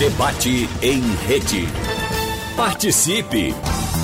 Debate 0.00 0.66
em 0.80 1.02
rede. 1.26 1.66
Participe! 2.56 3.52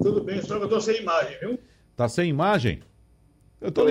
Tudo 0.00 0.22
bem, 0.22 0.40
só 0.40 0.56
que 0.56 0.62
eu 0.62 0.66
estou 0.66 0.80
sem 0.80 1.00
imagem, 1.00 1.38
viu? 1.40 1.58
Está 1.90 2.08
sem 2.08 2.28
imagem? 2.28 2.80
Eu 3.60 3.72
tô... 3.72 3.82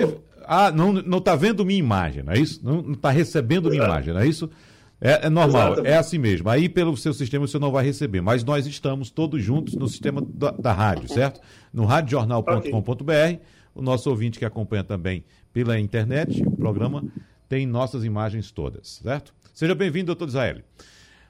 Ah, 0.46 0.72
não, 0.72 0.94
não 0.94 1.20
tá 1.20 1.36
vendo 1.36 1.66
minha 1.66 1.80
imagem, 1.80 2.24
não 2.24 2.34
é 2.34 2.40
isso? 2.40 2.64
Não 2.64 2.94
está 2.94 3.10
recebendo 3.10 3.70
minha 3.70 3.84
imagem, 3.84 4.14
não 4.14 4.22
é 4.22 4.28
isso? 4.28 4.50
É, 5.04 5.26
é 5.26 5.30
normal, 5.30 5.74
Exatamente. 5.74 5.92
é 5.92 5.98
assim 5.98 6.20
mesmo. 6.20 6.48
Aí 6.48 6.70
pelo 6.70 6.96
seu 6.96 7.12
sistema 7.12 7.48
você 7.48 7.58
não 7.58 7.72
vai 7.72 7.84
receber, 7.84 8.22
mas 8.22 8.44
nós 8.44 8.68
estamos 8.68 9.10
todos 9.10 9.44
juntos 9.44 9.74
no 9.74 9.88
sistema 9.88 10.22
da, 10.22 10.52
da 10.52 10.72
rádio, 10.72 11.10
certo? 11.10 11.42
No 11.74 11.86
radiojornal.com.br. 11.86 13.42
O 13.74 13.82
nosso 13.82 14.10
ouvinte 14.10 14.38
que 14.38 14.46
acompanha 14.46 14.84
também 14.84 15.24
pela 15.52 15.80
internet, 15.80 16.44
o 16.46 16.52
programa 16.52 17.04
tem 17.50 17.66
nossas 17.66 18.04
imagens 18.04 18.52
todas, 18.52 19.00
certo? 19.02 19.34
Seja 19.54 19.74
bem-vindo, 19.74 20.08
doutor 20.08 20.28
Israel. 20.28 20.58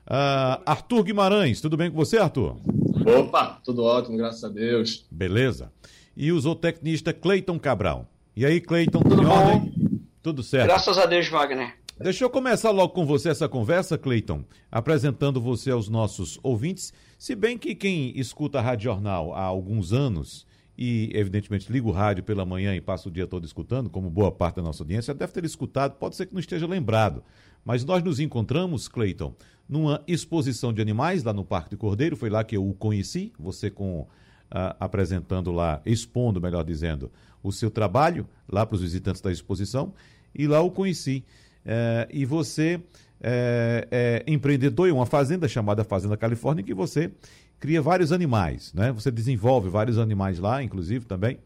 Uh, 0.08 0.60
Arthur 0.66 1.04
Guimarães, 1.04 1.62
tudo 1.62 1.78
bem 1.78 1.90
com 1.90 1.96
você, 1.96 2.18
Arthur? 2.18 2.58
Opa, 3.06 3.62
tudo 3.64 3.84
ótimo, 3.84 4.18
graças 4.18 4.44
a 4.44 4.50
Deus. 4.50 5.06
Beleza. 5.10 5.72
E 6.18 6.32
o 6.32 6.40
zootecnista 6.40 7.14
Cleiton 7.14 7.58
Cabral. 7.58 8.08
E 8.36 8.46
aí, 8.46 8.60
Cleiton, 8.60 9.02
tudo 9.02 9.24
bom? 9.24 9.30
Ordem? 9.30 9.74
Tudo 10.22 10.44
certo. 10.44 10.68
Graças 10.68 10.98
a 10.98 11.06
Deus, 11.06 11.28
Wagner. 11.30 11.76
Deixa 12.04 12.24
eu 12.24 12.32
começar 12.32 12.72
logo 12.72 12.94
com 12.94 13.06
você 13.06 13.30
essa 13.30 13.48
conversa, 13.48 13.96
Cleiton, 13.96 14.44
apresentando 14.72 15.40
você 15.40 15.70
aos 15.70 15.88
nossos 15.88 16.40
ouvintes. 16.42 16.92
Se 17.18 17.36
bem 17.36 17.60
que 17.60 17.76
quem 17.76 18.18
escuta 18.20 18.58
a 18.58 18.62
Rádio 18.62 18.86
Jornal 18.86 19.36
há 19.36 19.44
alguns 19.44 19.94
anos 19.94 20.48
e, 20.76 21.12
evidentemente, 21.14 21.72
liga 21.72 21.88
o 21.88 21.92
rádio 21.92 22.24
pela 22.24 22.44
manhã 22.44 22.76
e 22.76 22.82
passa 22.82 23.08
o 23.08 23.12
dia 23.12 23.28
todo 23.28 23.46
escutando, 23.46 23.88
como 23.88 24.10
boa 24.10 24.32
parte 24.32 24.56
da 24.56 24.64
nossa 24.64 24.82
audiência, 24.82 25.14
deve 25.14 25.32
ter 25.32 25.46
escutado, 25.46 25.94
pode 25.94 26.16
ser 26.16 26.26
que 26.26 26.34
não 26.34 26.40
esteja 26.40 26.66
lembrado. 26.66 27.24
Mas 27.64 27.86
nós 27.86 28.02
nos 28.02 28.20
encontramos, 28.20 28.88
Cleiton, 28.88 29.36
numa 29.70 30.02
exposição 30.08 30.74
de 30.74 30.82
animais 30.82 31.24
lá 31.24 31.32
no 31.32 31.46
Parque 31.46 31.70
do 31.70 31.78
Cordeiro, 31.78 32.18
foi 32.18 32.32
lá 32.32 32.44
que 32.44 32.58
eu 32.58 32.68
o 32.68 32.74
conheci, 32.74 33.32
você 33.40 33.70
com 33.70 34.08
Uh, 34.54 34.76
apresentando 34.82 35.50
lá, 35.50 35.82
expondo, 35.86 36.42
melhor 36.42 36.66
dizendo, 36.66 37.10
o 37.42 37.54
seu 37.54 37.72
trabalho 37.72 38.28
lá 38.52 38.66
para 38.66 38.76
os 38.76 38.82
visitantes 38.82 39.22
da 39.22 39.32
exposição, 39.32 39.94
e 40.36 40.46
lá 40.46 40.60
o 40.60 40.70
conheci. 40.70 41.24
É, 41.66 42.08
e 42.12 42.26
você 42.26 42.80
é, 43.22 43.88
é, 43.92 44.24
empreendedor 44.28 44.88
em 44.90 44.92
uma 44.92 45.06
fazenda 45.06 45.48
chamada 45.48 45.84
Fazenda 45.84 46.18
Califórnia, 46.18 46.64
que 46.64 46.74
você 46.74 47.12
cria 47.60 47.82
vários 47.82 48.12
animais, 48.12 48.74
né? 48.74 48.92
Você 48.92 49.12
desenvolve 49.12 49.70
vários 49.70 50.00
animais 50.00 50.40
lá, 50.40 50.64
inclusive 50.64 51.06
também. 51.06 51.38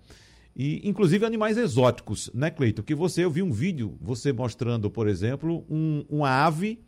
E 0.56 0.88
inclusive 0.88 1.26
animais 1.26 1.58
exóticos, 1.58 2.32
né, 2.34 2.50
Cleito? 2.50 2.82
Que 2.82 2.96
você, 2.96 3.26
eu 3.26 3.30
vi 3.30 3.42
um 3.42 3.52
vídeo, 3.52 3.98
você 4.00 4.32
mostrando, 4.32 4.90
por 4.90 5.08
exemplo, 5.08 5.66
um, 5.70 6.06
uma 6.10 6.30
ave 6.30 6.80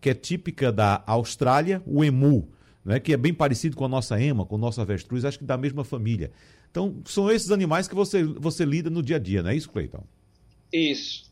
que 0.00 0.10
é 0.10 0.14
típica 0.14 0.72
da 0.72 1.04
Austrália, 1.06 1.80
o 1.86 2.02
emu, 2.02 2.48
né? 2.84 2.98
que 2.98 3.12
é 3.12 3.16
bem 3.16 3.32
parecido 3.32 3.76
com 3.76 3.84
a 3.84 3.88
nossa 3.88 4.20
ema, 4.20 4.44
com 4.44 4.56
o 4.56 4.58
nosso 4.58 4.80
avestruz, 4.80 5.24
acho 5.24 5.38
que 5.38 5.44
da 5.44 5.56
mesma 5.56 5.84
família. 5.84 6.32
Então, 6.68 6.96
são 7.04 7.30
esses 7.30 7.52
animais 7.52 7.86
que 7.86 7.94
você, 7.94 8.24
você 8.24 8.64
lida 8.64 8.90
no 8.90 9.00
dia 9.00 9.16
a 9.16 9.18
dia, 9.20 9.44
não 9.44 9.50
é 9.50 9.54
isso, 9.54 9.70
Cleiton? 9.70 10.02
Isso. 10.72 11.30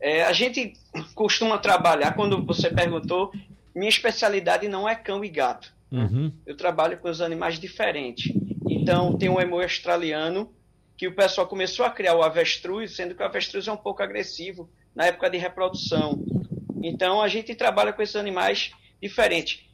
É, 0.00 0.22
a 0.22 0.32
gente 0.32 0.74
costuma 1.14 1.58
trabalhar, 1.58 2.12
quando 2.14 2.44
você 2.44 2.70
perguntou, 2.70 3.32
minha 3.74 3.88
especialidade 3.88 4.68
não 4.68 4.88
é 4.88 4.94
cão 4.94 5.24
e 5.24 5.28
gato. 5.28 5.74
Uhum. 5.90 6.32
Eu 6.44 6.56
trabalho 6.56 6.98
com 6.98 7.08
os 7.08 7.20
animais 7.20 7.58
diferentes. 7.58 8.32
Então, 8.68 9.16
tem 9.16 9.28
um 9.28 9.40
emu 9.40 9.60
australiano 9.60 10.52
que 10.96 11.06
o 11.06 11.14
pessoal 11.14 11.46
começou 11.46 11.84
a 11.84 11.90
criar 11.90 12.14
o 12.14 12.22
avestruz, 12.22 12.96
sendo 12.96 13.14
que 13.14 13.22
o 13.22 13.26
avestruz 13.26 13.68
é 13.68 13.72
um 13.72 13.76
pouco 13.76 14.02
agressivo 14.02 14.68
na 14.94 15.06
época 15.06 15.28
de 15.28 15.38
reprodução. 15.38 16.24
Então, 16.82 17.20
a 17.20 17.28
gente 17.28 17.54
trabalha 17.54 17.92
com 17.92 18.02
esses 18.02 18.16
animais 18.16 18.72
diferentes. 19.00 19.64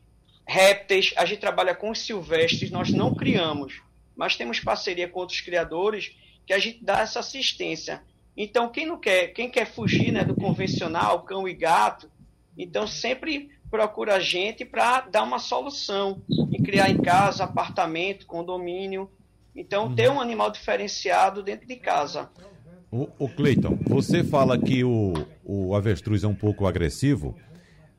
Répteis, 0.46 1.14
a 1.16 1.24
gente 1.24 1.40
trabalha 1.40 1.74
com 1.74 1.90
os 1.90 2.00
silvestres, 2.00 2.70
nós 2.70 2.90
não 2.90 3.14
criamos, 3.14 3.80
mas 4.16 4.36
temos 4.36 4.58
parceria 4.58 5.08
com 5.08 5.20
outros 5.20 5.40
criadores 5.40 6.16
que 6.44 6.52
a 6.52 6.58
gente 6.58 6.82
dá 6.82 7.00
essa 7.00 7.20
assistência 7.20 8.02
então, 8.37 8.69
quem 8.69 8.87
não 8.87 8.98
quer, 8.98 9.28
quem 9.28 9.50
quer 9.50 9.66
fugir 9.66 10.12
né, 10.12 10.25
do 10.25 10.34
convencional, 10.34 11.22
cão 11.22 11.47
e 11.47 11.54
gato, 11.54 12.10
então 12.56 12.87
sempre 12.87 13.50
procura 13.70 14.16
a 14.16 14.20
gente 14.20 14.65
para 14.65 15.03
dar 15.03 15.22
uma 15.22 15.38
solução 15.38 16.22
e 16.50 16.62
criar 16.62 16.91
em 16.91 16.98
casa, 16.98 17.44
apartamento, 17.44 18.26
condomínio. 18.26 19.10
Então, 19.54 19.87
uhum. 19.87 19.94
ter 19.94 20.10
um 20.10 20.20
animal 20.20 20.50
diferenciado 20.50 21.43
dentro 21.43 21.66
de 21.66 21.76
casa. 21.76 22.31
O, 22.91 23.09
o 23.19 23.28
Cleiton, 23.28 23.78
você 23.87 24.22
fala 24.22 24.59
que 24.59 24.84
o, 24.84 25.14
o 25.43 25.75
avestruz 25.75 26.25
é 26.25 26.28
um 26.28 26.34
pouco 26.34 26.66
agressivo 26.66 27.34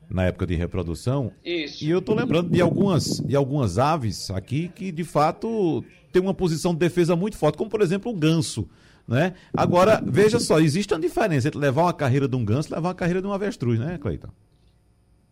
na 0.08 0.26
época 0.26 0.46
de 0.46 0.54
reprodução. 0.54 1.32
Isso. 1.44 1.84
E 1.84 1.90
eu 1.90 1.98
estou 1.98 2.14
lembrando 2.14 2.50
de 2.50 2.60
algumas, 2.60 3.18
de 3.18 3.34
algumas 3.34 3.78
aves 3.78 4.30
aqui 4.30 4.68
que, 4.68 4.92
de 4.92 5.02
fato, 5.02 5.84
tem 6.12 6.22
uma 6.22 6.34
posição 6.34 6.72
de 6.72 6.78
defesa 6.78 7.16
muito 7.16 7.36
forte, 7.36 7.58
como, 7.58 7.70
por 7.70 7.82
exemplo, 7.82 8.12
o 8.12 8.14
ganso. 8.14 8.68
Né? 9.06 9.34
Agora, 9.54 10.02
veja 10.04 10.40
só, 10.40 10.58
existe 10.58 10.94
uma 10.94 11.00
diferença 11.00 11.48
entre 11.48 11.60
levar 11.60 11.82
uma 11.82 11.92
carreira 11.92 12.26
de 12.26 12.36
um 12.36 12.44
ganso 12.44 12.70
e 12.70 12.74
levar 12.74 12.88
uma 12.88 12.94
carreira 12.94 13.20
de 13.20 13.26
um 13.26 13.32
avestruz, 13.32 13.78
né, 13.78 13.98
Cleiton? 13.98 14.30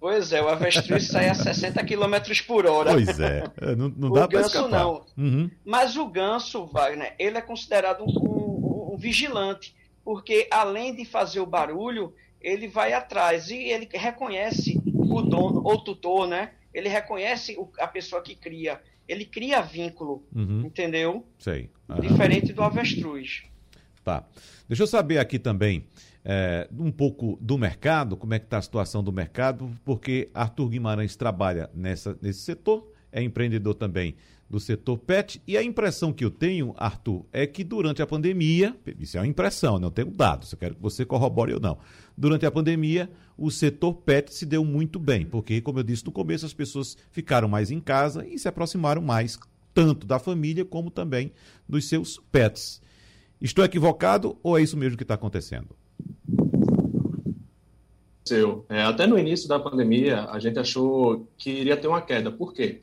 Pois 0.02 0.32
é, 0.32 0.42
o 0.42 0.48
avestruz 0.48 1.06
sai 1.06 1.28
a 1.28 1.34
60 1.34 1.82
km 1.84 2.44
por 2.44 2.66
hora. 2.66 2.92
Pois 2.92 3.20
é, 3.20 3.44
é 3.60 3.76
não, 3.76 3.88
não 3.88 4.10
dá 4.10 4.26
para 4.26 4.40
escapar. 4.40 4.68
não. 4.68 5.06
Uhum. 5.16 5.48
Mas 5.64 5.96
o 5.96 6.08
ganso, 6.08 6.66
Wagner, 6.66 7.14
ele 7.20 7.38
é 7.38 7.40
considerado 7.40 8.02
um, 8.02 8.10
um, 8.10 8.94
um, 8.94 8.96
vigilante, 8.96 9.76
porque 10.04 10.48
além 10.50 10.92
de 10.92 11.04
fazer 11.04 11.38
o 11.38 11.46
barulho, 11.46 12.12
ele 12.40 12.66
vai 12.66 12.92
atrás 12.92 13.48
e 13.48 13.54
ele 13.54 13.88
reconhece 13.92 14.82
o 14.92 15.22
dono 15.22 15.62
ou 15.64 15.78
tutor, 15.84 16.26
né? 16.26 16.50
Ele 16.74 16.88
reconhece 16.88 17.56
a 17.78 17.86
pessoa 17.86 18.20
que 18.22 18.34
cria. 18.34 18.80
Ele 19.06 19.24
cria 19.24 19.62
vínculo, 19.62 20.26
uhum. 20.34 20.62
entendeu? 20.66 21.24
Sei. 21.38 21.70
Uhum. 21.88 22.00
Diferente 22.00 22.52
do 22.52 22.62
avestruz. 22.64 23.44
Tá. 24.04 24.24
Deixa 24.68 24.82
eu 24.82 24.86
saber 24.86 25.18
aqui 25.18 25.38
também 25.38 25.84
é, 26.24 26.68
um 26.78 26.90
pouco 26.90 27.38
do 27.40 27.58
mercado, 27.58 28.16
como 28.16 28.34
é 28.34 28.38
que 28.38 28.46
está 28.46 28.58
a 28.58 28.62
situação 28.62 29.02
do 29.02 29.12
mercado, 29.12 29.70
porque 29.84 30.28
Arthur 30.34 30.68
Guimarães 30.70 31.16
trabalha 31.16 31.70
nessa, 31.74 32.16
nesse 32.20 32.40
setor, 32.40 32.92
é 33.10 33.22
empreendedor 33.22 33.74
também 33.74 34.14
do 34.48 34.60
setor 34.60 34.98
pet, 34.98 35.40
e 35.46 35.56
a 35.56 35.62
impressão 35.62 36.12
que 36.12 36.24
eu 36.24 36.30
tenho, 36.30 36.74
Arthur, 36.76 37.24
é 37.32 37.46
que 37.46 37.64
durante 37.64 38.02
a 38.02 38.06
pandemia, 38.06 38.76
isso 38.98 39.16
é 39.16 39.20
uma 39.20 39.26
impressão, 39.26 39.78
não 39.78 39.90
tenho 39.90 40.10
dados, 40.10 40.52
eu 40.52 40.58
quero 40.58 40.74
que 40.74 40.82
você 40.82 41.06
corrobore 41.06 41.54
ou 41.54 41.60
não. 41.60 41.78
Durante 42.16 42.44
a 42.44 42.50
pandemia, 42.50 43.10
o 43.36 43.50
setor 43.50 43.94
pet 43.94 44.32
se 44.32 44.44
deu 44.44 44.62
muito 44.62 44.98
bem, 44.98 45.24
porque, 45.24 45.60
como 45.62 45.78
eu 45.78 45.82
disse 45.82 46.04
no 46.04 46.12
começo, 46.12 46.44
as 46.44 46.52
pessoas 46.52 46.98
ficaram 47.10 47.48
mais 47.48 47.70
em 47.70 47.80
casa 47.80 48.26
e 48.26 48.38
se 48.38 48.46
aproximaram 48.46 49.00
mais, 49.00 49.38
tanto 49.72 50.06
da 50.06 50.18
família 50.18 50.66
como 50.66 50.90
também 50.90 51.32
dos 51.66 51.88
seus 51.88 52.20
pets. 52.30 52.82
Estou 53.42 53.64
equivocado 53.64 54.38
ou 54.40 54.56
é 54.56 54.62
isso 54.62 54.76
mesmo 54.76 54.96
que 54.96 55.02
está 55.02 55.14
acontecendo? 55.14 55.70
É, 58.68 58.82
até 58.82 59.04
no 59.04 59.18
início 59.18 59.48
da 59.48 59.58
pandemia, 59.58 60.26
a 60.26 60.38
gente 60.38 60.60
achou 60.60 61.26
que 61.36 61.50
iria 61.50 61.76
ter 61.76 61.88
uma 61.88 62.00
queda. 62.00 62.30
Por 62.30 62.54
quê? 62.54 62.80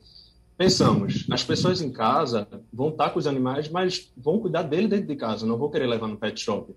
Pensamos, 0.58 1.26
as 1.32 1.42
pessoas 1.42 1.82
em 1.82 1.90
casa 1.90 2.46
vão 2.74 2.90
estar 2.90 3.12
com 3.12 3.20
os 3.20 3.26
animais, 3.26 3.70
mas 3.70 4.12
vão 4.18 4.40
cuidar 4.40 4.64
dele 4.64 4.90
dentro 4.90 5.08
de 5.08 5.16
casa, 5.16 5.46
não 5.46 5.58
vão 5.58 5.70
querer 5.70 5.88
levar 5.88 6.08
no 6.08 6.18
pet 6.18 6.38
shop. 6.42 6.76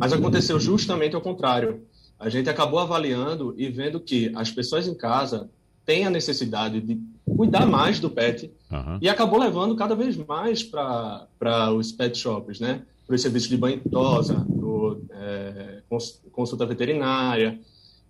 Mas 0.00 0.14
aconteceu 0.14 0.58
justamente 0.58 1.14
ao 1.14 1.20
contrário. 1.20 1.82
A 2.18 2.30
gente 2.30 2.48
acabou 2.48 2.78
avaliando 2.80 3.54
e 3.58 3.68
vendo 3.68 4.00
que 4.00 4.32
as 4.34 4.50
pessoas 4.50 4.88
em 4.88 4.94
casa 4.94 5.50
têm 5.84 6.06
a 6.06 6.10
necessidade 6.10 6.80
de 6.80 6.98
cuidar 7.36 7.66
mais 7.66 8.00
do 8.00 8.08
pet 8.08 8.50
uhum. 8.72 8.98
e 9.02 9.08
acabou 9.08 9.38
levando 9.38 9.76
cada 9.76 9.94
vez 9.94 10.16
mais 10.16 10.62
para 10.62 11.70
os 11.74 11.92
pet 11.92 12.16
shops, 12.16 12.58
né? 12.58 12.82
Para 13.08 13.14
os 13.14 13.22
serviços 13.22 13.48
de 13.48 13.56
banho 13.56 13.80
e 13.82 13.88
tosa, 13.88 14.34
do, 14.34 15.02
é, 15.12 15.82
consulta 16.30 16.66
veterinária. 16.66 17.58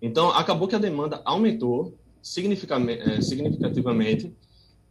Então, 0.01 0.29
acabou 0.29 0.67
que 0.67 0.75
a 0.75 0.79
demanda 0.79 1.21
aumentou 1.23 1.97
é, 2.19 3.21
significativamente 3.21 4.33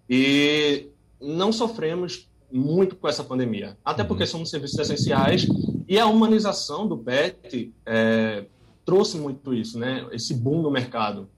e 0.09 0.87
não 1.21 1.53
sofremos 1.53 2.27
muito 2.51 2.97
com 2.97 3.07
essa 3.07 3.23
pandemia, 3.23 3.77
até 3.85 4.03
porque 4.03 4.23
uhum. 4.23 4.29
somos 4.29 4.51
serviços 4.51 4.79
essenciais 4.79 5.47
e 5.87 5.99
a 5.99 6.07
humanização 6.07 6.89
do 6.89 6.97
PET 6.97 7.71
é, 7.85 8.47
trouxe 8.87 9.19
muito 9.19 9.53
isso, 9.53 9.79
né? 9.79 10.07
Esse 10.11 10.33
boom 10.33 10.63
no 10.63 10.71
mercado. 10.71 11.29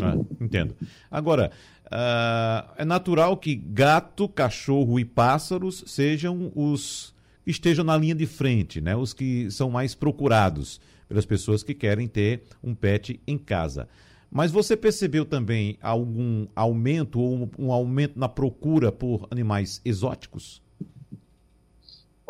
Ah, 0.00 0.16
entendo. 0.40 0.76
Agora, 1.10 1.50
uh, 1.86 2.70
é 2.76 2.84
natural 2.84 3.36
que 3.36 3.56
gato, 3.56 4.28
cachorro 4.28 5.00
e 5.00 5.04
pássaros 5.04 5.82
sejam 5.88 6.52
os 6.54 7.12
estejam 7.50 7.84
na 7.84 7.96
linha 7.96 8.14
de 8.14 8.26
frente, 8.26 8.80
né? 8.80 8.94
Os 8.94 9.12
que 9.12 9.50
são 9.50 9.70
mais 9.70 9.94
procurados 9.94 10.80
pelas 11.08 11.24
pessoas 11.24 11.62
que 11.62 11.74
querem 11.74 12.06
ter 12.06 12.42
um 12.62 12.74
pet 12.74 13.20
em 13.26 13.38
casa. 13.38 13.88
Mas 14.30 14.52
você 14.52 14.76
percebeu 14.76 15.24
também 15.24 15.78
algum 15.82 16.46
aumento 16.54 17.18
ou 17.18 17.50
um 17.58 17.72
aumento 17.72 18.18
na 18.18 18.28
procura 18.28 18.92
por 18.92 19.26
animais 19.30 19.80
exóticos? 19.84 20.60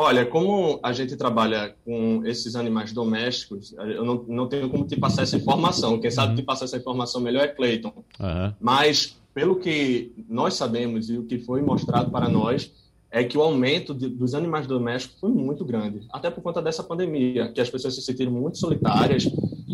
Olha, 0.00 0.24
como 0.24 0.78
a 0.80 0.92
gente 0.92 1.16
trabalha 1.16 1.74
com 1.84 2.22
esses 2.24 2.54
animais 2.54 2.92
domésticos, 2.92 3.74
eu 3.76 4.04
não, 4.04 4.24
não 4.28 4.48
tenho 4.48 4.70
como 4.70 4.86
te 4.86 4.96
passar 4.96 5.22
essa 5.22 5.36
informação. 5.36 5.98
Quem 5.98 6.08
sabe 6.08 6.30
uhum. 6.30 6.36
te 6.36 6.42
passar 6.42 6.66
essa 6.66 6.76
informação 6.76 7.20
melhor 7.20 7.42
é 7.42 7.48
Clayton. 7.48 7.92
Uhum. 8.20 8.54
Mas, 8.60 9.18
pelo 9.34 9.56
que 9.56 10.12
nós 10.28 10.54
sabemos 10.54 11.10
e 11.10 11.18
o 11.18 11.24
que 11.24 11.40
foi 11.40 11.62
mostrado 11.62 12.12
para 12.12 12.28
nós, 12.28 12.72
é 13.10 13.24
que 13.24 13.38
o 13.38 13.42
aumento 13.42 13.94
de, 13.94 14.08
dos 14.08 14.34
animais 14.34 14.66
domésticos 14.66 15.18
foi 15.18 15.30
muito 15.30 15.64
grande, 15.64 16.06
até 16.12 16.30
por 16.30 16.42
conta 16.42 16.60
dessa 16.60 16.82
pandemia, 16.82 17.50
que 17.52 17.60
as 17.60 17.70
pessoas 17.70 17.94
se 17.94 18.02
sentiram 18.02 18.32
muito 18.32 18.58
solitárias 18.58 19.24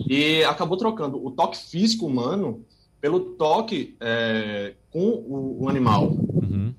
e 0.09 0.45
acabou 0.45 0.77
trocando 0.77 1.25
o 1.25 1.31
toque 1.31 1.59
físico 1.59 2.07
humano 2.07 2.65
pelo 3.01 3.21
toque 3.21 3.97
é, 4.01 4.75
com 4.91 5.09
o, 5.09 5.65
o 5.65 5.69
animal. 5.69 6.11
Uhum. 6.11 6.73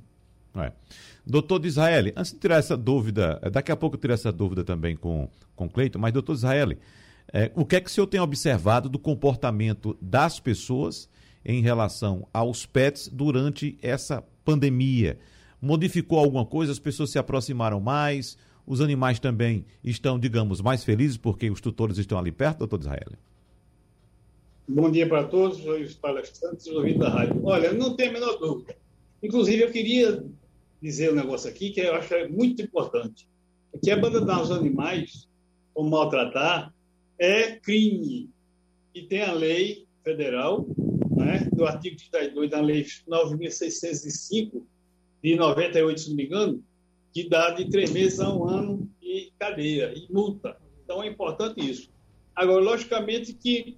É. 0.56 0.72
Doutor 1.26 1.66
Israel, 1.66 2.06
antes 2.16 2.32
de 2.32 2.40
tirar 2.40 2.58
essa 2.58 2.78
dúvida, 2.78 3.40
é, 3.42 3.50
daqui 3.50 3.72
a 3.72 3.76
pouco 3.76 3.96
eu 3.96 4.00
tirar 4.00 4.14
essa 4.14 4.32
dúvida 4.32 4.64
também 4.64 4.96
com, 4.96 5.28
com 5.56 5.68
Cleiton, 5.68 6.00
mas 6.00 6.14
doutor 6.14 6.34
Israel, 6.34 6.74
é, 7.34 7.52
o 7.56 7.66
que 7.66 7.76
é 7.76 7.82
que 7.82 7.90
o 7.90 7.92
senhor 7.92 8.08
tem 8.08 8.20
observado 8.20 8.88
do 8.88 8.98
comportamento 8.98 9.98
das 10.02 10.40
pessoas 10.40 11.10
em 11.44 11.62
relação 11.62 12.28
aos 12.32 12.66
pets 12.66 13.10
durante 13.12 13.78
essa 13.82 14.24
pandemia? 14.44 15.18
Modificou 15.62 16.20
alguma 16.20 16.46
coisa, 16.46 16.72
as 16.72 16.80
pessoas 16.80 17.12
se 17.12 17.20
aproximaram 17.20 17.80
mais, 17.80 18.38
os 18.66 18.82
animais 18.82 19.20
também 19.20 19.66
estão, 19.84 20.20
digamos, 20.20 20.62
mais 20.62 20.84
felizes 20.84 21.18
porque 21.18 21.50
os 21.50 21.62
tutores 21.62 21.98
estão 21.98 22.18
ali 22.18 22.32
perto, 22.32 22.60
doutor 22.60 22.80
Israel? 22.80 23.12
Bom 24.68 24.90
dia 24.90 25.08
para 25.08 25.24
todos, 25.26 25.64
os 25.64 25.94
palestrantes, 25.94 26.66
os 26.66 26.74
ouvintes 26.74 27.00
da 27.00 27.10
rádio. 27.10 27.40
Olha, 27.44 27.72
não 27.72 27.96
tem 27.96 28.10
a 28.10 28.14
menor 28.14 28.38
dúvida. 28.40 28.76
Inclusive, 29.22 29.64
eu 29.64 29.72
queria 29.72 30.24
dizer 30.82 31.12
um 31.12 31.16
negócio 31.16 31.50
aqui 31.50 31.70
que 31.70 31.82
eu 31.82 31.94
acho 31.96 32.14
é 32.16 32.28
muito 32.28 32.62
importante. 32.62 33.28
Que 33.84 33.92
abandonar 33.92 34.42
os 34.42 34.52
animais 34.52 35.28
ou 35.76 35.88
maltratar 35.88 36.74
é 37.20 37.52
crime. 37.58 38.30
E 38.94 39.04
tem 39.04 39.22
a 39.22 39.34
lei 39.34 39.86
federal, 40.04 40.66
né, 41.16 41.48
do 41.54 41.66
artigo 41.66 41.98
32 41.98 42.50
da 42.50 42.62
lei 42.62 42.84
9.605, 43.08 44.64
de 45.26 45.36
98, 45.36 46.00
se 46.00 46.10
não 46.10 46.16
me 46.16 46.26
engano, 46.26 46.64
que 47.12 47.28
dá 47.28 47.50
de 47.50 47.68
três 47.70 47.92
meses 47.92 48.20
a 48.20 48.32
um 48.32 48.48
ano 48.48 48.88
de 49.02 49.34
cadeia 49.40 49.92
e 49.96 50.06
multa. 50.14 50.56
Então 50.84 51.02
é 51.02 51.08
importante 51.08 51.68
isso. 51.68 51.90
Agora, 52.36 52.64
logicamente 52.64 53.34
que 53.34 53.76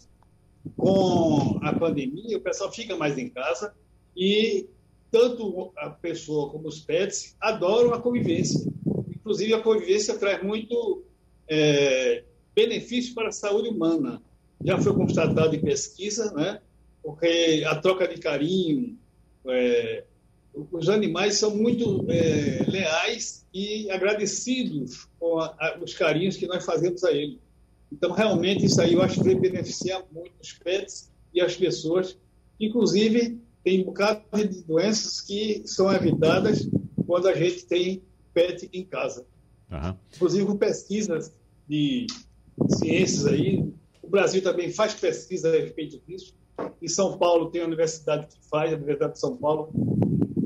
com 0.76 1.58
a 1.62 1.72
pandemia 1.72 2.38
o 2.38 2.42
pessoal 2.42 2.70
fica 2.70 2.98
mais 2.98 3.18
em 3.18 3.30
casa 3.30 3.74
e 4.16 4.68
tanto 5.10 5.72
a 5.78 5.90
pessoa 5.90 6.50
como 6.50 6.68
os 6.68 6.82
pets 6.82 7.38
adoram 7.40 7.94
a 7.94 8.02
convivência. 8.02 8.70
Inclusive 9.16 9.54
a 9.54 9.62
convivência 9.62 10.18
traz 10.18 10.44
muito 10.44 11.06
é, 11.48 12.26
benefício 12.54 13.16
para 13.16 13.30
a 13.30 13.32
saúde 13.32 13.70
humana. 13.70 14.22
Já 14.66 14.78
foi 14.82 14.94
constatado 14.94 15.56
em 15.56 15.62
pesquisa, 15.62 16.34
né? 16.34 16.60
Porque 17.02 17.64
a 17.66 17.76
troca 17.76 18.06
de 18.06 18.20
carinho, 18.20 18.98
é, 19.48 20.04
os 20.72 20.90
animais 20.90 21.36
são 21.36 21.56
muito 21.56 22.06
é, 22.10 22.64
leais 22.68 23.46
e 23.54 23.90
agradecidos 23.92 25.08
com 25.20 25.40
a, 25.40 25.56
a, 25.60 25.80
os 25.82 25.94
carinhos 25.94 26.36
que 26.36 26.48
nós 26.48 26.66
fazemos 26.66 27.04
a 27.04 27.12
eles. 27.12 27.40
Então, 27.92 28.12
realmente, 28.12 28.66
isso 28.66 28.82
aí 28.82 28.94
eu 28.94 29.02
acho 29.02 29.20
que 29.20 29.24
vai 29.24 29.36
beneficiar 29.36 30.04
muito 30.12 30.34
os 30.42 30.54
pets 30.54 31.12
e 31.34 31.42
as 31.42 31.56
pessoas. 31.56 32.18
Inclusive, 32.60 33.40
tem 33.64 33.82
um 33.82 33.86
bocado 33.86 34.22
de 34.34 34.64
doenças 34.64 35.22
que 35.22 35.64
são 35.66 35.92
evitadas 35.94 36.68
quando 37.06 37.28
a 37.28 37.36
gente 37.36 37.66
tem 37.66 38.02
pet 38.34 38.70
em 38.74 38.84
casa. 38.84 39.26
Uhum. 39.72 39.96
Inclusive, 40.16 40.46
com 40.46 40.58
pesquisas 40.58 41.34
de 41.68 42.08
ciências 42.70 43.26
aí, 43.26 43.64
o 44.02 44.10
Brasil 44.10 44.42
também 44.42 44.72
faz 44.72 44.94
pesquisa 44.94 45.50
a 45.50 45.60
respeito 45.60 46.02
disso. 46.08 46.34
Em 46.82 46.88
São 46.88 47.18
Paulo 47.18 47.50
tem 47.50 47.62
a 47.62 47.66
universidade 47.66 48.28
que 48.28 48.38
faz, 48.50 48.72
a 48.72 48.76
Universidade 48.76 49.14
de 49.14 49.20
São 49.20 49.38
Paulo, 49.38 49.70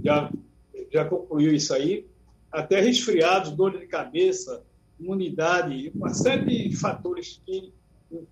já, 0.03 0.31
já 0.92 1.06
concluiu 1.06 1.53
isso 1.53 1.74
aí. 1.74 2.06
Até 2.51 2.81
resfriados, 2.81 3.51
dor 3.51 3.80
de 3.80 3.88
cabeça, 3.88 4.63
imunidade, 5.00 5.92
uma 5.95 6.13
série 6.13 6.69
de 6.69 6.75
fatores 6.75 7.42
que 7.45 7.74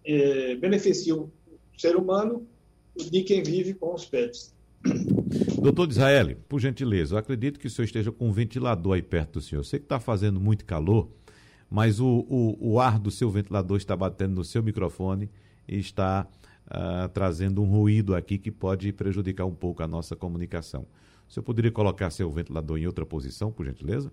é, 0.05 0.55
beneficiam 0.55 1.31
o 1.75 1.79
ser 1.79 1.95
humano 1.95 2.45
de 2.95 3.23
quem 3.23 3.41
vive 3.41 3.73
com 3.73 3.93
os 3.93 4.05
pets. 4.05 4.53
Doutor 5.61 5.89
Israel, 5.89 6.35
por 6.47 6.59
gentileza, 6.59 7.15
eu 7.15 7.19
acredito 7.19 7.59
que 7.59 7.67
o 7.67 7.69
senhor 7.69 7.85
esteja 7.85 8.11
com 8.11 8.29
um 8.29 8.31
ventilador 8.31 8.93
aí 8.95 9.01
perto 9.01 9.33
do 9.33 9.41
senhor. 9.41 9.61
Eu 9.61 9.65
sei 9.65 9.79
que 9.79 9.85
está 9.85 9.99
fazendo 9.99 10.39
muito 10.39 10.65
calor, 10.65 11.09
mas 11.69 11.99
o, 11.99 12.25
o, 12.29 12.73
o, 12.73 12.79
ar 12.79 12.97
do 12.97 13.11
seu 13.11 13.29
ventilador 13.29 13.77
está 13.77 13.95
batendo 13.95 14.35
no 14.35 14.43
seu 14.43 14.63
microfone 14.63 15.29
e 15.67 15.77
está 15.77 16.27
uh, 16.67 17.09
trazendo 17.09 17.61
um 17.61 17.65
ruído 17.65 18.15
aqui 18.15 18.37
que 18.37 18.51
pode 18.51 18.91
prejudicar 18.93 19.45
um 19.45 19.53
pouco 19.53 19.83
a 19.83 19.87
nossa 19.87 20.15
comunicação. 20.15 20.87
O 21.29 21.31
senhor 21.31 21.43
poderia 21.43 21.71
colocar 21.71 22.09
seu 22.09 22.29
ventilador 22.31 22.79
em 22.79 22.87
outra 22.87 23.05
posição, 23.05 23.51
por 23.51 23.63
gentileza? 23.63 24.11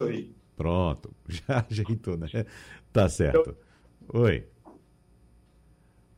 Oi. 0.00 0.30
Pronto, 0.54 1.14
já 1.26 1.64
ajeitou, 1.68 2.16
né? 2.18 2.28
Tá 2.92 3.08
certo. 3.08 3.56
Oi. 4.12 4.44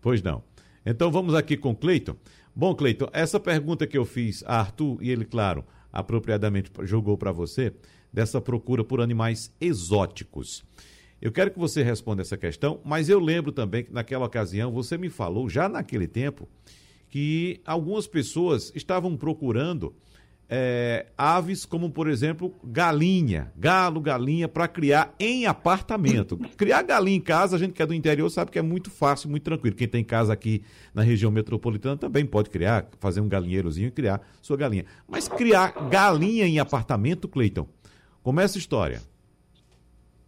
Pois 0.01 0.23
não. 0.23 0.43
Então 0.85 1.13
vamos 1.13 1.35
aqui 1.35 1.57
com 1.57 1.75
Cleiton. 1.75 2.17
Bom, 2.55 2.75
Cleiton, 2.75 3.09
essa 3.13 3.39
pergunta 3.39 3.87
que 3.87 3.97
eu 3.97 4.05
fiz 4.05 4.43
a 4.45 4.59
Arthur, 4.59 4.99
e 5.01 5.11
ele, 5.11 5.25
claro, 5.25 5.65
apropriadamente 5.93 6.73
jogou 6.83 7.17
para 7.17 7.31
você, 7.31 7.73
dessa 8.13 8.41
procura 8.41 8.83
por 8.83 9.01
animais 9.01 9.55
exóticos. 9.61 10.65
Eu 11.23 11.31
quero 11.31 11.53
que 11.53 11.59
você 11.59 11.83
responda 11.83 12.23
essa 12.23 12.37
questão, 12.37 12.81
mas 12.85 13.09
eu 13.09 13.21
lembro 13.21 13.53
também 13.53 13.85
que 13.85 13.93
naquela 13.93 14.27
ocasião 14.27 14.73
você 14.73 14.99
me 14.99 15.11
falou, 15.11 15.49
já 15.49 15.69
naquele 15.69 16.09
tempo, 16.09 16.49
que 17.11 17.61
algumas 17.67 18.07
pessoas 18.07 18.73
estavam 18.75 19.17
procurando 19.17 19.95
é, 20.53 21.07
aves 21.17 21.65
como, 21.65 21.91
por 21.91 22.09
exemplo, 22.09 22.53
galinha, 22.65 23.53
galo, 23.57 24.01
galinha, 24.01 24.49
para 24.49 24.67
criar 24.67 25.15
em 25.19 25.47
apartamento. 25.47 26.37
Criar 26.57 26.83
galinha 26.83 27.17
em 27.17 27.21
casa, 27.21 27.55
a 27.55 27.59
gente 27.59 27.73
que 27.73 27.83
é 27.83 27.87
do 27.87 27.95
interior 27.95 28.29
sabe 28.31 28.51
que 28.51 28.59
é 28.59 28.63
muito 28.63 28.91
fácil, 28.91 29.31
muito 29.31 29.45
tranquilo. 29.45 29.77
Quem 29.77 29.87
tem 29.87 30.03
casa 30.03 30.33
aqui 30.33 30.63
na 30.93 31.03
região 31.03 31.31
metropolitana 31.31 31.97
também 31.97 32.27
pode 32.27 32.51
criar, 32.51 32.89
fazer 32.99 33.21
um 33.21 33.29
galinheirozinho 33.29 33.89
e 33.89 33.93
criar 33.93 34.21
sua 34.43 34.57
galinha. 34.57 34.85
Mas 35.07 35.29
criar 35.29 35.89
galinha 35.89 36.47
em 36.47 36.59
apartamento, 36.59 37.29
Cleiton, 37.29 37.69
como 38.23 38.41
é 38.41 38.45
essa 38.45 38.59
história? 38.59 39.03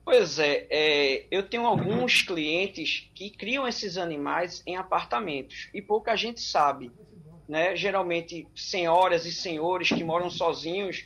Pois 0.05 0.39
é, 0.39 0.67
é, 0.69 1.27
eu 1.31 1.43
tenho 1.45 1.65
alguns 1.65 2.23
clientes 2.23 3.09
que 3.15 3.31
criam 3.31 3.67
esses 3.67 3.97
animais 3.97 4.63
em 4.67 4.77
apartamentos 4.77 5.69
e 5.73 5.81
pouca 5.81 6.17
gente 6.17 6.41
sabe. 6.41 6.91
Né? 7.49 7.77
Geralmente 7.77 8.49
senhoras 8.55 9.27
e 9.27 9.33
senhores 9.33 9.89
que 9.89 10.03
moram 10.03 10.29
sozinhos 10.29 11.05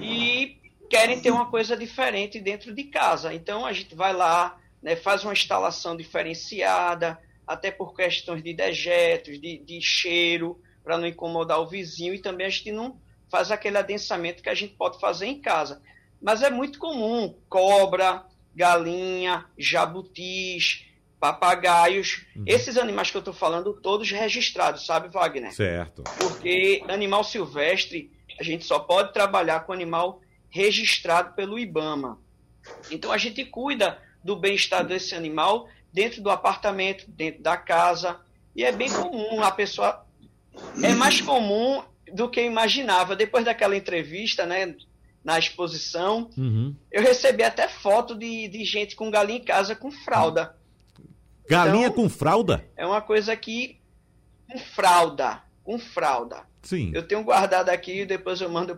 e 0.00 0.58
querem 0.90 1.20
ter 1.20 1.30
uma 1.30 1.50
coisa 1.50 1.76
diferente 1.76 2.40
dentro 2.40 2.74
de 2.74 2.84
casa. 2.84 3.32
Então 3.32 3.64
a 3.64 3.72
gente 3.72 3.94
vai 3.94 4.12
lá, 4.12 4.58
né, 4.82 4.96
faz 4.96 5.24
uma 5.24 5.32
instalação 5.32 5.96
diferenciada, 5.96 7.18
até 7.46 7.70
por 7.70 7.94
questões 7.94 8.42
de 8.42 8.52
dejetos, 8.52 9.40
de, 9.40 9.58
de 9.58 9.80
cheiro, 9.80 10.60
para 10.82 10.98
não 10.98 11.06
incomodar 11.06 11.60
o 11.60 11.66
vizinho, 11.66 12.14
e 12.14 12.18
também 12.18 12.46
a 12.46 12.50
gente 12.50 12.72
não 12.72 12.98
faz 13.30 13.50
aquele 13.50 13.78
adensamento 13.78 14.42
que 14.42 14.48
a 14.48 14.54
gente 14.54 14.74
pode 14.74 15.00
fazer 15.00 15.26
em 15.26 15.40
casa. 15.40 15.82
Mas 16.24 16.42
é 16.42 16.48
muito 16.48 16.78
comum 16.78 17.36
cobra, 17.50 18.24
galinha, 18.56 19.44
jabutis, 19.58 20.86
papagaios. 21.20 22.24
Uhum. 22.34 22.44
Esses 22.46 22.78
animais 22.78 23.10
que 23.10 23.16
eu 23.18 23.20
estou 23.20 23.34
falando, 23.34 23.74
todos 23.74 24.10
registrados, 24.10 24.86
sabe, 24.86 25.08
Wagner? 25.08 25.52
Certo. 25.52 26.02
Porque 26.18 26.82
animal 26.88 27.24
silvestre, 27.24 28.10
a 28.40 28.42
gente 28.42 28.64
só 28.64 28.78
pode 28.78 29.12
trabalhar 29.12 29.60
com 29.60 29.72
animal 29.74 30.22
registrado 30.48 31.34
pelo 31.34 31.58
IBAMA. 31.58 32.18
Então 32.90 33.12
a 33.12 33.18
gente 33.18 33.44
cuida 33.44 34.00
do 34.24 34.34
bem-estar 34.34 34.82
desse 34.82 35.14
animal 35.14 35.68
dentro 35.92 36.22
do 36.22 36.30
apartamento, 36.30 37.04
dentro 37.06 37.42
da 37.42 37.58
casa, 37.58 38.18
E 38.56 38.64
é 38.64 38.72
bem 38.72 38.90
comum 38.90 39.42
a 39.42 39.50
pessoa. 39.50 40.06
É 40.82 40.94
mais 40.94 41.20
comum 41.20 41.82
do 42.14 42.30
que 42.30 42.40
imaginava. 42.40 43.14
Depois 43.14 43.44
daquela 43.44 43.76
entrevista, 43.76 44.46
né, 44.46 44.74
na 45.24 45.38
exposição, 45.38 46.30
uhum. 46.36 46.76
eu 46.92 47.02
recebi 47.02 47.42
até 47.42 47.66
foto 47.66 48.14
de, 48.14 48.46
de 48.46 48.62
gente 48.64 48.94
com 48.94 49.10
galinha 49.10 49.38
em 49.38 49.44
casa 49.44 49.74
com 49.74 49.90
fralda. 49.90 50.54
Galinha 51.48 51.86
então, 51.86 52.04
com 52.04 52.08
fralda? 52.08 52.64
É 52.76 52.86
uma 52.86 53.00
coisa 53.00 53.34
que. 53.34 53.80
Com 54.50 54.58
fralda. 54.58 55.42
Com 55.62 55.78
fralda. 55.78 56.42
Sim. 56.62 56.92
Eu 56.94 57.06
tenho 57.06 57.24
guardado 57.24 57.70
aqui, 57.70 58.04
depois 58.04 58.40
eu 58.40 58.50
mando 58.50 58.76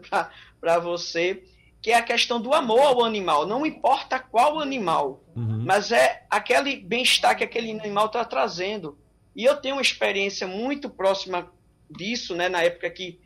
para 0.60 0.78
você, 0.78 1.42
que 1.82 1.90
é 1.90 1.96
a 1.96 2.02
questão 2.02 2.40
do 2.40 2.54
amor 2.54 2.80
ao 2.80 3.04
animal. 3.04 3.46
Não 3.46 3.66
importa 3.66 4.18
qual 4.18 4.60
animal, 4.60 5.24
uhum. 5.34 5.64
mas 5.64 5.90
é 5.90 6.24
aquele 6.30 6.76
bem-estar 6.76 7.36
que 7.36 7.44
aquele 7.44 7.70
animal 7.72 8.06
está 8.06 8.24
trazendo. 8.24 8.96
E 9.34 9.44
eu 9.44 9.56
tenho 9.56 9.76
uma 9.76 9.82
experiência 9.82 10.46
muito 10.46 10.88
próxima 10.88 11.50
disso, 11.90 12.34
né? 12.34 12.48
Na 12.48 12.62
época 12.62 12.88
que 12.90 13.20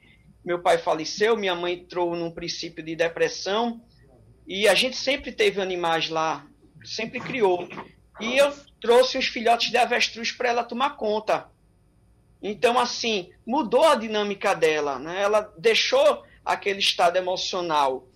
meu 0.45 0.61
pai 0.61 0.79
faleceu, 0.79 1.37
minha 1.37 1.55
mãe 1.55 1.75
entrou 1.75 2.17
num 2.17 2.31
princípio 2.31 2.83
de 2.83 2.97
depressão, 2.97 3.81
e 4.47 4.67
a 4.67 4.75
gente 4.75 4.97
sempre 4.97 5.31
teve 5.33 5.61
animais 5.61 6.09
lá, 6.09 6.47
sempre 6.85 7.21
criou. 7.21 7.69
E 8.21 8.37
eu 8.37 8.53
trouxe 8.81 9.19
os 9.19 9.27
filhotes 9.27 9.71
de 9.71 9.77
avestruz 9.77 10.33
para 10.33 10.49
ela 10.49 10.65
tomar 10.65 10.97
conta. 10.97 11.49
Então, 12.43 12.79
assim, 12.79 13.31
mudou 13.47 13.85
a 13.85 13.95
dinâmica 13.95 14.55
dela, 14.55 14.99
né? 14.99 15.23
Ela 15.23 15.53
deixou 15.59 16.25
aquele 16.45 16.79
estado 16.79 17.17
emocional 17.17 18.09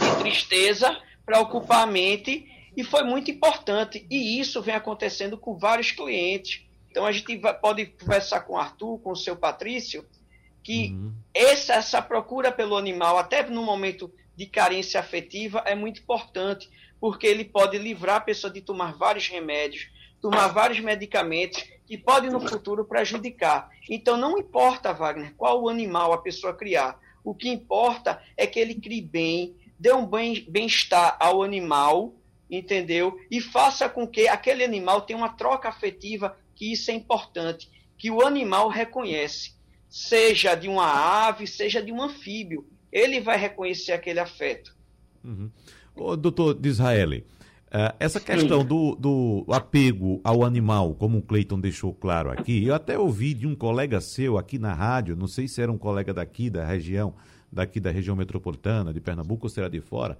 de 0.00 0.22
tristeza 0.22 0.96
para 1.26 1.40
ocupar 1.40 1.82
a 1.82 1.86
mente 1.86 2.48
e 2.76 2.84
foi 2.84 3.02
muito 3.02 3.30
importante. 3.30 4.06
E 4.10 4.38
isso 4.38 4.62
vem 4.62 4.74
acontecendo 4.74 5.36
com 5.36 5.58
vários 5.58 5.90
clientes. 5.90 6.64
Então, 6.90 7.04
a 7.04 7.12
gente 7.12 7.36
pode 7.60 7.86
conversar 7.86 8.40
com 8.42 8.54
o 8.54 8.58
Arthur, 8.58 8.98
com 9.00 9.10
o 9.10 9.16
seu 9.16 9.36
Patrício, 9.36 10.06
que 10.64 10.92
uhum. 10.92 11.12
essa, 11.34 11.74
essa 11.74 12.02
procura 12.02 12.50
pelo 12.50 12.76
animal, 12.76 13.18
até 13.18 13.48
no 13.48 13.62
momento 13.62 14.10
de 14.34 14.46
carência 14.46 14.98
afetiva, 14.98 15.62
é 15.66 15.74
muito 15.74 16.00
importante, 16.00 16.70
porque 16.98 17.26
ele 17.26 17.44
pode 17.44 17.76
livrar 17.76 18.16
a 18.16 18.20
pessoa 18.20 18.50
de 18.50 18.62
tomar 18.62 18.96
vários 18.96 19.28
remédios, 19.28 19.90
tomar 20.22 20.48
vários 20.48 20.80
medicamentos 20.80 21.62
que 21.86 21.98
podem 21.98 22.30
no 22.30 22.40
futuro 22.40 22.86
prejudicar. 22.86 23.68
Então 23.90 24.16
não 24.16 24.38
importa, 24.38 24.94
Wagner, 24.94 25.34
qual 25.36 25.62
o 25.62 25.68
animal 25.68 26.14
a 26.14 26.22
pessoa 26.22 26.54
criar. 26.54 26.98
O 27.22 27.34
que 27.34 27.48
importa 27.48 28.22
é 28.34 28.46
que 28.46 28.58
ele 28.58 28.74
crie 28.74 29.02
bem, 29.02 29.54
dê 29.78 29.92
um 29.92 30.06
bem-estar 30.06 31.16
ao 31.20 31.42
animal, 31.42 32.14
entendeu? 32.50 33.18
E 33.30 33.38
faça 33.38 33.86
com 33.86 34.06
que 34.06 34.26
aquele 34.28 34.64
animal 34.64 35.02
tenha 35.02 35.18
uma 35.18 35.28
troca 35.28 35.68
afetiva, 35.68 36.38
que 36.54 36.72
isso 36.72 36.90
é 36.90 36.94
importante, 36.94 37.70
que 37.98 38.10
o 38.10 38.26
animal 38.26 38.68
reconhece 38.68 39.54
seja 39.94 40.56
de 40.56 40.68
uma 40.68 40.88
ave, 41.28 41.46
seja 41.46 41.80
de 41.80 41.92
um 41.92 42.02
anfíbio. 42.02 42.66
Ele 42.90 43.20
vai 43.20 43.38
reconhecer 43.38 43.92
aquele 43.92 44.18
afeto. 44.18 44.74
Uhum. 45.22 45.48
Ô, 45.94 46.16
doutor 46.16 46.52
Disraeli, 46.54 47.24
uh, 47.68 47.94
essa 48.00 48.18
questão 48.18 48.64
do, 48.64 48.96
do, 48.96 49.46
apego 49.50 50.20
ao 50.24 50.42
animal, 50.42 50.96
como 50.96 51.18
o 51.18 51.22
Cleiton 51.22 51.60
deixou 51.60 51.94
claro 51.94 52.28
aqui, 52.28 52.64
eu 52.64 52.74
até 52.74 52.98
ouvi 52.98 53.34
de 53.34 53.46
um 53.46 53.54
colega 53.54 54.00
seu 54.00 54.36
aqui 54.36 54.58
na 54.58 54.74
rádio, 54.74 55.14
não 55.14 55.28
sei 55.28 55.46
se 55.46 55.62
era 55.62 55.70
um 55.70 55.78
colega 55.78 56.12
daqui 56.12 56.50
da 56.50 56.64
região, 56.64 57.14
daqui 57.52 57.78
da 57.78 57.92
região 57.92 58.16
metropolitana, 58.16 58.92
de 58.92 59.00
Pernambuco 59.00 59.46
ou 59.46 59.50
será 59.50 59.68
de 59.68 59.80
fora, 59.80 60.18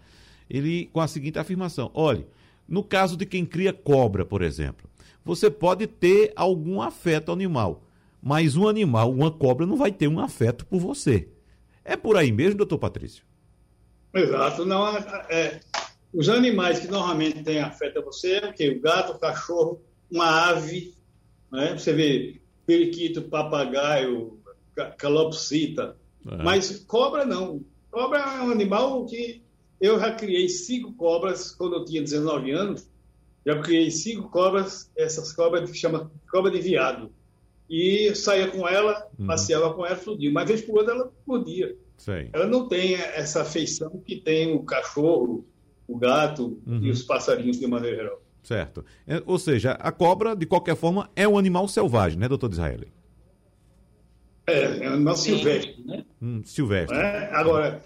ele 0.49 0.89
com 0.93 1.01
a 1.01 1.09
seguinte 1.09 1.37
afirmação: 1.37 1.91
olhe, 1.95 2.25
no 2.69 2.85
caso 2.85 3.17
de 3.17 3.27
quem 3.27 3.45
cria 3.45 3.73
cobra, 3.73 4.25
por 4.25 4.41
exemplo, 4.41 4.89
você 5.25 5.51
pode 5.51 5.89
ter 5.89 6.33
algum 6.37 6.81
afeto 6.81 7.33
animal, 7.33 7.84
mas 8.25 8.57
um 8.57 8.67
animal, 8.67 9.13
uma 9.13 9.31
cobra, 9.31 9.67
não 9.67 9.77
vai 9.77 9.93
ter 9.93 10.09
um 10.09 10.19
afeto 10.19 10.65
por 10.65 10.81
você. 10.81 11.29
É 11.85 11.95
por 11.95 12.17
aí 12.17 12.33
mesmo, 12.33 12.57
doutor 12.57 12.79
Patrício? 12.79 13.23
Exato. 14.15 14.65
Não, 14.65 14.97
é, 14.97 15.27
é, 15.29 15.61
os 16.11 16.31
animais 16.31 16.79
que 16.79 16.87
normalmente 16.87 17.43
têm 17.43 17.61
afeto 17.61 17.99
a 17.99 18.03
você 18.03 18.37
é 18.37 18.49
o 18.49 18.53
quê? 18.55 18.71
O 18.71 18.81
gato, 18.81 19.13
o 19.13 19.19
cachorro, 19.19 19.83
uma 20.11 20.49
ave, 20.49 20.95
né? 21.53 21.77
você 21.77 21.93
vê 21.93 22.41
periquito, 22.65 23.21
papagaio, 23.21 24.41
calopsita. 24.97 25.95
É. 26.27 26.43
Mas 26.43 26.79
cobra 26.79 27.27
não. 27.27 27.61
Cobra 27.91 28.21
é 28.21 28.41
um 28.41 28.51
animal 28.51 29.05
que 29.05 29.43
eu 29.79 30.01
já 30.01 30.13
criei 30.13 30.49
cinco 30.49 30.95
cobras 30.95 31.53
quando 31.53 31.75
eu 31.75 31.85
tinha 31.85 32.01
19 32.01 32.53
anos. 32.53 32.89
Já 33.45 33.61
criei 33.61 33.91
cinco 33.91 34.31
cobras, 34.31 34.91
essas 34.97 35.31
cobras 35.31 35.71
que 35.71 35.77
chama 35.77 36.11
cobra 36.31 36.51
de 36.51 36.63
viado 36.63 37.13
e 37.69 38.15
saía 38.15 38.49
com 38.49 38.69
ela, 38.69 39.09
uhum. 39.19 39.27
passeava 39.27 39.73
com 39.73 39.87
ela 39.87 39.97
todo 39.97 40.19
dia. 40.19 40.31
Uma 40.31 40.45
vez 40.45 40.63
por 40.63 40.79
outra 40.79 40.95
ela 40.95 41.13
podia. 41.27 41.77
Sei. 41.97 42.29
Ela 42.33 42.47
não 42.47 42.69
tem 42.69 42.95
essa 42.95 43.43
afeição 43.43 44.03
que 44.05 44.17
tem 44.17 44.55
o 44.55 44.63
cachorro, 44.63 45.45
o 45.87 45.97
gato 45.97 46.61
uhum. 46.67 46.81
e 46.83 46.91
os 46.91 47.03
passarinhos 47.03 47.59
de 47.59 47.67
maneira 47.67 47.97
geral. 47.97 48.23
Certo. 48.43 48.85
É, 49.07 49.23
ou 49.25 49.39
seja, 49.39 49.73
a 49.73 49.91
cobra, 49.91 50.37
de 50.37 50.45
qualquer 50.45 50.77
forma, 50.77 51.11
é 51.17 51.27
um 51.27 51.39
animal 51.39 51.67
selvagem, 51.67 52.19
né, 52.19 52.29
doutor 52.29 52.53
Israel? 52.53 52.81
É, 54.47 54.85
é 54.85 54.91
um 54.91 54.95
animal 54.95 55.17
Sim. 55.17 55.37
silvestre, 55.37 55.83
né? 55.87 56.05
Hum, 56.21 56.43
silvestre. 56.45 56.97
É, 56.97 57.31
agora, 57.33 57.83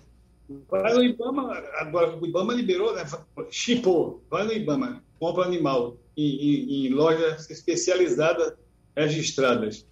vai 0.69 0.95
no 0.95 1.05
Ibama, 1.05 1.53
agora 1.79 2.17
o 2.17 2.27
Ibama 2.27 2.53
liberou, 2.53 2.93
né? 2.97 3.05
Chipou, 3.51 4.25
vai 4.29 4.45
no 4.45 4.53
Ibama, 4.53 5.01
compra 5.21 5.45
animal 5.45 5.97
em, 6.17 6.25
em, 6.25 6.87
em 6.87 6.89
lojas 6.91 7.49
especializadas 7.49 8.55
registradas. 9.07 9.87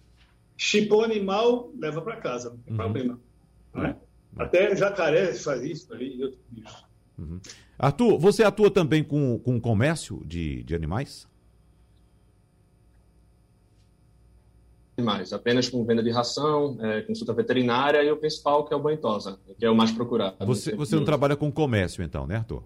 Chipou 0.55 1.03
animal, 1.03 1.71
leva 1.77 2.01
para 2.01 2.17
casa, 2.17 2.49
não 2.49 2.57
tem 2.57 2.73
uhum. 2.73 2.77
problema. 2.77 3.19
Né? 3.73 3.95
Até 4.37 4.75
jacaré 4.75 5.33
faz 5.33 5.63
isso 5.63 5.93
ali 5.93 6.17
e 6.17 6.23
outros 6.23 6.41
bichos. 6.49 6.85
Uhum. 7.17 7.39
Arthur, 7.77 8.17
você 8.17 8.43
atua 8.43 8.71
também 8.71 9.03
com, 9.03 9.39
com 9.39 9.59
comércio 9.59 10.23
de, 10.25 10.63
de 10.63 10.75
animais? 10.75 11.27
Animais, 14.97 15.31
apenas 15.31 15.69
com 15.69 15.85
venda 15.85 16.01
de 16.01 16.09
ração, 16.09 16.75
é, 16.81 17.01
consulta 17.01 17.31
veterinária 17.31 18.01
e 18.03 18.11
o 18.11 18.17
principal, 18.17 18.65
que 18.65 18.73
é 18.73 18.77
o 18.77 18.79
banho 18.79 18.97
tosa, 18.97 19.39
que 19.59 19.63
é 19.63 19.69
o 19.69 19.75
mais 19.75 19.91
procurado. 19.91 20.43
Você, 20.45 20.75
você 20.75 20.95
não 20.95 21.05
trabalha 21.05 21.35
com 21.35 21.51
comércio, 21.51 22.03
então, 22.03 22.25
né, 22.25 22.37
Arthur? 22.37 22.63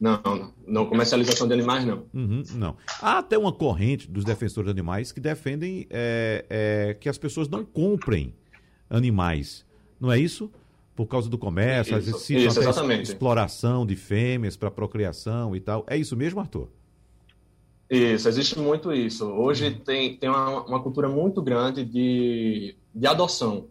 Não, 0.00 0.20
não, 0.24 0.52
não. 0.66 0.86
Comercialização 0.86 1.48
de 1.48 1.54
animais, 1.54 1.84
não. 1.84 2.04
Uhum, 2.14 2.42
não. 2.54 2.76
Há 3.02 3.18
até 3.18 3.36
uma 3.36 3.52
corrente 3.52 4.08
dos 4.08 4.24
defensores 4.24 4.66
de 4.66 4.70
animais 4.70 5.10
que 5.10 5.20
defendem 5.20 5.86
é, 5.90 6.44
é, 6.48 6.94
que 6.94 7.08
as 7.08 7.18
pessoas 7.18 7.48
não 7.48 7.64
comprem 7.64 8.32
animais. 8.88 9.66
Não 10.00 10.12
é 10.12 10.18
isso? 10.18 10.50
Por 10.94 11.06
causa 11.06 11.28
do 11.28 11.36
comércio, 11.36 11.90
isso, 11.90 11.98
às 11.98 12.04
vezes 12.06 12.30
isso, 12.30 12.60
exatamente. 12.60 13.04
exploração 13.04 13.84
de 13.84 13.96
fêmeas 13.96 14.56
para 14.56 14.70
procriação 14.70 15.54
e 15.54 15.60
tal. 15.60 15.84
É 15.88 15.96
isso 15.96 16.16
mesmo, 16.16 16.40
Arthur? 16.40 16.68
Isso, 17.90 18.28
existe 18.28 18.58
muito 18.58 18.92
isso. 18.92 19.26
Hoje 19.26 19.68
uhum. 19.68 19.78
tem, 19.80 20.16
tem 20.16 20.28
uma, 20.28 20.64
uma 20.64 20.82
cultura 20.82 21.08
muito 21.08 21.42
grande 21.42 21.84
de, 21.84 22.76
de 22.94 23.06
adoção. 23.06 23.66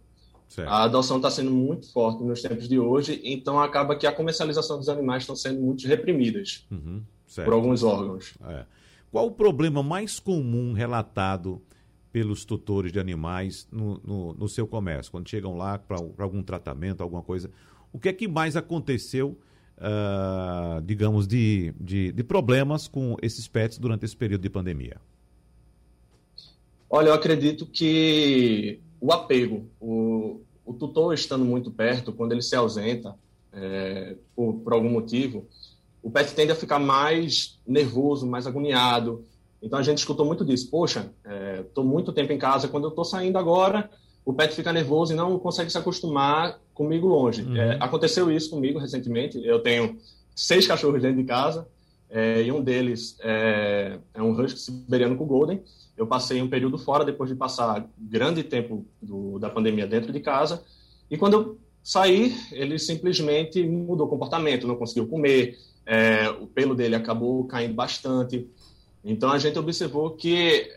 Certo. 0.47 0.69
A 0.69 0.83
adoção 0.83 1.17
está 1.17 1.29
sendo 1.29 1.51
muito 1.51 1.91
forte 1.91 2.23
nos 2.23 2.41
tempos 2.41 2.67
de 2.67 2.79
hoje, 2.79 3.21
então 3.23 3.59
acaba 3.59 3.95
que 3.95 4.07
a 4.07 4.11
comercialização 4.11 4.77
dos 4.77 4.87
animais 4.87 5.23
estão 5.23 5.35
sendo 5.35 5.59
muito 5.61 5.85
reprimidas 5.87 6.65
uhum, 6.71 7.03
por 7.43 7.53
alguns 7.53 7.83
órgãos. 7.83 8.33
É. 8.47 8.65
Qual 9.11 9.27
o 9.27 9.31
problema 9.31 9.83
mais 9.83 10.19
comum 10.19 10.73
relatado 10.73 11.61
pelos 12.11 12.45
tutores 12.45 12.91
de 12.91 12.99
animais 12.99 13.67
no, 13.71 13.99
no, 14.03 14.33
no 14.33 14.47
seu 14.47 14.65
comércio? 14.65 15.11
Quando 15.11 15.29
chegam 15.29 15.57
lá 15.57 15.77
para 15.77 15.97
algum 16.17 16.41
tratamento, 16.41 17.01
alguma 17.01 17.21
coisa, 17.21 17.51
o 17.91 17.99
que 17.99 18.09
é 18.09 18.13
que 18.13 18.27
mais 18.27 18.55
aconteceu, 18.55 19.37
uh, 19.77 20.81
digamos, 20.81 21.27
de, 21.27 21.73
de, 21.79 22.11
de 22.11 22.23
problemas 22.23 22.87
com 22.87 23.17
esses 23.21 23.47
pets 23.47 23.77
durante 23.77 24.05
esse 24.05 24.15
período 24.15 24.41
de 24.41 24.49
pandemia? 24.49 24.97
Olha, 26.89 27.09
eu 27.09 27.13
acredito 27.13 27.65
que 27.65 28.79
o 28.99 29.11
apego, 29.11 29.65
o, 29.79 30.16
o 30.67 30.73
tutor 30.73 31.13
estando 31.13 31.45
muito 31.45 31.71
perto, 31.71 32.11
quando 32.11 32.33
ele 32.33 32.41
se 32.41 32.55
ausenta 32.55 33.15
é, 33.53 34.15
por, 34.35 34.55
por, 34.55 34.73
algum 34.73 34.89
motivo, 34.89 35.47
o 36.03 36.11
pet 36.11 36.33
tende 36.35 36.51
a 36.51 36.55
ficar 36.55 36.77
mais 36.77 37.57
nervoso, 37.65 38.27
mais 38.27 38.45
agoniado. 38.45 39.23
Então 39.63 39.79
a 39.79 39.83
gente 39.83 39.99
escutou 39.99 40.25
muito 40.25 40.43
disso. 40.43 40.69
Poxa, 40.69 41.09
estou 41.65 41.83
é, 41.83 41.87
muito 41.87 42.11
tempo 42.11 42.33
em 42.33 42.37
casa, 42.37 42.67
quando 42.67 42.83
eu 42.83 42.89
estou 42.89 43.05
saindo 43.05 43.37
agora, 43.37 43.89
o 44.25 44.33
pet 44.33 44.53
fica 44.53 44.73
nervoso 44.73 45.13
e 45.13 45.15
não 45.15 45.39
consegue 45.39 45.71
se 45.71 45.77
acostumar 45.77 46.59
comigo 46.73 47.07
longe. 47.07 47.43
Uhum. 47.43 47.55
É, 47.55 47.77
aconteceu 47.79 48.29
isso 48.29 48.49
comigo 48.49 48.77
recentemente. 48.77 49.41
Eu 49.43 49.59
tenho 49.59 49.97
seis 50.35 50.67
cachorros 50.67 51.01
dentro 51.01 51.17
de 51.17 51.23
casa 51.23 51.65
é, 52.09 52.43
e 52.43 52.51
um 52.51 52.61
deles 52.61 53.17
é, 53.21 53.97
é 54.13 54.21
um 54.21 54.31
husky 54.31 54.59
siberiano 54.59 55.15
com 55.15 55.25
golden 55.25 55.61
eu 55.97 56.05
passei 56.05 56.41
um 56.41 56.47
período 56.47 56.77
fora 56.77 57.03
depois 57.03 57.29
de 57.29 57.35
passar 57.35 57.89
grande 57.97 58.43
tempo 58.43 58.85
do, 59.01 59.39
da 59.39 59.49
pandemia 59.49 59.87
dentro 59.87 60.13
de 60.13 60.19
casa. 60.19 60.63
E 61.09 61.17
quando 61.17 61.33
eu 61.33 61.57
saí, 61.83 62.35
ele 62.51 62.77
simplesmente 62.77 63.63
mudou 63.63 64.05
o 64.05 64.09
comportamento, 64.09 64.67
não 64.67 64.75
conseguiu 64.75 65.07
comer, 65.07 65.57
é, 65.85 66.29
o 66.29 66.45
pelo 66.45 66.75
dele 66.75 66.95
acabou 66.95 67.45
caindo 67.45 67.73
bastante. 67.73 68.47
Então 69.03 69.31
a 69.31 69.39
gente 69.39 69.57
observou 69.57 70.11
que 70.11 70.69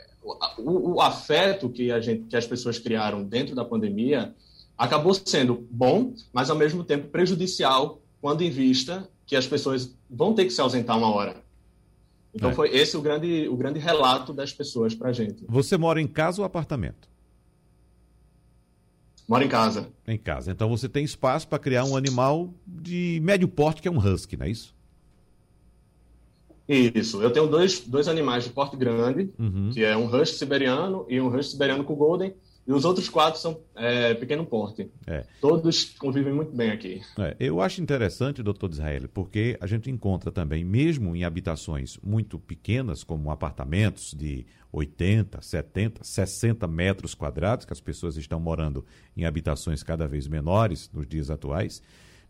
o, 0.58 0.94
o, 0.94 1.00
afeto 1.00 1.68
que, 1.68 1.90
a 1.90 2.00
gente, 2.00 2.24
que 2.24 2.36
as 2.36 2.46
pessoas 2.46 2.78
criaram 2.78 3.22
dentro 3.22 3.54
da 3.54 3.64
pandemia 3.64 4.34
acabou 4.78 5.12
sendo 5.12 5.66
bom, 5.70 6.14
mas 6.32 6.48
ao 6.48 6.56
mesmo 6.56 6.84
tempo 6.84 7.08
prejudicial 7.08 8.00
quando 8.20 8.42
em 8.42 8.50
vista 8.50 9.08
que 9.26 9.34
as 9.34 9.46
pessoas 9.46 9.94
vão 10.08 10.34
ter 10.34 10.44
que 10.44 10.50
se 10.50 10.60
ausentar 10.60 10.96
uma 10.96 11.12
hora. 11.12 11.36
Então 12.34 12.50
é. 12.50 12.54
foi 12.54 12.74
esse 12.74 12.96
o 12.96 13.02
grande, 13.02 13.48
o 13.48 13.56
grande 13.56 13.78
relato 13.78 14.32
das 14.32 14.52
pessoas 14.52 14.94
para 14.94 15.12
gente. 15.12 15.44
Você 15.48 15.76
mora 15.76 16.00
em 16.00 16.06
casa 16.06 16.40
ou 16.40 16.46
apartamento? 16.46 17.08
Moro 19.28 19.44
em 19.44 19.48
casa. 19.48 19.88
Em 20.06 20.18
casa. 20.18 20.50
Então 20.50 20.68
você 20.68 20.88
tem 20.88 21.04
espaço 21.04 21.46
para 21.46 21.58
criar 21.58 21.84
um 21.84 21.96
animal 21.96 22.52
de 22.66 23.20
médio 23.22 23.46
porte, 23.46 23.80
que 23.80 23.86
é 23.86 23.90
um 23.90 23.98
husky, 23.98 24.36
não 24.36 24.46
é 24.46 24.50
isso? 24.50 24.74
Isso. 26.68 27.20
Eu 27.20 27.32
tenho 27.32 27.48
dois, 27.48 27.80
dois 27.80 28.06
animais 28.06 28.44
de 28.44 28.50
porte 28.50 28.76
grande, 28.76 29.30
uhum. 29.38 29.70
que 29.72 29.84
é 29.84 29.96
um 29.96 30.06
husky 30.06 30.36
siberiano 30.36 31.04
e 31.08 31.20
um 31.20 31.26
husky 31.26 31.52
siberiano 31.52 31.84
com 31.84 31.94
golden. 31.94 32.34
E 32.70 32.72
os 32.72 32.84
outros 32.84 33.08
quatro 33.08 33.40
são 33.40 33.60
é, 33.74 34.14
pequeno 34.14 34.46
porte. 34.46 34.88
É. 35.04 35.24
Todos 35.40 35.86
convivem 35.98 36.32
muito 36.32 36.54
bem 36.54 36.70
aqui. 36.70 37.02
É, 37.18 37.34
eu 37.40 37.60
acho 37.60 37.82
interessante, 37.82 38.44
doutor 38.44 38.70
Israel, 38.70 39.08
porque 39.12 39.58
a 39.60 39.66
gente 39.66 39.90
encontra 39.90 40.30
também, 40.30 40.64
mesmo 40.64 41.16
em 41.16 41.24
habitações 41.24 41.98
muito 42.00 42.38
pequenas, 42.38 43.02
como 43.02 43.32
apartamentos 43.32 44.14
de 44.14 44.46
80, 44.70 45.42
70, 45.42 46.04
60 46.04 46.68
metros 46.68 47.12
quadrados, 47.12 47.66
que 47.66 47.72
as 47.72 47.80
pessoas 47.80 48.16
estão 48.16 48.38
morando 48.38 48.86
em 49.16 49.24
habitações 49.24 49.82
cada 49.82 50.06
vez 50.06 50.28
menores 50.28 50.88
nos 50.94 51.08
dias 51.08 51.28
atuais, 51.28 51.82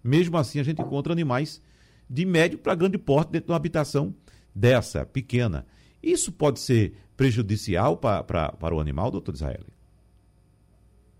mesmo 0.02 0.38
assim 0.38 0.58
a 0.58 0.62
gente 0.62 0.80
encontra 0.80 1.12
animais 1.12 1.60
de 2.08 2.24
médio 2.24 2.56
para 2.56 2.74
grande 2.74 2.96
porte 2.96 3.30
dentro 3.30 3.48
de 3.48 3.52
uma 3.52 3.58
habitação 3.58 4.14
dessa, 4.54 5.04
pequena. 5.04 5.66
Isso 6.02 6.32
pode 6.32 6.60
ser 6.60 6.94
prejudicial 7.14 7.98
para, 7.98 8.22
para, 8.22 8.52
para 8.52 8.74
o 8.74 8.80
animal, 8.80 9.10
doutor 9.10 9.34
Israel? 9.34 9.66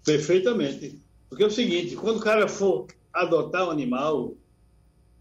Perfeitamente. 0.04 1.00
Porque 1.28 1.44
é 1.44 1.46
o 1.46 1.50
seguinte, 1.50 1.96
quando 1.96 2.18
o 2.18 2.22
cara 2.22 2.48
for 2.48 2.86
adotar 3.12 3.66
um 3.66 3.70
animal, 3.70 4.34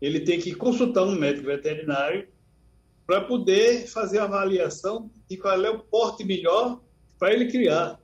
ele 0.02 0.22
tem 0.22 0.40
que 0.40 0.54
consultar 0.54 1.04
um 1.04 1.16
médico 1.16 1.48
veterinário 1.48 2.28
para 3.06 3.22
poder 3.22 3.88
fazer 3.88 4.20
a 4.20 4.26
avaliação 4.26 5.10
de 5.30 5.38
qual 5.38 5.64
é 5.64 5.70
o 5.70 5.80
porte 5.80 6.24
melhor 6.24 6.82
para 7.18 7.34
ele 7.34 7.48
criar. 7.48 8.00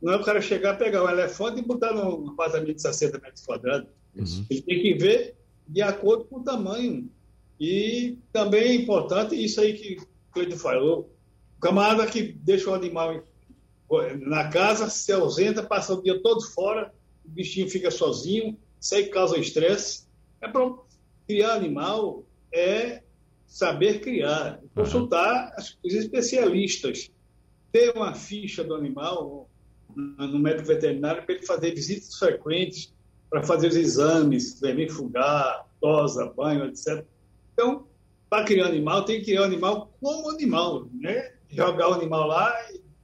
Não 0.00 0.12
é 0.14 0.16
o 0.16 0.24
cara 0.24 0.40
chegar, 0.40 0.78
pegar 0.78 1.04
um 1.04 1.10
elefante 1.10 1.60
e 1.60 1.64
botar 1.64 1.92
num 1.92 2.30
apartamento 2.30 2.76
de 2.76 2.82
60 2.82 3.18
metros 3.18 3.44
quadrados. 3.44 3.90
Uhum. 4.16 4.46
Ele 4.48 4.62
tem 4.62 4.82
que 4.82 4.94
ver 4.94 5.36
de 5.68 5.82
acordo 5.82 6.24
com 6.24 6.36
o 6.36 6.44
tamanho. 6.44 7.10
E 7.58 8.16
também 8.32 8.62
é 8.62 8.74
importante 8.74 9.34
isso 9.34 9.60
aí 9.60 9.74
que 9.74 9.98
o 10.00 10.32
Cleiton 10.32 10.56
falou. 10.56 11.12
O 11.58 11.60
camarada 11.60 12.06
que 12.06 12.22
deixa 12.22 12.70
o 12.70 12.74
animal 12.74 13.22
na 14.20 14.48
casa, 14.48 14.88
se 14.88 15.12
ausenta, 15.12 15.62
passa 15.62 15.94
o 15.94 16.02
dia 16.02 16.20
todo 16.22 16.42
fora, 16.42 16.92
o 17.24 17.28
bichinho 17.28 17.68
fica 17.68 17.90
sozinho, 17.90 18.56
isso 18.80 18.94
aí 18.94 19.06
causa 19.06 19.38
estresse. 19.38 20.06
É 20.40 20.48
para 20.48 20.74
criar 21.26 21.54
animal 21.54 22.24
é 22.52 23.02
saber 23.46 24.00
criar, 24.00 24.60
consultar 24.74 25.54
os 25.84 25.92
especialistas, 25.92 27.10
ter 27.72 27.92
uma 27.96 28.14
ficha 28.14 28.62
do 28.62 28.74
animal 28.74 29.48
no 29.94 30.38
médico 30.38 30.68
veterinário 30.68 31.24
para 31.24 31.34
ele 31.34 31.44
fazer 31.44 31.74
visitas 31.74 32.14
frequentes, 32.16 32.92
para 33.28 33.42
fazer 33.42 33.68
os 33.68 33.76
exames, 33.76 34.60
vermifugar, 34.60 35.66
tosa, 35.80 36.26
banho, 36.26 36.64
etc. 36.66 37.04
Então, 37.52 37.86
para 38.28 38.44
criar 38.44 38.66
animal, 38.66 39.04
tem 39.04 39.18
que 39.18 39.26
criar 39.26 39.42
o 39.42 39.44
animal 39.44 39.92
como 40.00 40.30
animal, 40.30 40.88
né? 40.92 41.32
Jogar 41.48 41.90
o 41.90 41.94
animal 41.94 42.28
lá, 42.28 42.54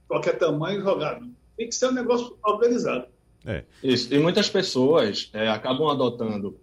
qualquer 0.07 0.37
tamanho, 0.37 0.81
jogar. 0.81 1.21
Tem 1.55 1.67
que 1.67 1.75
ser 1.75 1.87
um 1.87 1.93
negócio 1.93 2.37
organizado. 2.43 3.07
É. 3.45 3.63
Isso. 3.83 4.13
E 4.13 4.19
muitas 4.19 4.49
pessoas 4.49 5.29
é, 5.33 5.47
acabam 5.47 5.87
adotando 5.87 6.57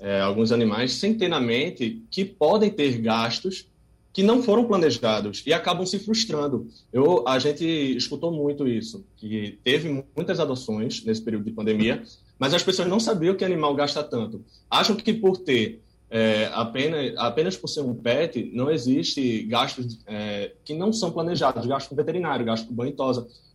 é, 0.00 0.20
alguns 0.20 0.52
animais 0.52 0.94
sem 0.94 1.16
ter 1.16 1.28
na 1.28 1.40
mente 1.40 2.02
que 2.10 2.24
podem 2.24 2.70
ter 2.70 2.98
gastos 2.98 3.66
que 4.12 4.22
não 4.22 4.42
foram 4.42 4.64
planejados 4.64 5.42
e 5.44 5.52
acabam 5.52 5.84
se 5.84 5.98
frustrando. 5.98 6.68
Eu, 6.92 7.26
a 7.26 7.38
gente 7.40 7.64
escutou 7.64 8.30
muito 8.30 8.66
isso, 8.66 9.04
que 9.16 9.58
teve 9.64 10.04
muitas 10.16 10.38
adoções 10.38 11.04
nesse 11.04 11.20
período 11.20 11.44
de 11.44 11.50
pandemia, 11.50 12.02
mas 12.38 12.54
as 12.54 12.62
pessoas 12.62 12.88
não 12.88 13.00
sabiam 13.00 13.34
que 13.34 13.44
animal 13.44 13.74
gasta 13.74 14.04
tanto. 14.04 14.44
Acham 14.70 14.94
que 14.94 15.12
por 15.12 15.38
ter 15.38 15.80
é, 16.16 16.48
apenas, 16.54 17.12
apenas 17.16 17.56
por 17.56 17.66
ser 17.66 17.80
um 17.80 17.92
pet, 17.92 18.48
não 18.54 18.70
existe 18.70 19.42
gastos 19.46 19.98
é, 20.06 20.52
que 20.64 20.72
não 20.72 20.92
são 20.92 21.10
planejados, 21.10 21.66
gasto 21.66 21.88
com 21.88 21.96
veterinário, 21.96 22.46
gasto 22.46 22.68
com 22.68 22.72
banho. 22.72 22.94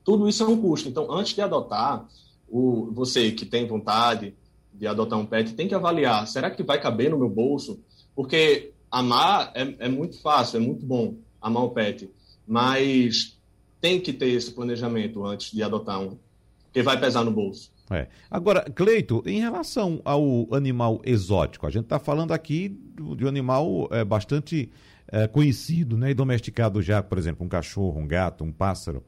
Tudo 0.04 0.28
isso 0.28 0.44
é 0.44 0.46
um 0.46 0.62
custo. 0.62 0.90
Então, 0.90 1.10
antes 1.10 1.34
de 1.34 1.40
adotar, 1.40 2.06
o, 2.50 2.92
você 2.92 3.32
que 3.32 3.46
tem 3.46 3.66
vontade 3.66 4.36
de 4.74 4.86
adotar 4.86 5.18
um 5.18 5.26
pet 5.26 5.54
tem 5.54 5.70
que 5.70 5.74
avaliar: 5.74 6.28
será 6.28 6.52
que 6.52 6.62
vai 6.62 6.82
caber 6.82 7.10
no 7.10 7.18
meu 7.18 7.30
bolso? 7.30 7.80
Porque 8.14 8.74
amar 8.92 9.54
é, 9.56 9.86
é 9.86 9.88
muito 9.88 10.20
fácil, 10.22 10.58
é 10.58 10.60
muito 10.60 10.86
bom 10.86 11.16
amar 11.42 11.64
o 11.64 11.70
pet, 11.70 12.10
mas 12.46 13.38
tem 13.80 14.02
que 14.02 14.12
ter 14.12 14.32
esse 14.32 14.52
planejamento 14.52 15.26
antes 15.26 15.54
de 15.54 15.64
adotar 15.64 16.02
um, 16.02 16.18
porque 16.66 16.84
vai 16.84 17.00
pesar 17.00 17.24
no 17.24 17.32
bolso. 17.32 17.72
É. 17.92 18.08
Agora, 18.30 18.62
Cleito, 18.62 19.24
em 19.26 19.40
relação 19.40 20.00
ao 20.06 20.54
animal 20.54 21.02
exótico, 21.04 21.66
a 21.66 21.72
gente 21.72 21.86
está 21.86 21.98
falando 21.98 22.32
aqui 22.32 22.70
de 23.18 23.26
um 23.26 23.28
animal 23.28 23.90
é, 23.92 24.06
bastante 24.06 24.72
é, 25.12 25.28
conhecido 25.28 25.98
né, 25.98 26.12
e 26.12 26.14
domesticado 26.14 26.82
já, 26.82 27.02
por 27.02 27.18
exemplo, 27.18 27.46
um 27.46 27.50
cachorro, 27.50 28.00
um 28.00 28.08
gato, 28.08 28.44
um 28.44 28.52
pássaro. 28.52 29.04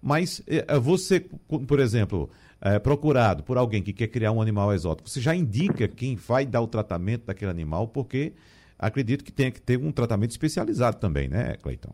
Mas 0.00 0.40
é, 0.46 0.64
é 0.68 0.78
você, 0.78 1.20
por 1.20 1.80
exemplo, 1.80 2.30
é, 2.60 2.78
procurado 2.78 3.42
por 3.42 3.58
alguém 3.58 3.82
que 3.82 3.92
quer 3.92 4.06
criar 4.06 4.30
um 4.30 4.40
animal 4.40 4.72
exótico, 4.72 5.08
você 5.08 5.20
já 5.20 5.34
indica 5.34 5.88
quem 5.88 6.14
vai 6.14 6.46
dar 6.46 6.60
o 6.60 6.68
tratamento 6.68 7.26
daquele 7.26 7.50
animal, 7.50 7.88
porque 7.88 8.34
acredito 8.78 9.24
que 9.24 9.32
tenha 9.32 9.50
que 9.50 9.60
ter 9.60 9.78
um 9.78 9.90
tratamento 9.90 10.30
especializado 10.30 10.96
também, 10.98 11.28
né, 11.28 11.56
Cleitão? 11.60 11.92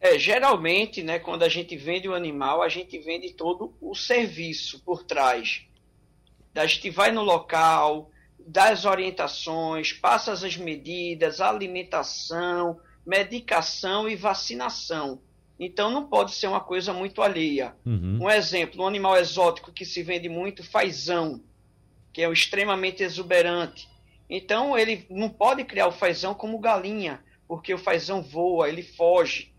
É, 0.00 0.18
geralmente, 0.18 1.02
né, 1.02 1.18
quando 1.18 1.42
a 1.42 1.48
gente 1.48 1.76
vende 1.76 2.08
o 2.08 2.12
um 2.12 2.14
animal, 2.14 2.62
a 2.62 2.68
gente 2.68 2.98
vende 2.98 3.34
todo 3.34 3.74
o 3.80 3.94
serviço 3.94 4.82
por 4.82 5.04
trás. 5.04 5.62
A 6.54 6.66
gente 6.66 6.88
vai 6.88 7.12
no 7.12 7.22
local, 7.22 8.10
dá 8.38 8.70
as 8.70 8.86
orientações, 8.86 9.92
passa 9.92 10.32
as 10.32 10.56
medidas, 10.56 11.40
alimentação, 11.40 12.80
medicação 13.06 14.08
e 14.08 14.16
vacinação. 14.16 15.20
Então 15.58 15.90
não 15.90 16.06
pode 16.06 16.34
ser 16.34 16.46
uma 16.46 16.60
coisa 16.60 16.94
muito 16.94 17.20
alheia. 17.20 17.76
Uhum. 17.84 18.20
Um 18.22 18.30
exemplo, 18.30 18.82
um 18.82 18.88
animal 18.88 19.18
exótico 19.18 19.70
que 19.70 19.84
se 19.84 20.02
vende 20.02 20.28
muito, 20.28 20.64
fazão, 20.64 21.42
que 22.10 22.22
é 22.22 22.28
um 22.28 22.32
extremamente 22.32 23.02
exuberante. 23.02 23.86
Então 24.28 24.78
ele 24.78 25.06
não 25.10 25.28
pode 25.28 25.62
criar 25.64 25.88
o 25.88 25.92
fazão 25.92 26.32
como 26.32 26.58
galinha, 26.58 27.22
porque 27.46 27.74
o 27.74 27.78
fazão 27.78 28.22
voa, 28.22 28.70
ele 28.70 28.82
foge 28.82 29.49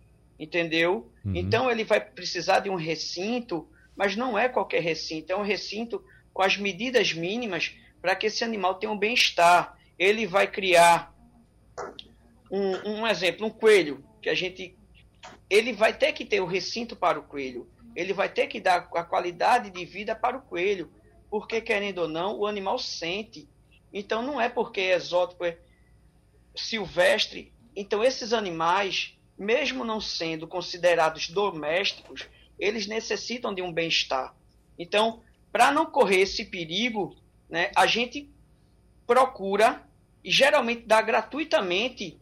entendeu? 0.42 1.08
Uhum. 1.24 1.36
Então 1.36 1.70
ele 1.70 1.84
vai 1.84 2.02
precisar 2.02 2.62
de 2.62 2.70
um 2.70 2.76
recinto, 2.76 3.70
mas 3.96 4.16
não 4.16 4.38
é 4.38 4.50
qualquer 4.50 4.82
recinto, 4.82 5.32
é 5.32 5.38
um 5.38 5.44
recinto 5.44 6.04
com 6.34 6.42
as 6.42 6.58
medidas 6.58 7.14
mínimas 7.14 7.76
para 8.02 8.16
que 8.16 8.26
esse 8.26 8.44
animal 8.44 8.76
tenha 8.76 8.92
um 8.92 8.98
bem-estar. 8.98 9.78
Ele 10.00 10.26
vai 10.26 10.48
criar 10.48 11.14
um, 12.50 12.90
um 12.90 13.08
exemplo, 13.08 13.46
um 13.46 13.52
coelho, 13.52 14.04
que 14.20 14.30
a 14.30 14.34
gente. 14.34 14.76
Ele 15.48 15.72
vai 15.74 15.96
ter 15.96 16.12
que 16.14 16.26
ter 16.26 16.42
o 16.42 16.46
recinto 16.46 16.96
para 16.96 17.20
o 17.20 17.24
coelho. 17.24 17.70
Ele 17.96 18.12
vai 18.12 18.28
ter 18.28 18.48
que 18.48 18.60
dar 18.60 18.90
a 18.96 19.04
qualidade 19.04 19.70
de 19.70 19.86
vida 19.86 20.16
para 20.16 20.38
o 20.38 20.42
coelho. 20.42 20.92
Porque, 21.30 21.62
querendo 21.62 22.00
ou 22.00 22.08
não, 22.08 22.40
o 22.40 22.48
animal 22.48 22.80
sente. 22.80 23.48
Então, 23.94 24.24
não 24.24 24.42
é 24.42 24.50
porque 24.50 24.82
é 24.82 24.96
exótico, 24.96 25.46
é 25.46 25.60
silvestre. 26.56 27.54
Então, 27.76 28.04
esses 28.04 28.34
animais, 28.34 29.18
mesmo 29.42 29.84
não 29.84 30.00
sendo 30.00 30.48
considerados 30.48 31.28
domésticos, 31.28 32.28
eles 32.60 32.86
necessitam 32.86 33.54
de 33.54 33.62
um 33.62 33.74
bem-estar. 33.74 34.36
Então, 34.78 35.22
para 35.52 35.72
não 35.72 35.88
correr 35.88 36.22
esse 36.22 36.46
perigo, 36.46 37.16
né, 37.50 37.72
a 37.76 37.88
gente 37.88 38.30
procura 39.08 39.84
e 40.24 40.32
geralmente 40.32 40.84
dá 40.86 41.02
gratuitamente 41.02 42.20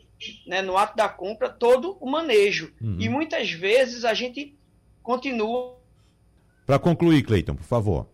né, 0.47 0.61
no 0.61 0.77
ato 0.77 0.95
da 0.95 1.09
compra 1.09 1.49
todo 1.49 1.97
o 1.99 2.09
manejo. 2.09 2.73
Uhum. 2.81 2.95
E 2.99 3.09
muitas 3.09 3.51
vezes 3.51 4.05
a 4.05 4.13
gente 4.13 4.57
continua. 5.03 5.77
Para 6.65 6.79
concluir, 6.79 7.23
Cleiton, 7.23 7.55
por 7.55 7.65
favor. 7.65 8.07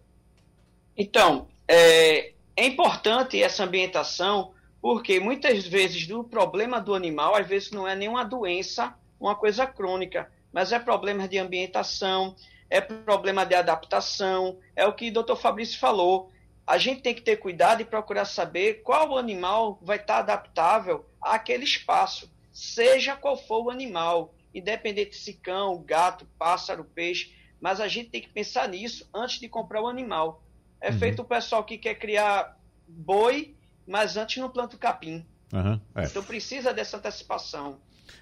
Então, 0.97 1.47
é, 1.67 2.33
é 2.55 2.65
importante 2.65 3.41
essa 3.41 3.63
ambientação 3.63 4.54
porque 4.85 5.19
muitas 5.19 5.65
vezes 5.65 6.07
o 6.11 6.23
problema 6.23 6.79
do 6.79 6.93
animal, 6.93 7.33
às 7.35 7.47
vezes, 7.47 7.71
não 7.71 7.87
é 7.87 7.95
nenhuma 7.95 8.23
doença, 8.23 8.93
uma 9.19 9.33
coisa 9.33 9.65
crônica, 9.65 10.31
mas 10.53 10.71
é 10.71 10.77
problema 10.77 11.27
de 11.27 11.39
ambientação, 11.39 12.35
é 12.69 12.79
problema 12.79 13.43
de 13.47 13.55
adaptação, 13.55 14.59
é 14.75 14.85
o 14.85 14.93
que 14.93 15.09
o 15.09 15.11
doutor 15.11 15.37
Fabrício 15.37 15.79
falou. 15.79 16.31
A 16.67 16.77
gente 16.77 17.01
tem 17.01 17.15
que 17.15 17.23
ter 17.23 17.37
cuidado 17.37 17.81
e 17.81 17.83
procurar 17.83 18.25
saber 18.25 18.83
qual 18.83 19.17
animal 19.17 19.79
vai 19.81 19.97
estar 19.97 20.19
adaptável 20.19 21.03
àquele 21.19 21.63
espaço, 21.63 22.31
seja 22.53 23.15
qual 23.15 23.35
for 23.35 23.63
o 23.63 23.69
animal. 23.71 24.35
independente 24.53 25.15
se 25.15 25.33
cão, 25.33 25.81
gato, 25.83 26.27
pássaro, 26.37 26.83
peixe, 26.83 27.33
mas 27.59 27.81
a 27.81 27.87
gente 27.87 28.11
tem 28.11 28.21
que 28.21 28.29
pensar 28.29 28.69
nisso 28.69 29.09
antes 29.11 29.39
de 29.39 29.49
comprar 29.49 29.81
o 29.81 29.87
animal. 29.87 30.43
É 30.79 30.91
uhum. 30.91 30.99
feito 30.99 31.23
o 31.23 31.25
pessoal 31.25 31.63
que 31.63 31.75
quer 31.75 31.95
criar 31.95 32.55
boi, 32.87 33.54
mas 33.87 34.17
antes 34.17 34.37
não 34.37 34.49
planta 34.49 34.75
o 34.75 34.79
capim. 34.79 35.25
Uhum, 35.53 35.79
é. 35.95 36.05
Então 36.05 36.23
precisa 36.23 36.73
dessa 36.73 36.97
antecipação. 36.97 37.77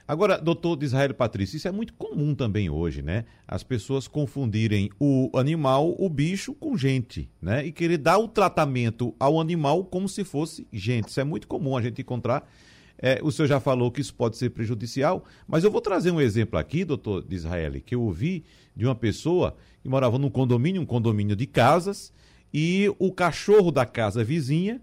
Agora, 0.07 0.37
doutor 0.37 0.81
Israel 0.83 1.13
Patrício, 1.13 1.57
isso 1.57 1.67
é 1.67 1.71
muito 1.71 1.93
comum 1.93 2.35
também 2.35 2.69
hoje, 2.69 3.01
né? 3.01 3.25
As 3.47 3.63
pessoas 3.63 4.07
confundirem 4.07 4.89
o 4.99 5.29
animal, 5.33 5.95
o 5.97 6.09
bicho, 6.09 6.53
com 6.53 6.77
gente, 6.77 7.29
né? 7.41 7.65
E 7.65 7.71
querer 7.71 7.97
dar 7.97 8.17
o 8.17 8.27
tratamento 8.27 9.15
ao 9.19 9.39
animal 9.39 9.85
como 9.85 10.09
se 10.09 10.23
fosse 10.23 10.67
gente. 10.71 11.09
Isso 11.09 11.19
é 11.19 11.23
muito 11.23 11.47
comum 11.47 11.77
a 11.77 11.81
gente 11.81 12.01
encontrar. 12.01 12.49
É, 12.97 13.19
o 13.21 13.31
senhor 13.31 13.47
já 13.47 13.59
falou 13.59 13.91
que 13.91 14.01
isso 14.01 14.13
pode 14.13 14.37
ser 14.37 14.51
prejudicial, 14.51 15.25
mas 15.47 15.63
eu 15.63 15.71
vou 15.71 15.81
trazer 15.81 16.11
um 16.11 16.21
exemplo 16.21 16.59
aqui, 16.59 16.85
doutor 16.85 17.25
Israel, 17.29 17.73
que 17.81 17.95
eu 17.95 18.01
ouvi 18.01 18.45
de 18.75 18.85
uma 18.85 18.95
pessoa 18.95 19.55
que 19.81 19.89
morava 19.89 20.17
num 20.17 20.29
condomínio, 20.29 20.81
um 20.81 20.85
condomínio 20.85 21.35
de 21.35 21.45
casas, 21.45 22.13
e 22.53 22.93
o 22.99 23.11
cachorro 23.11 23.71
da 23.71 23.85
casa 23.85 24.23
vizinha, 24.23 24.81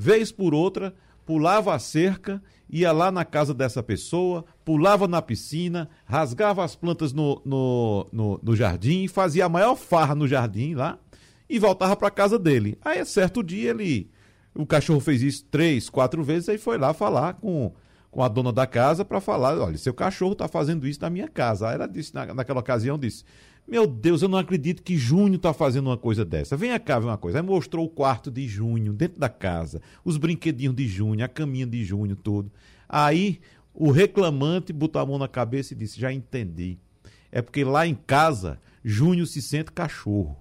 vez 0.00 0.30
por 0.30 0.54
outra, 0.54 0.94
pulava 1.26 1.74
a 1.74 1.78
cerca, 1.80 2.40
ia 2.70 2.92
lá 2.92 3.10
na 3.10 3.24
casa 3.24 3.52
dessa 3.52 3.82
pessoa, 3.82 4.44
pulava 4.64 5.08
na 5.08 5.20
piscina, 5.20 5.88
rasgava 6.04 6.64
as 6.64 6.76
plantas 6.76 7.12
no, 7.12 7.42
no, 7.44 8.06
no, 8.12 8.40
no 8.40 8.54
jardim, 8.54 9.08
fazia 9.08 9.46
a 9.46 9.48
maior 9.48 9.74
farra 9.74 10.14
no 10.14 10.28
jardim 10.28 10.74
lá 10.74 11.00
e 11.50 11.58
voltava 11.58 11.96
para 11.96 12.12
casa 12.12 12.38
dele. 12.38 12.78
Aí, 12.80 13.04
certo 13.04 13.42
dia, 13.42 13.70
ele. 13.70 14.08
O 14.54 14.64
cachorro 14.64 15.00
fez 15.00 15.20
isso 15.20 15.44
três, 15.50 15.90
quatro 15.90 16.22
vezes, 16.22 16.48
aí 16.48 16.58
foi 16.58 16.78
lá 16.78 16.94
falar 16.94 17.34
com, 17.34 17.72
com 18.08 18.22
a 18.22 18.28
dona 18.28 18.52
da 18.52 18.68
casa 18.68 19.04
para 19.04 19.20
falar: 19.20 19.58
olha, 19.58 19.76
seu 19.78 19.92
cachorro 19.92 20.32
está 20.32 20.46
fazendo 20.46 20.86
isso 20.86 21.00
na 21.02 21.10
minha 21.10 21.28
casa. 21.28 21.68
Aí 21.68 21.74
ela 21.74 21.88
disse, 21.88 22.14
na, 22.14 22.32
naquela 22.34 22.60
ocasião, 22.60 22.96
disse: 22.96 23.24
meu 23.68 23.86
Deus, 23.86 24.22
eu 24.22 24.28
não 24.28 24.38
acredito 24.38 24.82
que 24.82 24.96
Júnior 24.96 25.36
está 25.36 25.52
fazendo 25.52 25.88
uma 25.88 25.96
coisa 25.98 26.24
dessa. 26.24 26.56
Vem 26.56 26.76
cá 26.80 26.98
ver 26.98 27.06
uma 27.06 27.18
coisa. 27.18 27.38
Aí 27.38 27.44
mostrou 27.44 27.84
o 27.84 27.88
quarto 27.88 28.30
de 28.30 28.48
Júnior 28.48 28.94
dentro 28.94 29.20
da 29.20 29.28
casa, 29.28 29.82
os 30.02 30.16
brinquedinhos 30.16 30.74
de 30.74 30.88
Júnior, 30.88 31.26
a 31.26 31.28
caminha 31.28 31.66
de 31.66 31.84
Júnior, 31.84 32.18
tudo. 32.22 32.50
Aí 32.88 33.40
o 33.74 33.90
reclamante 33.90 34.72
botou 34.72 35.02
a 35.02 35.06
mão 35.06 35.18
na 35.18 35.28
cabeça 35.28 35.74
e 35.74 35.76
disse: 35.76 36.00
Já 36.00 36.10
entendi. 36.10 36.78
É 37.30 37.42
porque 37.42 37.62
lá 37.62 37.86
em 37.86 37.94
casa, 37.94 38.58
Júnior 38.82 39.26
se 39.26 39.42
sente 39.42 39.70
cachorro. 39.70 40.36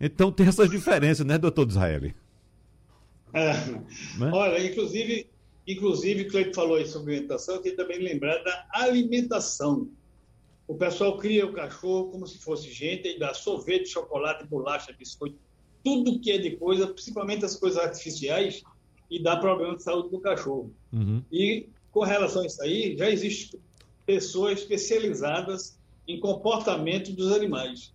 Então 0.00 0.32
tem 0.32 0.46
essas 0.48 0.68
diferenças, 0.70 1.24
né, 1.24 1.38
doutor 1.38 1.68
Israel? 1.68 2.10
É. 3.32 3.52
Né? 4.18 4.30
Olha, 4.32 4.66
inclusive, 4.66 5.26
inclusive, 5.66 6.22
o 6.22 6.28
Cleito 6.28 6.54
falou 6.54 6.76
aí 6.76 6.86
sobre 6.86 7.12
alimentação, 7.12 7.54
eu 7.54 7.62
queria 7.62 7.76
também 7.76 8.00
lembrar 8.00 8.42
da 8.42 8.66
alimentação. 8.72 9.88
O 10.66 10.74
pessoal 10.74 11.18
cria 11.18 11.46
o 11.46 11.52
cachorro 11.52 12.10
como 12.10 12.26
se 12.26 12.38
fosse 12.38 12.70
gente 12.70 13.08
e 13.08 13.18
dá 13.18 13.34
sorvete, 13.34 13.88
chocolate, 13.88 14.46
bolacha, 14.46 14.92
biscoito, 14.92 15.36
tudo 15.84 16.20
que 16.20 16.30
é 16.30 16.38
de 16.38 16.56
coisa, 16.56 16.86
principalmente 16.86 17.44
as 17.44 17.56
coisas 17.56 17.82
artificiais, 17.82 18.62
e 19.10 19.22
dá 19.22 19.36
problema 19.36 19.76
de 19.76 19.82
saúde 19.82 20.10
do 20.10 20.20
cachorro. 20.20 20.72
Uhum. 20.92 21.22
E 21.30 21.68
com 21.90 22.00
relação 22.00 22.42
a 22.42 22.46
isso 22.46 22.62
aí, 22.62 22.96
já 22.96 23.10
existem 23.10 23.60
pessoas 24.06 24.60
especializadas 24.60 25.78
em 26.08 26.18
comportamento 26.18 27.12
dos 27.12 27.30
animais. 27.32 27.92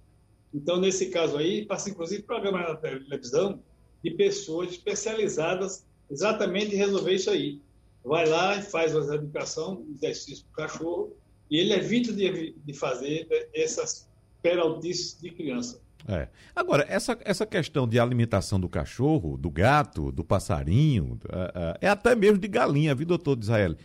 Então, 0.53 0.77
nesse 0.79 1.07
caso 1.07 1.37
aí, 1.37 1.65
passa 1.65 1.89
inclusive 1.89 2.23
programa 2.23 2.59
na 2.59 2.75
televisão 2.75 3.59
de 4.03 4.11
pessoas 4.11 4.71
especializadas 4.71 5.85
exatamente 6.09 6.75
em 6.75 6.77
resolver 6.77 7.13
isso 7.13 7.29
aí. 7.29 7.61
Vai 8.03 8.27
lá 8.27 8.55
e 8.55 8.61
faz 8.61 8.95
a 8.95 9.15
educação, 9.15 9.85
exercício 9.91 10.45
para 10.53 10.65
o 10.65 10.67
cachorro, 10.67 11.17
e 11.49 11.57
ele 11.57 11.73
evita 11.73 12.13
de, 12.13 12.55
de 12.57 12.73
fazer 12.73 13.27
essas 13.53 14.07
peraltices 14.41 15.19
de 15.19 15.31
criança. 15.31 15.81
É. 16.07 16.27
Agora, 16.55 16.85
essa, 16.87 17.17
essa 17.25 17.45
questão 17.45 17.87
de 17.87 17.99
alimentação 17.99 18.59
do 18.59 18.69
cachorro, 18.69 19.37
do 19.37 19.49
gato, 19.49 20.11
do 20.11 20.23
passarinho, 20.23 21.19
é, 21.29 21.37
é, 21.37 21.87
é 21.87 21.89
até 21.89 22.15
mesmo 22.15 22.37
de 22.37 22.47
galinha, 22.47 22.95
viu, 22.95 23.05
doutor 23.05 23.37
Israel? 23.39 23.75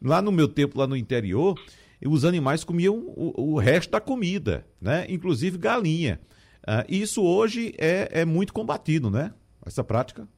Lá 0.00 0.22
no 0.22 0.32
meu 0.32 0.48
tempo, 0.48 0.78
lá 0.78 0.86
no 0.86 0.96
interior, 0.96 1.58
os 2.04 2.24
animais 2.24 2.64
comiam 2.64 2.94
o, 2.94 3.54
o 3.54 3.58
resto 3.58 3.90
da 3.90 4.00
comida, 4.00 4.66
né? 4.80 5.06
Inclusive 5.08 5.58
galinha. 5.58 6.20
Uh, 6.62 6.84
isso 6.88 7.22
hoje 7.22 7.74
é, 7.78 8.08
é 8.10 8.24
muito 8.24 8.52
combatido, 8.52 9.10
né? 9.10 9.32
Essa 9.64 9.84
prática. 9.84 10.28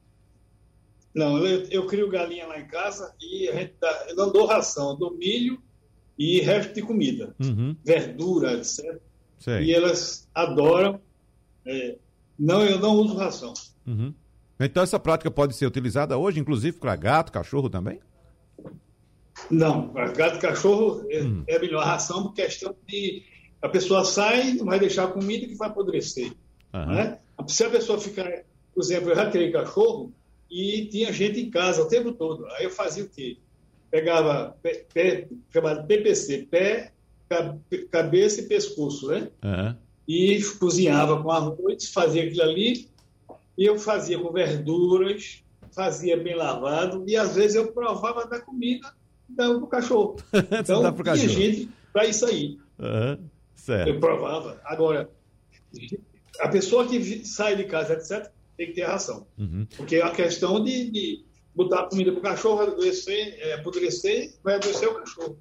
Não, 1.14 1.44
eu, 1.44 1.66
eu 1.70 1.86
crio 1.86 2.08
galinha 2.08 2.46
lá 2.46 2.60
em 2.60 2.66
casa 2.66 3.14
e 3.20 3.48
a 3.48 3.54
gente 3.54 3.74
dá, 3.80 4.06
eu 4.08 4.16
não 4.16 4.32
dou 4.32 4.46
ração, 4.46 4.90
eu 4.90 4.96
dou 4.96 5.16
milho 5.16 5.60
e 6.18 6.40
resto 6.40 6.74
de 6.74 6.82
comida, 6.82 7.34
uhum. 7.38 7.76
verdura, 7.84 8.54
etc. 8.54 8.98
Sei. 9.38 9.64
E 9.64 9.74
elas 9.74 10.28
adoram. 10.34 11.00
É, 11.64 11.96
não, 12.38 12.64
eu 12.64 12.78
não 12.78 12.96
uso 12.96 13.14
ração. 13.14 13.54
Uhum. 13.86 14.12
Então 14.58 14.82
essa 14.82 14.98
prática 14.98 15.30
pode 15.30 15.54
ser 15.54 15.66
utilizada 15.66 16.18
hoje, 16.18 16.40
inclusive 16.40 16.78
para 16.78 16.96
gato, 16.96 17.30
cachorro 17.30 17.70
também? 17.70 18.00
Não, 19.48 19.88
para 19.88 20.10
gato 20.10 20.36
e 20.36 20.40
cachorro 20.40 21.06
é, 21.08 21.20
uhum. 21.20 21.44
é 21.46 21.58
melhor 21.58 21.82
a 21.82 21.86
ração 21.86 22.24
por 22.24 22.34
questão 22.34 22.74
de 22.86 23.22
a 23.62 23.68
pessoa 23.68 24.04
sai, 24.04 24.52
não 24.54 24.66
vai 24.66 24.78
deixar 24.78 25.08
comida 25.08 25.46
que 25.46 25.54
vai 25.54 25.68
apodrecer. 25.68 26.32
Né? 26.72 27.18
Se 27.46 27.64
a 27.64 27.70
pessoa 27.70 27.98
ficar, 27.98 28.44
por 28.74 28.82
exemplo, 28.82 29.10
eu 29.10 29.16
já 29.16 29.30
criei 29.30 29.50
cachorro 29.50 30.12
e 30.50 30.86
tinha 30.86 31.12
gente 31.12 31.40
em 31.40 31.50
casa 31.50 31.82
o 31.82 31.88
tempo 31.88 32.12
todo. 32.12 32.46
Aí 32.52 32.64
eu 32.64 32.70
fazia 32.70 33.04
o 33.04 33.08
quê? 33.08 33.38
Pegava 33.90 34.56
pé, 34.62 34.84
pé, 34.92 35.28
chamado 35.52 35.86
PPC, 35.86 36.48
pé, 36.50 36.92
cabeça 37.90 38.40
e 38.40 38.48
pescoço, 38.48 39.08
né? 39.08 39.28
Uhum. 39.44 39.74
E 40.06 40.42
cozinhava 40.58 41.22
com 41.22 41.30
arroz, 41.30 41.90
fazia 41.92 42.24
aquilo 42.24 42.42
ali, 42.42 42.88
e 43.56 43.64
eu 43.64 43.78
fazia 43.78 44.18
com 44.18 44.32
verduras, 44.32 45.42
fazia 45.72 46.16
bem 46.16 46.34
lavado, 46.34 47.04
e 47.06 47.16
às 47.16 47.36
vezes 47.36 47.56
eu 47.56 47.72
provava 47.72 48.26
da 48.26 48.40
comida 48.40 48.92
dava 49.28 49.54
para 49.56 49.64
o 49.64 49.68
cachorro. 49.68 50.16
Então, 50.32 50.80
tinha 50.80 51.04
cachorro. 51.04 51.28
gente 51.28 51.68
para 51.92 52.06
isso 52.06 52.26
aí. 52.26 52.58
Uhum. 52.78 53.18
Certo. 53.54 53.88
Eu 53.88 54.00
provava. 54.00 54.60
Agora, 54.64 55.10
a 56.40 56.48
pessoa 56.48 56.86
que 56.86 57.24
sai 57.26 57.56
de 57.56 57.64
casa, 57.64 57.94
etc., 57.94 58.30
tem 58.56 58.68
que 58.68 58.74
ter 58.74 58.84
ração. 58.84 59.26
Uhum. 59.38 59.66
Porque 59.76 59.96
é 59.96 60.02
a 60.02 60.10
questão 60.10 60.62
de, 60.62 60.90
de 60.90 61.24
botar 61.54 61.84
comida 61.84 62.12
para 62.12 62.20
o 62.20 62.22
cachorro, 62.22 62.56
vai 62.58 62.66
adoecer, 62.68 63.38
é, 63.40 63.54
apodrecer, 63.54 64.34
vai 64.42 64.54
adoecer 64.54 64.88
o 64.88 64.94
cachorro. 64.94 65.38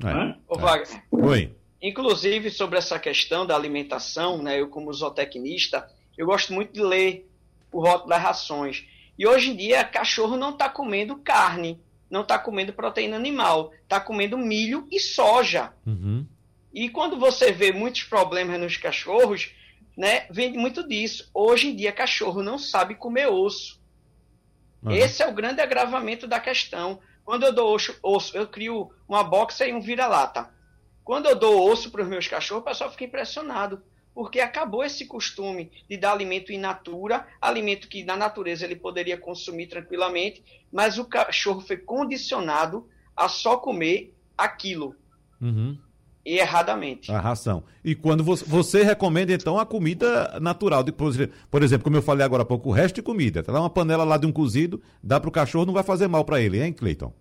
É. 0.00 0.04
Né? 0.04 0.38
Ô, 0.48 0.58
Wagner. 0.58 1.02
Oi. 1.10 1.54
Inclusive, 1.80 2.50
sobre 2.50 2.78
essa 2.78 2.98
questão 2.98 3.44
da 3.44 3.56
alimentação, 3.56 4.40
né, 4.40 4.60
eu 4.60 4.68
como 4.68 4.92
zootecnista, 4.92 5.88
eu 6.16 6.26
gosto 6.26 6.52
muito 6.52 6.72
de 6.72 6.80
ler 6.80 7.28
o 7.72 7.80
rótulo 7.80 8.10
das 8.10 8.22
rações. 8.22 8.84
E 9.18 9.26
hoje 9.26 9.50
em 9.50 9.56
dia, 9.56 9.84
cachorro 9.84 10.36
não 10.36 10.50
está 10.50 10.68
comendo 10.68 11.16
carne, 11.16 11.80
não 12.08 12.22
está 12.22 12.38
comendo 12.38 12.72
proteína 12.72 13.16
animal, 13.16 13.72
está 13.82 13.98
comendo 13.98 14.38
milho 14.38 14.86
e 14.92 15.00
soja. 15.00 15.72
Uhum. 15.84 16.24
E 16.72 16.88
quando 16.88 17.18
você 17.18 17.50
vê 17.50 17.72
muitos 17.72 18.04
problemas 18.04 18.60
nos 18.60 18.76
cachorros, 18.76 19.50
né, 19.96 20.26
vem 20.30 20.52
muito 20.52 20.86
disso. 20.86 21.28
Hoje 21.34 21.68
em 21.68 21.76
dia, 21.76 21.92
cachorro 21.92 22.42
não 22.42 22.58
sabe 22.58 22.94
comer 22.94 23.26
osso. 23.26 23.81
Uhum. 24.82 24.92
Esse 24.92 25.22
é 25.22 25.28
o 25.28 25.34
grande 25.34 25.60
agravamento 25.60 26.26
da 26.26 26.40
questão. 26.40 27.00
Quando 27.24 27.44
eu 27.44 27.52
dou 27.52 27.74
osso, 27.74 27.94
osso 28.02 28.36
eu 28.36 28.46
crio 28.46 28.90
uma 29.08 29.22
boxa 29.22 29.66
e 29.66 29.72
um 29.72 29.80
vira-lata. 29.80 30.50
Quando 31.04 31.26
eu 31.26 31.36
dou 31.36 31.70
osso 31.70 31.90
para 31.90 32.02
os 32.02 32.08
meus 32.08 32.26
cachorros, 32.26 32.62
o 32.62 32.64
pessoal 32.64 32.90
fica 32.90 33.04
impressionado, 33.04 33.82
porque 34.14 34.40
acabou 34.40 34.84
esse 34.84 35.06
costume 35.06 35.70
de 35.88 35.96
dar 35.96 36.12
alimento 36.12 36.52
in 36.52 36.58
natura, 36.58 37.26
alimento 37.40 37.88
que 37.88 38.04
na 38.04 38.16
natureza 38.16 38.64
ele 38.64 38.76
poderia 38.76 39.16
consumir 39.16 39.66
tranquilamente, 39.66 40.44
mas 40.72 40.98
o 40.98 41.04
cachorro 41.04 41.60
foi 41.60 41.76
condicionado 41.76 42.88
a 43.16 43.28
só 43.28 43.56
comer 43.56 44.14
aquilo. 44.36 44.96
Uhum 45.40 45.78
e 46.24 46.38
erradamente. 46.38 47.10
A 47.10 47.20
ração. 47.20 47.64
E 47.84 47.94
quando 47.94 48.22
você, 48.22 48.44
você 48.44 48.82
recomenda, 48.82 49.32
então, 49.32 49.58
a 49.58 49.66
comida 49.66 50.38
natural. 50.40 50.82
De, 50.82 50.92
por 50.92 51.62
exemplo, 51.62 51.84
como 51.84 51.96
eu 51.96 52.02
falei 52.02 52.24
agora 52.24 52.42
há 52.42 52.46
pouco, 52.46 52.68
o 52.68 52.72
resto 52.72 52.96
de 52.96 53.02
comida. 53.02 53.42
Tá 53.42 53.52
lá 53.52 53.60
uma 53.60 53.70
panela 53.70 54.04
lá 54.04 54.16
de 54.16 54.26
um 54.26 54.32
cozido, 54.32 54.80
dá 55.02 55.18
para 55.18 55.28
o 55.28 55.32
cachorro, 55.32 55.66
não 55.66 55.74
vai 55.74 55.82
fazer 55.82 56.06
mal 56.06 56.24
para 56.24 56.40
ele, 56.40 56.62
hein, 56.62 56.72
Cleiton? 56.72 57.12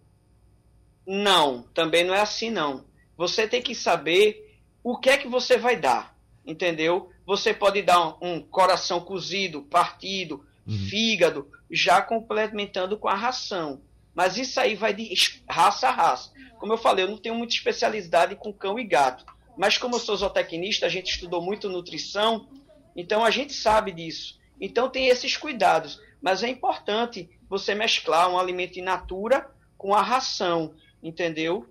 Não, 1.06 1.64
também 1.74 2.04
não 2.04 2.14
é 2.14 2.22
assim, 2.22 2.52
não. 2.52 2.86
Você 3.18 3.48
tem 3.48 3.62
que 3.62 3.74
saber 3.74 4.60
o 4.84 4.98
que 4.98 5.10
é 5.10 5.18
que 5.18 5.28
você 5.28 5.58
vai 5.58 5.76
dar, 5.76 6.16
entendeu? 6.46 7.10
Você 7.26 7.54
pode 7.54 7.82
dar 7.82 8.00
um, 8.22 8.36
um 8.36 8.42
coração 8.42 9.00
cozido, 9.00 9.64
partido, 9.64 10.46
uhum. 10.66 10.78
fígado, 10.90 11.48
já 11.70 12.02
complementando 12.02 12.98
com 12.98 13.08
a 13.08 13.16
ração. 13.16 13.82
Mas 14.14 14.38
isso 14.38 14.60
aí 14.60 14.76
vai 14.76 14.94
de 14.94 15.14
raça 15.50 15.88
a 15.88 15.92
raça. 15.92 16.32
Como 16.60 16.74
eu 16.74 16.78
falei, 16.78 17.06
eu 17.06 17.10
não 17.10 17.18
tenho 17.18 17.36
muita 17.36 17.54
especialidade 17.54 18.36
com 18.36 18.54
cão 18.54 18.78
e 18.78 18.84
gato. 18.84 19.26
Mas 19.58 19.78
como 19.78 19.96
eu 19.96 20.00
sou 20.00 20.16
zootecnista, 20.16 20.86
a 20.86 20.90
gente 20.90 21.12
estudou 21.12 21.42
muito 21.42 21.70
nutrição, 21.70 22.48
então 22.96 23.24
a 23.24 23.32
gente 23.32 23.54
sabe 23.54 23.92
disso. 23.92 24.40
Então 24.60 24.90
tem 24.90 25.08
esses 25.08 25.38
cuidados. 25.38 26.00
Mas 26.22 26.44
é 26.44 26.50
importante 26.50 27.30
você 27.50 27.74
mesclar 27.74 28.30
um 28.30 28.38
alimento 28.38 28.78
in 28.78 28.84
natura 28.84 29.50
com 29.78 29.94
a 29.94 30.02
ração, 30.02 30.76
entendeu? 31.02 31.68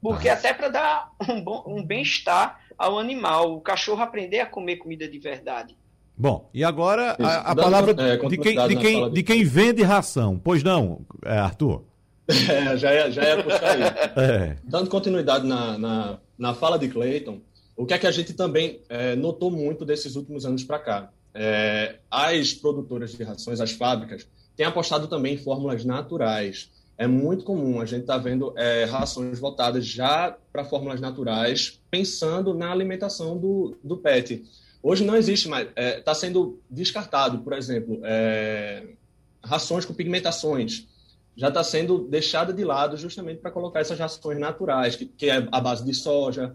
Porque 0.00 0.28
até 0.28 0.52
para 0.52 0.68
dar 0.68 1.12
um, 1.26 1.78
um 1.78 1.82
bem-estar 1.82 2.60
ao 2.76 2.98
animal, 2.98 3.54
o 3.54 3.60
cachorro 3.60 4.02
aprender 4.02 4.40
a 4.40 4.46
comer 4.46 4.76
comida 4.76 5.08
de 5.08 5.18
verdade. 5.18 5.76
Bom, 6.16 6.48
e 6.54 6.62
agora 6.62 7.16
a, 7.18 7.52
a 7.52 7.56
palavra 7.56 7.90
é, 7.98 8.16
de, 8.16 8.38
quem, 8.38 8.68
de, 8.68 8.76
quem, 8.76 9.10
de 9.10 9.22
quem 9.22 9.44
vende 9.44 9.82
ração. 9.82 10.40
Pois 10.42 10.62
não, 10.62 11.00
é, 11.24 11.38
Arthur? 11.38 11.82
É, 12.26 12.74
já 12.78 12.94
ia, 12.94 13.10
já 13.10 13.22
ia 13.22 13.42
puxar 13.42 13.70
aí. 13.70 13.82
É. 13.82 14.56
Dando 14.64 14.88
continuidade 14.88 15.46
na, 15.46 15.76
na, 15.76 16.18
na 16.38 16.54
fala 16.54 16.78
de 16.78 16.88
Clayton, 16.88 17.38
o 17.76 17.84
que 17.84 17.92
é 17.92 17.98
que 17.98 18.06
a 18.06 18.10
gente 18.10 18.32
também 18.32 18.80
é, 18.88 19.14
notou 19.14 19.50
muito 19.50 19.84
desses 19.84 20.16
últimos 20.16 20.46
anos 20.46 20.64
para 20.64 20.78
cá? 20.78 21.10
É, 21.34 21.96
as 22.10 22.54
produtoras 22.54 23.12
de 23.12 23.22
rações, 23.22 23.60
as 23.60 23.72
fábricas, 23.72 24.26
têm 24.56 24.64
apostado 24.64 25.08
também 25.08 25.34
em 25.34 25.38
fórmulas 25.38 25.84
naturais. 25.84 26.70
É 26.96 27.08
muito 27.08 27.44
comum 27.44 27.80
a 27.80 27.84
gente 27.84 28.02
estar 28.02 28.14
tá 28.14 28.20
vendo 28.20 28.54
é, 28.56 28.84
rações 28.84 29.40
voltadas 29.40 29.84
já 29.84 30.36
para 30.52 30.64
fórmulas 30.64 31.00
naturais, 31.00 31.80
pensando 31.90 32.54
na 32.54 32.70
alimentação 32.70 33.36
do, 33.36 33.76
do 33.82 33.96
pet. 33.96 34.44
Hoje 34.86 35.02
não 35.02 35.16
existe 35.16 35.48
mais, 35.48 35.66
está 35.66 35.80
é, 35.80 36.00
tá 36.00 36.14
sendo 36.14 36.60
descartado, 36.68 37.38
por 37.38 37.54
exemplo, 37.54 38.00
é, 38.04 38.84
rações 39.42 39.86
com 39.86 39.94
pigmentações 39.94 40.86
já 41.36 41.48
está 41.48 41.64
sendo 41.64 42.06
deixada 42.06 42.52
de 42.52 42.62
lado 42.64 42.96
justamente 42.96 43.40
para 43.40 43.50
colocar 43.50 43.80
essas 43.80 43.98
rações 43.98 44.38
naturais, 44.38 44.94
que, 44.94 45.06
que 45.06 45.30
é 45.30 45.48
a 45.50 45.60
base 45.60 45.84
de 45.84 45.92
soja 45.94 46.54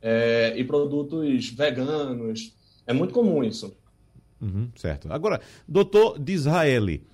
é, 0.00 0.52
e 0.56 0.62
produtos 0.64 1.50
veganos. 1.50 2.54
É 2.86 2.92
muito 2.92 3.12
comum 3.12 3.42
isso. 3.42 3.74
Uhum, 4.40 4.70
certo. 4.76 5.12
Agora, 5.12 5.40
doutor 5.66 6.18
Disraeli, 6.18 7.06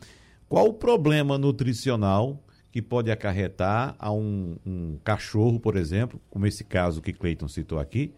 qual 0.49 0.67
o 0.67 0.75
problema 0.75 1.39
nutricional 1.39 2.43
que 2.71 2.83
pode 2.83 3.11
acarretar 3.11 3.95
a 3.99 4.13
um, 4.13 4.57
um 4.67 4.99
cachorro, 5.03 5.59
por 5.59 5.77
exemplo, 5.77 6.21
como 6.29 6.47
esse 6.47 6.65
caso 6.65 7.01
que 7.01 7.13
Cleiton 7.13 7.49
citou 7.49 7.79
aqui, 7.79 8.13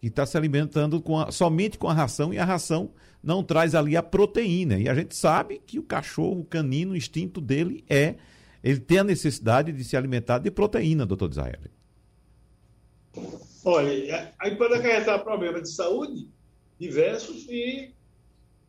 que 0.00 0.08
está 0.08 0.24
se 0.24 0.36
alimentando 0.36 1.00
com 1.00 1.18
a, 1.18 1.30
somente 1.30 1.78
com 1.78 1.88
a 1.88 1.92
ração 1.92 2.32
e 2.32 2.38
a 2.38 2.44
ração 2.44 2.90
não 3.22 3.44
traz 3.44 3.74
ali 3.74 3.96
a 3.96 4.02
proteína. 4.02 4.78
E 4.78 4.88
a 4.88 4.94
gente 4.94 5.14
sabe 5.14 5.60
que 5.66 5.78
o 5.78 5.82
cachorro 5.82 6.40
o 6.40 6.44
canino, 6.44 6.92
o 6.92 6.96
instinto 6.96 7.40
dele 7.40 7.84
é 7.88 8.14
ele 8.62 8.80
tem 8.80 8.98
a 8.98 9.04
necessidade 9.04 9.72
de 9.72 9.84
se 9.84 9.96
alimentar 9.96 10.38
de 10.38 10.50
proteína, 10.50 11.06
doutor 11.06 11.30
Israel. 11.30 11.60
Olha, 13.64 14.32
aí 14.38 14.56
pode 14.56 14.74
acarretar 14.74 15.22
problemas 15.22 15.62
de 15.62 15.70
saúde 15.70 16.28
diversos 16.78 17.46
e 17.48 17.92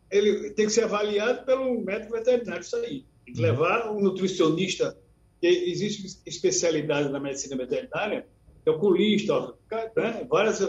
ele 0.09 0.51
tem 0.51 0.65
que 0.65 0.71
ser 0.71 0.83
avaliado 0.83 1.45
pelo 1.45 1.81
médico 1.81 2.13
veterinário 2.13 2.61
isso 2.61 2.75
aí. 2.75 3.05
Tem 3.25 3.33
que 3.33 3.41
uhum. 3.41 3.47
levar 3.47 3.91
um 3.91 4.01
nutricionista, 4.01 4.97
que 5.39 5.47
existe 5.47 6.19
especialidade 6.25 7.09
na 7.09 7.19
medicina 7.19 7.55
veterinária, 7.55 8.27
é 8.65 8.69
oculista, 8.69 9.53
né? 9.95 10.25
várias. 10.29 10.59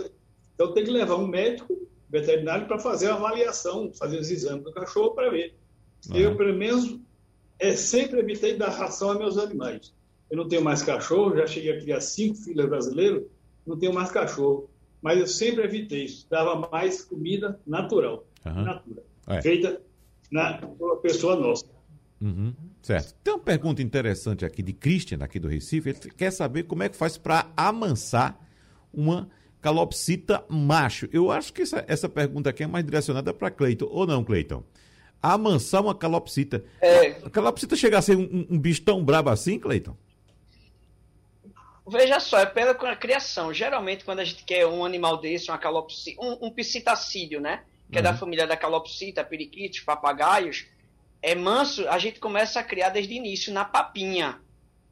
Então 0.55 0.73
tem 0.73 0.85
que 0.85 0.91
levar 0.91 1.17
um 1.17 1.27
médico 1.27 1.77
veterinário 2.11 2.67
para 2.67 2.79
fazer 2.79 3.09
a 3.09 3.15
avaliação, 3.15 3.91
fazer 3.95 4.19
os 4.19 4.31
exames 4.31 4.65
do 4.65 4.73
cachorro 4.73 5.13
para 5.13 5.31
ver. 5.31 5.55
Uhum. 6.11 6.17
Eu, 6.17 6.37
pelo 6.37 6.55
menos, 6.55 6.99
é, 7.59 7.75
sempre 7.75 8.21
evitei 8.21 8.57
dar 8.57 8.71
ração 8.71 9.11
a 9.11 9.15
meus 9.15 9.39
animais. 9.39 9.95
Eu 10.31 10.37
não 10.37 10.49
tenho 10.49 10.63
mais 10.63 10.83
cachorro, 10.83 11.37
já 11.37 11.47
cheguei 11.47 11.73
a 11.73 11.81
criar 11.81 12.01
cinco 12.01 12.37
filhos 12.37 12.67
brasileiros, 12.67 13.25
não 13.67 13.79
tenho 13.79 13.93
mais 13.93 14.11
cachorro. 14.11 14.69
Mas 15.01 15.19
eu 15.19 15.27
sempre 15.27 15.65
evitei 15.65 16.05
isso, 16.05 16.27
dava 16.31 16.69
mais 16.71 17.03
comida 17.03 17.61
natural, 17.67 18.25
uhum. 18.47 18.63
natura, 18.63 19.03
é. 19.27 19.43
feita 19.43 19.81
na, 20.31 20.59
pessoa 21.03 21.37
nossa. 21.37 21.67
Uhum. 22.21 22.55
Certo. 22.83 23.15
Tem 23.23 23.35
uma 23.35 23.41
pergunta 23.41 23.83
interessante 23.83 24.45
aqui 24.45 24.63
de 24.63 24.73
Christian, 24.73 25.19
aqui 25.21 25.39
do 25.39 25.49
Recife. 25.49 25.91
Ele 25.91 25.99
quer 26.17 26.31
saber 26.31 26.65
como 26.65 26.83
é 26.83 26.89
que 26.89 26.97
faz 26.97 27.19
para 27.19 27.51
amansar 27.57 28.41
uma 28.93 29.29
calopsita 29.63 30.45
macho. 30.49 31.09
Eu 31.13 31.31
acho 31.31 31.53
que 31.53 31.63
essa, 31.63 31.85
essa 31.89 32.09
pergunta 32.09 32.51
aqui 32.51 32.65
é 32.65 32.67
mais 32.67 32.85
direcionada 32.85 33.33
para 33.33 33.51
Cleiton, 33.51 33.89
ou 33.91 34.07
não, 34.07 34.23
Cleiton? 34.23 34.63
amansar 35.23 35.81
uma 35.81 35.95
calopsita. 35.95 36.65
É... 36.81 37.11
A 37.25 37.31
calopsita 37.31 37.77
chega 37.77 37.99
a 37.99 38.03
ser 38.03 38.17
um, 38.17 38.47
um 38.51 38.59
bicho 38.59 38.83
tão 38.83 39.05
brabo 39.05 39.31
assim, 39.31 39.59
Cleiton? 39.59 39.97
Veja 41.87 42.19
só, 42.21 42.39
é 42.39 42.47
pela 42.47 42.75
criação. 42.97 43.55
Geralmente, 43.55 44.05
quando 44.05 44.21
a 44.21 44.25
gente 44.25 44.45
quer 44.45 44.67
um 44.67 44.85
animal 44.85 45.19
desse, 45.19 45.51
uma 45.51 45.59
calopsita, 45.59 46.21
um, 46.21 46.47
um 46.47 47.41
né? 47.41 47.63
Que 47.91 47.97
uhum. 47.97 47.99
é 47.99 48.03
da 48.03 48.11
uhum. 48.11 48.17
família 48.17 48.47
da 48.47 48.57
calopsita, 48.57 49.25
periquitos, 49.25 49.81
papagaios, 49.81 50.67
é 51.21 51.35
manso, 51.35 51.89
a 51.89 51.99
gente 51.99 52.19
começa 52.19 52.59
a 52.59 52.63
criar 52.65 52.89
desde 52.89 53.15
o 53.15 53.17
início, 53.17 53.53
na 53.53 53.65
papinha. 53.65 54.41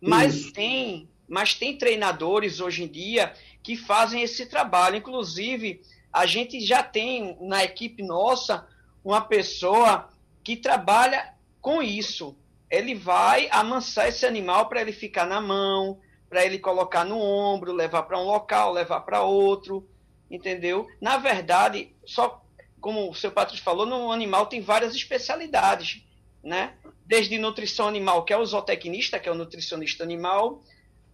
Mas 0.00 0.34
Isso. 0.34 0.52
tem, 0.52 1.08
mas 1.28 1.54
tem 1.54 1.76
treinadores 1.76 2.60
hoje 2.60 2.84
em 2.84 2.88
dia 2.88 3.32
que 3.62 3.76
fazem 3.76 4.22
esse 4.22 4.46
trabalho. 4.46 4.96
Inclusive, 4.96 5.82
a 6.12 6.26
gente 6.26 6.60
já 6.60 6.82
tem 6.82 7.36
na 7.40 7.64
equipe 7.64 8.02
nossa 8.02 8.66
uma 9.04 9.20
pessoa 9.20 10.08
que 10.42 10.56
trabalha 10.56 11.34
com 11.60 11.82
isso. 11.82 12.36
Ele 12.70 12.94
vai 12.94 13.48
amansar 13.50 14.08
esse 14.08 14.24
animal 14.24 14.68
para 14.68 14.80
ele 14.80 14.92
ficar 14.92 15.26
na 15.26 15.40
mão, 15.40 15.98
para 16.28 16.44
ele 16.44 16.58
colocar 16.58 17.04
no 17.04 17.18
ombro, 17.18 17.72
levar 17.72 18.04
para 18.04 18.18
um 18.18 18.24
local, 18.24 18.72
levar 18.72 19.00
para 19.00 19.22
outro, 19.22 19.88
entendeu? 20.30 20.88
Na 21.00 21.16
verdade, 21.16 21.92
só 22.04 22.42
como 22.80 23.10
o 23.10 23.14
seu 23.14 23.30
Patrício 23.30 23.64
falou, 23.64 23.84
no 23.84 24.10
animal 24.10 24.46
tem 24.46 24.60
várias 24.60 24.94
especialidades, 24.94 26.02
né? 26.42 26.74
Desde 27.04 27.36
nutrição 27.38 27.88
animal, 27.88 28.24
que 28.24 28.32
é 28.32 28.36
o 28.36 28.46
zootecnista, 28.46 29.18
que 29.18 29.28
é 29.28 29.32
o 29.32 29.34
nutricionista 29.34 30.02
animal, 30.02 30.62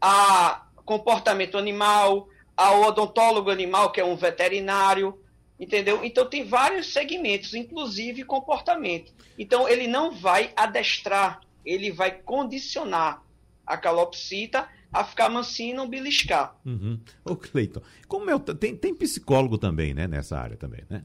a 0.00 0.66
comportamento 0.84 1.58
animal, 1.58 2.28
ao 2.56 2.82
odontólogo 2.82 3.50
animal, 3.50 3.92
que 3.92 4.00
é 4.00 4.04
um 4.04 4.16
veterinário, 4.16 5.18
Entendeu? 5.58 6.04
Então 6.04 6.28
tem 6.28 6.44
vários 6.44 6.92
segmentos, 6.92 7.54
inclusive 7.54 8.24
comportamento. 8.24 9.12
Então 9.38 9.66
ele 9.66 9.86
não 9.86 10.12
vai 10.12 10.52
adestrar, 10.54 11.40
ele 11.64 11.90
vai 11.90 12.10
condicionar 12.10 13.22
a 13.66 13.76
calopsita 13.76 14.68
a 14.92 15.02
ficar 15.02 15.30
mansinha 15.30 15.72
e 15.72 15.76
não 15.76 15.88
beliscar. 15.88 16.56
Uhum. 16.64 17.00
Ô 17.24 17.34
Cleiton, 17.36 17.80
como 18.06 18.30
eu, 18.30 18.38
tem, 18.38 18.76
tem 18.76 18.94
psicólogo 18.94 19.56
também, 19.56 19.94
né, 19.94 20.06
nessa 20.06 20.38
área 20.38 20.56
também, 20.56 20.84
né? 20.88 21.04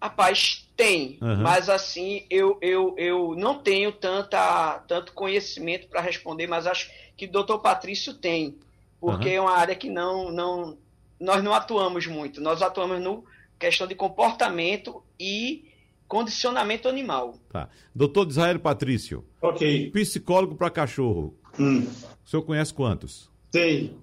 Rapaz, 0.00 0.66
tem, 0.76 1.18
uhum. 1.20 1.42
mas 1.42 1.68
assim, 1.68 2.24
eu, 2.30 2.56
eu, 2.62 2.94
eu 2.96 3.34
não 3.36 3.58
tenho 3.58 3.92
tanta, 3.92 4.78
tanto 4.88 5.12
conhecimento 5.12 5.88
para 5.88 6.00
responder, 6.00 6.46
mas 6.46 6.66
acho 6.66 6.90
que 7.16 7.26
o 7.26 7.30
doutor 7.30 7.58
Patrício 7.58 8.14
tem, 8.14 8.56
porque 9.00 9.28
uhum. 9.28 9.34
é 9.34 9.40
uma 9.40 9.56
área 9.56 9.74
que 9.74 9.88
não, 9.88 10.30
não, 10.30 10.78
nós 11.18 11.42
não 11.42 11.54
atuamos 11.54 12.06
muito. 12.06 12.40
Nós 12.40 12.60
atuamos 12.60 13.00
no 13.00 13.24
questão 13.58 13.86
de 13.86 13.94
comportamento 13.94 15.02
e 15.18 15.64
condicionamento 16.06 16.88
animal. 16.88 17.38
Tá. 17.50 17.68
Doutor 17.94 18.28
Israel 18.28 18.58
Patrício. 18.58 19.24
Ok. 19.40 19.90
Psicólogo 19.90 20.56
para 20.56 20.70
cachorro. 20.70 21.34
Hum. 21.58 21.86
O 22.24 22.28
senhor 22.28 22.42
conhece 22.42 22.74
quantos? 22.74 23.30
Tem. 23.50 23.96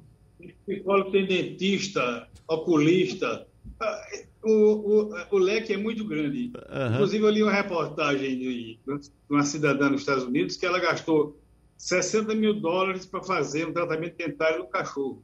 Psicólogo 0.65 1.11
tem 1.11 1.25
dentista, 1.25 2.27
oculista. 2.47 3.45
Ah, 3.79 4.01
o, 4.43 4.51
o, 4.51 5.13
o 5.31 5.37
leque 5.37 5.73
é 5.73 5.77
muito 5.77 6.05
grande. 6.05 6.51
Uhum. 6.55 6.93
Inclusive, 6.93 7.23
eu 7.23 7.29
li 7.29 7.43
uma 7.43 7.51
reportagem 7.51 8.37
de 8.37 8.79
uma 9.29 9.43
cidadã 9.43 9.89
nos 9.89 10.01
Estados 10.01 10.23
Unidos 10.23 10.55
que 10.55 10.65
ela 10.65 10.79
gastou 10.79 11.37
60 11.77 12.33
mil 12.33 12.59
dólares 12.59 13.05
para 13.05 13.21
fazer 13.21 13.67
um 13.67 13.73
tratamento 13.73 14.17
dentário 14.17 14.59
no 14.59 14.67
cachorro. 14.67 15.23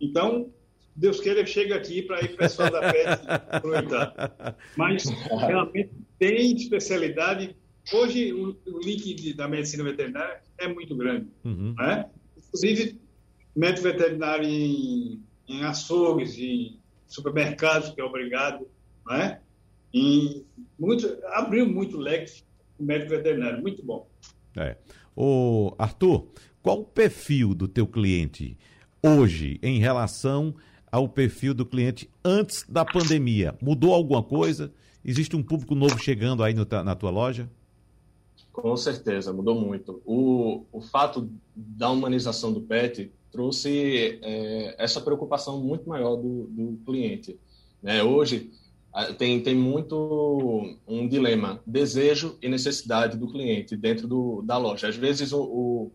Então, 0.00 0.50
Deus 0.96 1.20
queira, 1.20 1.44
chega 1.46 1.76
aqui 1.76 2.02
para 2.02 2.22
ir 2.22 2.36
pessoal 2.36 2.70
da 2.70 2.92
PET 2.92 3.22
aproveitar. 3.50 4.56
Mas 4.76 5.04
realmente 5.30 5.90
tem 6.18 6.54
especialidade. 6.54 7.56
Hoje, 7.92 8.32
o, 8.32 8.56
o 8.66 8.78
link 8.80 9.14
de, 9.14 9.34
da 9.34 9.48
medicina 9.48 9.84
veterinária 9.84 10.42
é 10.58 10.68
muito 10.68 10.96
grande. 10.96 11.28
Uhum. 11.44 11.74
Né? 11.78 12.08
Inclusive, 12.36 13.00
médico 13.54 13.82
veterinário 13.84 14.48
em, 14.48 15.22
em 15.48 15.64
açougues, 15.64 16.38
em 16.38 16.78
supermercados, 17.06 17.90
que 17.90 18.00
é 18.00 18.04
obrigado. 18.04 18.66
Né? 19.06 19.40
E 19.92 20.44
muito, 20.78 21.06
abriu 21.26 21.66
muito 21.66 21.98
leque 21.98 22.42
o 22.78 22.84
médico 22.84 23.10
veterinário. 23.10 23.60
Muito 23.60 23.84
bom. 23.84 24.08
É. 24.56 24.76
O 25.16 25.74
Arthur, 25.78 26.26
qual 26.62 26.80
o 26.80 26.84
perfil 26.84 27.54
do 27.54 27.68
teu 27.68 27.86
cliente 27.86 28.56
hoje 29.02 29.58
em 29.62 29.78
relação 29.78 30.54
ao 30.90 31.08
perfil 31.08 31.54
do 31.54 31.66
cliente 31.66 32.08
antes 32.24 32.64
da 32.68 32.84
pandemia? 32.84 33.54
Mudou 33.60 33.92
alguma 33.92 34.22
coisa? 34.22 34.72
Existe 35.04 35.34
um 35.34 35.42
público 35.42 35.74
novo 35.74 35.98
chegando 35.98 36.42
aí 36.42 36.54
no, 36.54 36.66
na 36.84 36.94
tua 36.94 37.10
loja? 37.10 37.50
Com 38.52 38.76
certeza, 38.76 39.32
mudou 39.32 39.58
muito. 39.60 40.02
O, 40.04 40.64
o 40.70 40.80
fato 40.80 41.28
da 41.56 41.90
humanização 41.90 42.52
do 42.52 42.60
pet 42.60 43.10
trouxe 43.30 44.18
é, 44.22 44.74
essa 44.78 45.00
preocupação 45.00 45.58
muito 45.58 45.88
maior 45.88 46.16
do, 46.16 46.44
do 46.44 46.78
cliente. 46.84 47.38
Né? 47.82 48.02
Hoje, 48.02 48.52
tem, 49.18 49.40
tem 49.40 49.54
muito 49.54 50.76
um 50.86 51.08
dilema, 51.08 51.60
desejo 51.66 52.36
e 52.42 52.48
necessidade 52.48 53.16
do 53.16 53.28
cliente 53.28 53.76
dentro 53.76 54.06
do, 54.06 54.42
da 54.42 54.58
loja. 54.58 54.88
Às 54.88 54.96
vezes, 54.96 55.32
o, 55.32 55.42
o 55.42 55.92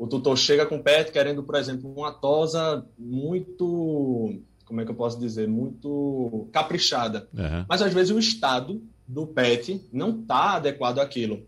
o 0.00 0.06
tutor 0.06 0.38
chega 0.38 0.64
com 0.64 0.76
o 0.76 0.82
pet 0.82 1.12
querendo, 1.12 1.42
por 1.42 1.56
exemplo, 1.56 1.92
uma 1.94 2.10
tosa 2.10 2.86
muito, 2.98 4.40
como 4.64 4.80
é 4.80 4.84
que 4.86 4.90
eu 4.90 4.94
posso 4.94 5.20
dizer, 5.20 5.46
muito 5.46 6.48
caprichada. 6.50 7.28
Uhum. 7.34 7.66
Mas 7.68 7.82
às 7.82 7.92
vezes 7.92 8.10
o 8.10 8.18
estado 8.18 8.82
do 9.06 9.26
pet 9.26 9.78
não 9.92 10.18
está 10.18 10.56
adequado 10.56 11.00
àquilo. 11.00 11.46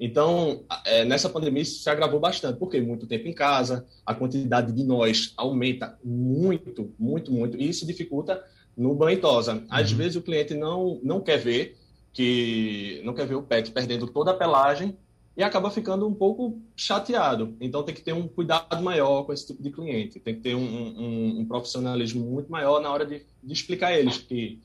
Então, 0.00 0.64
é, 0.84 1.04
nessa 1.04 1.28
pandemia 1.28 1.62
isso 1.62 1.84
se 1.84 1.88
agravou 1.88 2.18
bastante, 2.18 2.58
porque 2.58 2.80
muito 2.80 3.06
tempo 3.06 3.28
em 3.28 3.32
casa, 3.32 3.86
a 4.04 4.12
quantidade 4.12 4.72
de 4.72 4.82
nós 4.82 5.32
aumenta 5.36 5.96
muito, 6.04 6.92
muito, 6.98 7.30
muito, 7.30 7.56
e 7.56 7.68
isso 7.68 7.86
dificulta 7.86 8.42
no 8.76 8.94
banho 8.94 9.18
e 9.18 9.20
tosa. 9.20 9.62
Às 9.70 9.90
uhum. 9.90 9.98
vezes 9.98 10.16
o 10.16 10.22
cliente 10.22 10.54
não, 10.54 11.00
não 11.02 11.20
quer 11.20 11.38
ver 11.38 11.78
que 12.12 13.02
não 13.04 13.12
quer 13.12 13.26
ver 13.26 13.34
o 13.34 13.42
pet 13.42 13.70
perdendo 13.72 14.06
toda 14.06 14.30
a 14.30 14.34
pelagem 14.34 14.96
e 15.36 15.42
acaba 15.42 15.70
ficando 15.70 16.06
um 16.06 16.14
pouco 16.14 16.60
chateado. 16.76 17.56
Então 17.60 17.82
tem 17.82 17.94
que 17.94 18.02
ter 18.02 18.12
um 18.12 18.28
cuidado 18.28 18.82
maior 18.82 19.24
com 19.24 19.32
esse 19.32 19.46
tipo 19.48 19.62
de 19.62 19.70
cliente, 19.70 20.20
tem 20.20 20.34
que 20.34 20.40
ter 20.40 20.54
um, 20.54 20.60
um, 20.60 21.40
um 21.40 21.44
profissionalismo 21.44 22.24
muito 22.24 22.50
maior 22.50 22.80
na 22.80 22.90
hora 22.92 23.04
de, 23.04 23.22
de, 23.42 23.52
explicar 23.52 23.88
a 23.88 23.98
eles 23.98 24.18
que 24.18 24.60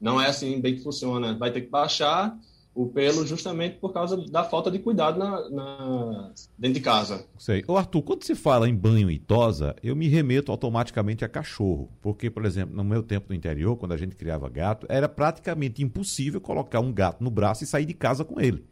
não 0.00 0.20
é 0.20 0.26
assim 0.26 0.60
bem 0.60 0.74
que 0.74 0.82
funciona, 0.82 1.36
vai 1.36 1.52
ter 1.52 1.62
que 1.62 1.70
baixar 1.70 2.36
o 2.78 2.86
pelo 2.86 3.26
justamente 3.26 3.76
por 3.78 3.92
causa 3.92 4.16
da 4.30 4.44
falta 4.44 4.70
de 4.70 4.78
cuidado 4.78 5.18
na, 5.18 5.50
na, 5.50 6.32
dentro 6.56 6.74
de 6.74 6.80
casa. 6.80 7.26
Sei. 7.36 7.64
Ô 7.66 7.76
Arthur, 7.76 8.02
quando 8.02 8.22
se 8.22 8.36
fala 8.36 8.68
em 8.68 8.74
banho 8.74 9.10
e 9.10 9.18
tosa, 9.18 9.74
eu 9.82 9.96
me 9.96 10.06
remeto 10.06 10.52
automaticamente 10.52 11.24
a 11.24 11.28
cachorro. 11.28 11.90
Porque, 12.00 12.30
por 12.30 12.44
exemplo, 12.44 12.76
no 12.76 12.84
meu 12.84 13.02
tempo 13.02 13.26
no 13.30 13.34
interior, 13.34 13.76
quando 13.76 13.94
a 13.94 13.96
gente 13.96 14.14
criava 14.14 14.48
gato, 14.48 14.86
era 14.88 15.08
praticamente 15.08 15.82
impossível 15.82 16.40
colocar 16.40 16.78
um 16.78 16.92
gato 16.92 17.24
no 17.24 17.32
braço 17.32 17.64
e 17.64 17.66
sair 17.66 17.84
de 17.84 17.94
casa 17.94 18.24
com 18.24 18.40
ele. 18.40 18.64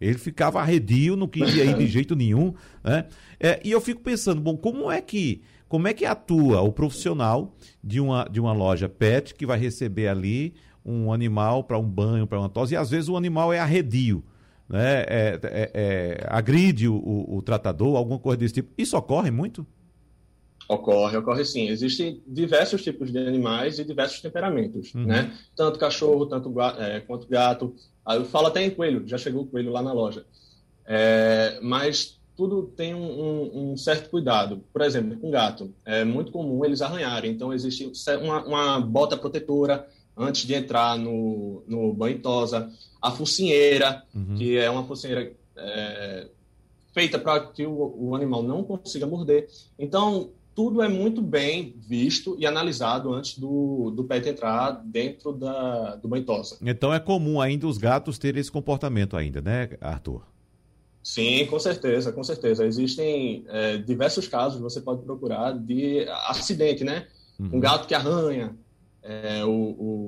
Ele 0.00 0.18
ficava 0.18 0.60
arredio, 0.60 1.14
não 1.14 1.28
queria 1.28 1.64
ir 1.64 1.78
de 1.78 1.86
jeito 1.86 2.16
nenhum. 2.16 2.52
Né? 2.82 3.06
É, 3.38 3.60
e 3.62 3.70
eu 3.70 3.80
fico 3.80 4.00
pensando, 4.00 4.40
bom, 4.40 4.56
como 4.56 4.90
é 4.90 5.00
que 5.00 5.40
como 5.68 5.88
é 5.88 5.94
que 5.94 6.04
atua 6.04 6.60
o 6.60 6.70
profissional 6.70 7.54
de 7.82 7.98
uma, 7.98 8.28
de 8.30 8.38
uma 8.38 8.52
loja 8.52 8.90
pet 8.90 9.34
que 9.34 9.46
vai 9.46 9.58
receber 9.58 10.06
ali 10.06 10.52
um 10.84 11.12
animal 11.12 11.64
para 11.64 11.78
um 11.78 11.88
banho, 11.88 12.26
para 12.26 12.38
uma 12.38 12.48
tosse, 12.48 12.74
e 12.74 12.76
às 12.76 12.90
vezes 12.90 13.08
o 13.08 13.16
animal 13.16 13.52
é 13.52 13.58
arredio, 13.58 14.22
né? 14.68 15.02
É, 15.02 15.40
é, 15.42 15.70
é, 15.74 16.26
agride 16.28 16.88
o, 16.88 16.94
o, 16.96 17.36
o, 17.36 17.42
tratador, 17.42 17.96
alguma 17.96 18.18
coisa 18.18 18.38
desse 18.38 18.54
tipo. 18.54 18.72
Isso 18.76 18.96
ocorre 18.96 19.30
muito? 19.30 19.66
Ocorre, 20.68 21.16
ocorre 21.16 21.44
sim. 21.44 21.68
Existem 21.68 22.22
diversos 22.26 22.82
tipos 22.82 23.12
de 23.12 23.18
animais 23.18 23.78
e 23.78 23.84
diversos 23.84 24.20
temperamentos, 24.20 24.94
uhum. 24.94 25.04
né? 25.04 25.32
Tanto 25.54 25.78
cachorro, 25.78 26.26
tanto 26.26 26.52
é, 26.78 27.00
quanto 27.00 27.28
gato. 27.28 27.74
Eu 28.06 28.24
falo 28.24 28.46
até 28.46 28.64
em 28.64 28.70
coelho, 28.70 29.06
já 29.06 29.18
chegou 29.18 29.42
o 29.42 29.46
coelho 29.46 29.70
lá 29.70 29.82
na 29.82 29.92
loja. 29.92 30.24
É, 30.86 31.58
mas 31.62 32.18
tudo 32.36 32.62
tem 32.62 32.94
um, 32.94 32.98
um, 32.98 33.72
um, 33.72 33.76
certo 33.76 34.10
cuidado. 34.10 34.64
Por 34.72 34.82
exemplo, 34.82 35.16
com 35.18 35.30
gato, 35.30 35.72
é 35.84 36.04
muito 36.04 36.32
comum 36.32 36.64
eles 36.64 36.80
arranharem. 36.80 37.30
Então, 37.30 37.52
existe 37.52 37.90
uma, 38.22 38.44
uma 38.44 38.80
bota 38.80 39.16
protetora 39.16 39.86
antes 40.16 40.46
de 40.46 40.54
entrar 40.54 40.98
no, 40.98 41.62
no 41.66 41.92
banho 41.92 42.18
tosa. 42.20 42.70
A 43.00 43.10
focinheira, 43.10 44.02
uhum. 44.14 44.34
que 44.36 44.56
é 44.56 44.70
uma 44.70 44.84
focinheira 44.84 45.32
é, 45.56 46.28
feita 46.92 47.18
para 47.18 47.40
que 47.40 47.66
o, 47.66 47.94
o 47.98 48.14
animal 48.14 48.42
não 48.42 48.62
consiga 48.62 49.06
morder. 49.06 49.48
Então, 49.78 50.30
tudo 50.54 50.82
é 50.82 50.88
muito 50.88 51.22
bem 51.22 51.74
visto 51.78 52.36
e 52.38 52.46
analisado 52.46 53.12
antes 53.12 53.38
do, 53.38 53.90
do 53.90 54.04
pet 54.04 54.28
entrar 54.28 54.72
dentro 54.84 55.32
da, 55.32 55.96
do 55.96 56.08
banho 56.08 56.24
tosa. 56.24 56.58
Então 56.62 56.92
é 56.92 57.00
comum 57.00 57.40
ainda 57.40 57.66
os 57.66 57.78
gatos 57.78 58.18
terem 58.18 58.40
esse 58.40 58.52
comportamento 58.52 59.16
ainda, 59.16 59.40
né, 59.40 59.70
Arthur? 59.80 60.22
Sim, 61.02 61.46
com 61.46 61.58
certeza, 61.58 62.12
com 62.12 62.22
certeza. 62.22 62.64
Existem 62.64 63.44
é, 63.48 63.76
diversos 63.78 64.28
casos, 64.28 64.60
você 64.60 64.80
pode 64.80 65.02
procurar, 65.02 65.52
de 65.52 66.06
acidente, 66.28 66.84
né? 66.84 67.08
Uhum. 67.40 67.50
Um 67.54 67.60
gato 67.60 67.88
que 67.88 67.94
arranha 67.94 68.54
é, 69.02 69.44
o, 69.44 69.50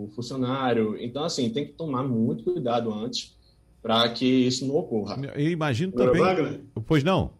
o 0.06 0.10
funcionário. 0.14 0.96
Então, 0.98 1.24
assim, 1.24 1.50
tem 1.50 1.66
que 1.66 1.72
tomar 1.72 2.02
muito 2.04 2.44
cuidado 2.44 2.92
antes 2.92 3.36
para 3.82 4.08
que 4.10 4.24
isso 4.24 4.66
não 4.66 4.76
ocorra. 4.76 5.20
Eu 5.34 5.50
imagino 5.50 5.92
também... 5.92 6.20
Wagner? 6.20 6.60
Pois 6.86 7.04
não? 7.04 7.32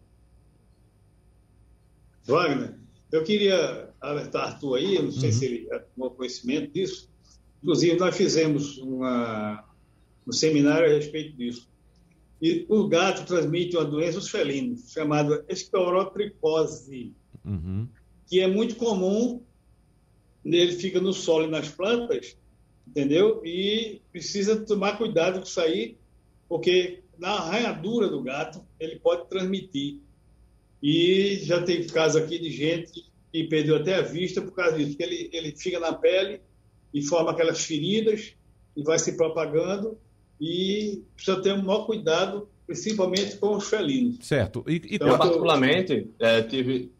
Wagner, 2.25 2.75
eu 3.11 3.23
queria 3.23 3.89
alertar 4.01 4.47
Arthur 4.47 4.75
aí, 4.75 4.95
eu 4.95 5.03
não 5.03 5.11
sei 5.11 5.29
uhum. 5.29 5.35
se 5.35 5.45
ele 5.45 5.69
tomou 5.95 6.11
conhecimento 6.11 6.71
disso. 6.73 7.09
Inclusive, 7.63 7.97
nós 7.97 8.15
fizemos 8.15 8.77
uma, 8.77 9.63
um 10.27 10.31
seminário 10.31 10.87
a 10.87 10.93
respeito 10.93 11.35
disso. 11.35 11.67
E 12.41 12.65
o 12.69 12.87
gato 12.87 13.25
transmite 13.25 13.75
uma 13.75 13.85
doença 13.85 14.17
aos 14.17 14.29
felinos, 14.29 14.91
chamada 14.91 15.43
esclerotricose, 15.49 17.13
uhum. 17.43 17.87
que 18.27 18.39
é 18.39 18.47
muito 18.47 18.75
comum, 18.75 19.41
ele 20.45 20.73
fica 20.73 21.01
no 21.01 21.13
solo 21.13 21.45
e 21.45 21.49
nas 21.49 21.69
plantas, 21.69 22.37
entendeu? 22.87 23.41
E 23.43 24.01
precisa 24.11 24.63
tomar 24.63 24.97
cuidado 24.97 25.39
com 25.39 25.45
isso 25.45 25.59
aí, 25.59 25.97
porque 26.47 27.01
na 27.17 27.29
arranhadura 27.29 28.07
do 28.07 28.21
gato 28.21 28.61
ele 28.79 28.99
pode 28.99 29.27
transmitir. 29.27 29.99
E 30.81 31.39
já 31.43 31.61
tem 31.63 31.85
caso 31.87 32.19
aqui 32.19 32.37
de 32.37 32.51
gente 32.51 33.05
que 33.31 33.43
perdeu 33.45 33.77
até 33.77 33.95
a 33.95 34.01
vista 34.01 34.41
por 34.41 34.51
causa 34.51 34.77
disso, 34.77 34.91
porque 34.91 35.03
ele, 35.03 35.29
ele 35.33 35.51
fica 35.57 35.79
na 35.79 35.93
pele 35.93 36.41
e 36.93 37.01
forma 37.01 37.31
aquelas 37.31 37.63
feridas 37.63 38.33
e 38.77 38.83
vai 38.83 38.99
se 38.99 39.17
propagando 39.17 39.97
e 40.39 41.01
precisa 41.15 41.41
ter 41.41 41.53
um 41.53 41.63
maior 41.63 41.85
cuidado, 41.85 42.47
principalmente 42.67 43.37
com 43.37 43.55
os 43.55 43.67
felinos. 43.67 44.17
Certo. 44.21 44.63
E, 44.67 44.73
e 44.73 44.95
então, 44.95 45.07
eu, 45.07 45.17
particularmente, 45.17 46.09
é, 46.19 46.41
tive... 46.43 46.91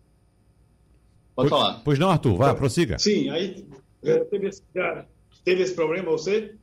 Pode 1.35 1.49
pois, 1.49 1.61
falar. 1.61 1.81
Pois 1.83 1.99
não, 1.99 2.09
Arthur, 2.09 2.37
vá, 2.37 2.55
prossiga. 2.55 2.97
Sim, 2.97 3.29
aí 3.29 3.67
teve 4.29 4.47
esse, 4.47 4.61
teve 5.43 5.61
esse 5.61 5.73
problema 5.73 6.09
você? 6.09 6.55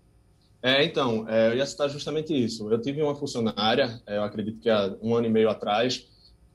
É, 0.62 0.84
então, 0.84 1.28
é, 1.28 1.48
eu 1.48 1.56
ia 1.56 1.66
citar 1.66 1.90
justamente 1.90 2.32
isso. 2.32 2.70
Eu 2.70 2.80
tive 2.80 3.02
uma 3.02 3.14
funcionária, 3.14 4.00
é, 4.06 4.16
eu 4.16 4.22
acredito 4.22 4.60
que 4.60 4.70
há 4.70 4.94
um 5.02 5.14
ano 5.14 5.26
e 5.26 5.30
meio 5.30 5.50
atrás, 5.50 6.06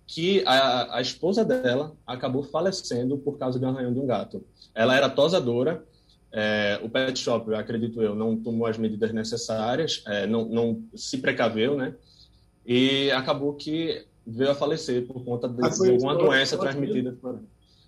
que 0.08 0.42
a, 0.46 0.98
a 0.98 1.02
esposa 1.02 1.44
dela 1.44 1.94
acabou 2.08 2.42
falecendo 2.42 3.18
por 3.18 3.38
causa 3.38 3.60
de 3.60 3.66
um 3.66 3.70
arranhão 3.70 3.94
de 3.94 4.00
um 4.00 4.08
gato. 4.08 4.44
Ela 4.74 4.96
era 4.96 5.10
tosadora, 5.10 5.84
é, 6.32 6.80
o 6.82 6.90
pet 6.90 7.20
shop, 7.20 7.50
eu 7.50 7.58
acredito 7.58 8.02
eu, 8.02 8.16
não 8.16 8.38
tomou 8.38 8.66
as 8.66 8.78
medidas 8.78 9.12
necessárias, 9.12 10.04
é, 10.08 10.26
não, 10.26 10.46
não, 10.46 10.84
se 10.96 11.18
precaveu, 11.18 11.76
né? 11.76 11.94
E 12.66 13.12
acabou 13.12 13.54
que 13.54 14.06
veio 14.26 14.52
a 14.52 14.56
falecer 14.56 15.06
por 15.06 15.24
conta 15.24 15.48
de, 15.50 15.58
de 15.58 15.90
alguma 15.92 16.16
doença 16.16 16.58
transmitida 16.58 17.14
por 17.22 17.40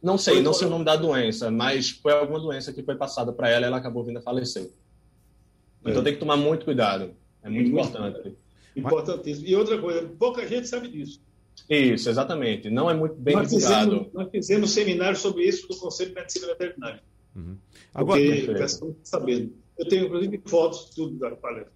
Não 0.01 0.17
sei, 0.17 0.41
não 0.41 0.53
sei 0.53 0.67
o 0.67 0.69
nome 0.69 0.85
da 0.85 0.95
doença, 0.95 1.51
mas 1.51 1.89
foi 1.89 2.13
alguma 2.13 2.39
doença 2.39 2.71
que 2.71 2.81
foi 2.81 2.95
passada 2.95 3.33
para 3.33 3.49
ela 3.49 3.65
e 3.65 3.67
ela 3.67 3.77
acabou 3.77 4.03
vindo 4.03 4.17
a 4.17 4.21
falecer. 4.21 4.69
Então 5.81 6.01
é. 6.01 6.03
tem 6.03 6.13
que 6.13 6.19
tomar 6.19 6.38
muito 6.38 6.65
cuidado. 6.65 7.13
É 7.43 7.49
muito, 7.49 7.71
muito 7.71 7.89
importante. 7.89 8.35
Importantíssimo. 8.75 9.47
E 9.47 9.55
outra 9.55 9.77
coisa, 9.79 10.07
pouca 10.17 10.47
gente 10.47 10.67
sabe 10.67 10.88
disso. 10.88 11.21
Isso, 11.69 12.09
exatamente. 12.09 12.69
Não 12.69 12.89
é 12.89 12.93
muito 12.93 13.15
bem 13.15 13.35
nós 13.35 13.49
divulgado. 13.49 13.91
Fizemos, 13.91 14.13
nós 14.13 14.29
fizemos 14.31 14.71
seminário 14.71 15.17
sobre 15.17 15.43
isso 15.43 15.67
do 15.67 15.75
Conselho 15.75 16.09
de 16.09 16.15
Medicina 16.15 16.47
Veterinária. 16.47 17.03
Uhum. 17.35 17.57
Agora, 17.93 18.21
Porque, 18.21 18.53
pessoal 18.53 18.95
sabendo. 19.03 19.53
Eu 19.77 19.88
tenho, 19.88 20.05
inclusive, 20.05 20.41
fotos 20.45 20.89
tudo 20.95 21.17
da 21.17 21.31
palestra. 21.35 21.71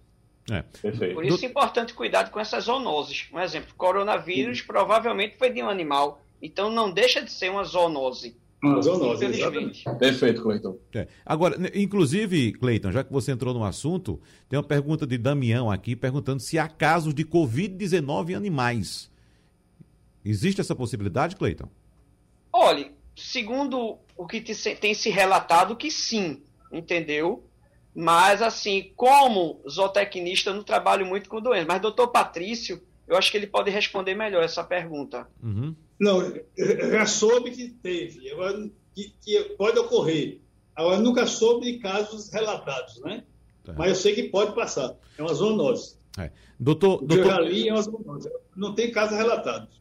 É. 0.50 0.62
Perfeito. 0.62 1.14
Por 1.14 1.24
isso 1.24 1.44
é 1.44 1.48
importante 1.48 1.94
cuidado 1.94 2.30
com 2.30 2.38
essas 2.38 2.64
zoonoses. 2.64 3.28
Um 3.32 3.40
exemplo, 3.40 3.74
coronavírus 3.76 4.58
Sim. 4.58 4.66
provavelmente 4.66 5.36
foi 5.38 5.50
de 5.50 5.62
um 5.62 5.68
animal, 5.68 6.22
então 6.44 6.70
não 6.70 6.92
deixa 6.92 7.22
de 7.22 7.32
ser 7.32 7.50
uma 7.50 7.64
zoonose. 7.64 8.36
Uma 8.62 8.82
zoonose, 8.82 9.24
exatamente. 9.24 9.84
Perfeito, 9.98 10.42
Cleiton. 10.42 10.78
É. 10.94 11.08
Agora, 11.24 11.56
inclusive, 11.74 12.52
Cleiton, 12.52 12.92
já 12.92 13.02
que 13.02 13.12
você 13.12 13.32
entrou 13.32 13.54
no 13.54 13.64
assunto, 13.64 14.20
tem 14.48 14.58
uma 14.58 14.62
pergunta 14.62 15.06
de 15.06 15.16
Damião 15.16 15.70
aqui, 15.70 15.96
perguntando 15.96 16.40
se 16.40 16.58
há 16.58 16.68
casos 16.68 17.14
de 17.14 17.24
Covid-19 17.24 18.30
em 18.30 18.34
animais. 18.34 19.10
Existe 20.24 20.60
essa 20.60 20.74
possibilidade, 20.74 21.34
Cleiton? 21.36 21.68
Olha, 22.52 22.90
segundo 23.16 23.98
o 24.16 24.26
que 24.26 24.40
tem 24.40 24.94
se 24.94 25.10
relatado, 25.10 25.76
que 25.76 25.90
sim, 25.90 26.42
entendeu? 26.70 27.42
Mas, 27.94 28.42
assim, 28.42 28.92
como 28.96 29.62
zootecnista, 29.68 30.50
eu 30.50 30.54
não 30.54 30.62
trabalho 30.62 31.06
muito 31.06 31.28
com 31.28 31.40
doenças. 31.40 31.66
Mas, 31.66 31.80
doutor 31.80 32.08
Patrício, 32.08 32.82
eu 33.06 33.16
acho 33.16 33.30
que 33.30 33.36
ele 33.36 33.46
pode 33.46 33.70
responder 33.70 34.14
melhor 34.14 34.42
essa 34.42 34.64
pergunta. 34.64 35.28
Uhum. 35.42 35.74
Não, 35.98 36.32
já 36.56 37.06
soube 37.06 37.50
que 37.50 37.68
teve, 37.68 38.20
que, 38.94 39.14
que, 39.20 39.40
pode 39.56 39.78
ocorrer. 39.78 40.40
Agora, 40.74 40.98
nunca 40.98 41.26
soube 41.26 41.70
de 41.70 41.78
casos 41.78 42.30
relatados, 42.32 43.00
né? 43.00 43.24
Tá. 43.62 43.74
Mas 43.76 43.88
eu 43.90 43.94
sei 43.94 44.14
que 44.14 44.24
pode 44.24 44.54
passar. 44.54 44.96
É 45.16 45.22
uma 45.22 45.32
zoonose. 45.32 45.96
É. 46.18 46.30
Doutor, 46.58 47.02
o 47.02 47.06
doutor... 47.06 47.18
eu 47.18 47.24
já 47.24 47.40
li 47.40 47.68
é 47.68 47.72
uma 47.72 47.82
zoonose. 47.82 48.30
Não 48.56 48.74
tem 48.74 48.90
casos 48.90 49.16
relatados. 49.16 49.80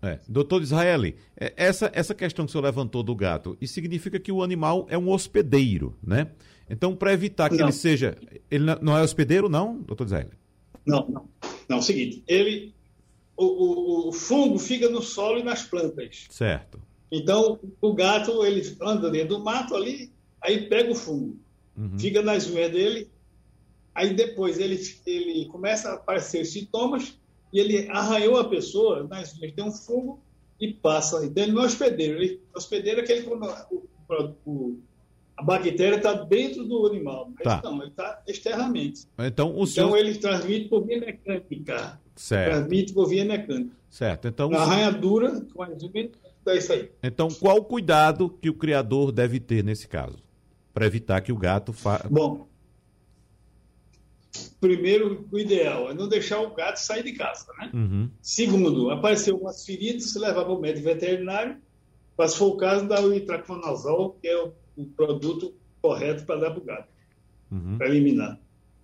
É. 0.00 0.20
Doutor 0.28 0.62
Israeli, 0.62 1.16
é, 1.36 1.52
essa, 1.56 1.90
essa 1.92 2.14
questão 2.14 2.44
que 2.44 2.50
o 2.50 2.52
senhor 2.52 2.62
levantou 2.62 3.02
do 3.02 3.16
gato, 3.16 3.56
isso 3.60 3.74
significa 3.74 4.20
que 4.20 4.30
o 4.30 4.42
animal 4.42 4.86
é 4.88 4.96
um 4.96 5.10
hospedeiro, 5.10 5.96
né? 6.02 6.28
Então, 6.70 6.94
para 6.94 7.12
evitar 7.12 7.48
que 7.48 7.56
não. 7.56 7.64
ele 7.64 7.72
seja. 7.72 8.16
Ele 8.50 8.64
não 8.80 8.96
é 8.96 9.02
hospedeiro, 9.02 9.48
não, 9.48 9.80
doutor 9.80 10.04
Israeli? 10.04 10.30
Não, 10.86 11.08
não. 11.08 11.28
Não, 11.68 11.76
é 11.76 11.80
o 11.80 11.82
seguinte, 11.82 12.22
ele. 12.28 12.74
O, 13.38 13.44
o, 13.44 14.08
o, 14.08 14.12
fungo 14.12 14.58
fica 14.58 14.90
no 14.90 15.00
solo 15.00 15.38
e 15.38 15.42
nas 15.44 15.62
plantas. 15.62 16.26
Certo. 16.28 16.80
Então, 17.10 17.58
o 17.80 17.94
gato, 17.94 18.44
ele 18.44 18.76
anda 18.82 19.10
dentro 19.10 19.38
do 19.38 19.44
mato 19.44 19.74
ali, 19.74 20.12
aí 20.42 20.68
pega 20.68 20.90
o 20.90 20.94
fungo, 20.94 21.38
uhum. 21.76 21.98
fica 21.98 22.20
nas 22.20 22.48
unhas 22.48 22.72
dele, 22.72 23.08
aí 23.94 24.12
depois 24.12 24.58
ele, 24.58 24.78
ele 25.06 25.46
começa 25.46 25.90
a 25.90 25.94
aparecer 25.94 26.44
sintomas 26.44 27.18
e 27.52 27.60
ele 27.60 27.88
arranhou 27.90 28.38
a 28.38 28.48
pessoa 28.48 29.04
nas 29.04 29.34
unhas, 29.38 29.52
tem 29.52 29.64
um 29.64 29.72
fungo 29.72 30.20
e 30.60 30.72
passa. 30.72 31.24
Então, 31.24 31.44
ele 31.44 31.52
não 31.52 31.62
é 31.62 31.66
hospedeiro. 31.66 32.20
Ele, 32.20 32.40
hospedeiro 32.54 33.00
é 33.00 33.04
aquele 33.04 33.22
quando 33.22 33.46
o, 33.70 34.34
o, 34.44 34.78
a 35.36 35.42
bactéria 35.42 35.96
está 35.96 36.12
dentro 36.12 36.64
do 36.64 36.86
animal. 36.86 37.32
Mas 37.36 37.44
tá. 37.44 37.60
não, 37.62 37.80
ele 37.80 37.90
está 37.90 38.22
externamente. 38.26 39.06
Então, 39.18 39.50
o 39.50 39.52
então 39.62 39.66
senhor... 39.66 39.96
ele 39.96 40.16
transmite 40.16 40.68
por 40.68 40.84
via 40.84 40.98
mecânica. 40.98 42.00
Certo. 42.18 42.50
Transmite 42.50 42.94
mecânica. 43.24 43.70
Certo. 43.88 44.26
Então, 44.26 44.52
a 44.52 44.62
arranhadura 44.62 45.40
com 45.54 45.62
unhas 45.62 45.82
é 46.46 46.56
isso 46.56 46.72
aí. 46.72 46.90
Então, 47.02 47.28
qual 47.28 47.58
o 47.58 47.64
cuidado 47.64 48.28
que 48.28 48.50
o 48.50 48.54
criador 48.54 49.12
deve 49.12 49.38
ter 49.38 49.62
nesse 49.62 49.86
caso? 49.86 50.18
Para 50.74 50.86
evitar 50.86 51.20
que 51.20 51.30
o 51.30 51.36
gato 51.36 51.72
faça. 51.72 52.08
Bom, 52.08 52.48
primeiro, 54.60 55.26
o 55.30 55.38
ideal 55.38 55.90
é 55.90 55.94
não 55.94 56.08
deixar 56.08 56.40
o 56.40 56.52
gato 56.54 56.78
sair 56.78 57.04
de 57.04 57.12
casa, 57.12 57.46
né? 57.58 57.70
Uhum. 57.72 58.10
Segundo, 58.20 58.90
apareceu 58.90 59.34
algumas 59.34 59.64
feridas, 59.64 60.10
se 60.10 60.18
levar 60.18 60.44
para 60.44 60.52
o 60.52 60.60
médico 60.60 60.86
veterinário, 60.86 61.56
mas 62.16 62.32
se 62.32 62.38
for 62.38 62.46
o 62.46 62.56
caso, 62.56 62.88
dá 62.88 63.00
o 63.00 63.14
itraconazol, 63.14 64.18
que 64.20 64.26
é 64.26 64.36
o, 64.42 64.52
o 64.76 64.86
produto 64.86 65.54
correto 65.80 66.24
para 66.24 66.40
dar 66.40 66.50
para 66.50 66.60
o 66.60 66.64
gato, 66.64 66.88
uhum. 67.50 67.78
para 67.78 67.88
eliminar. 67.88 68.40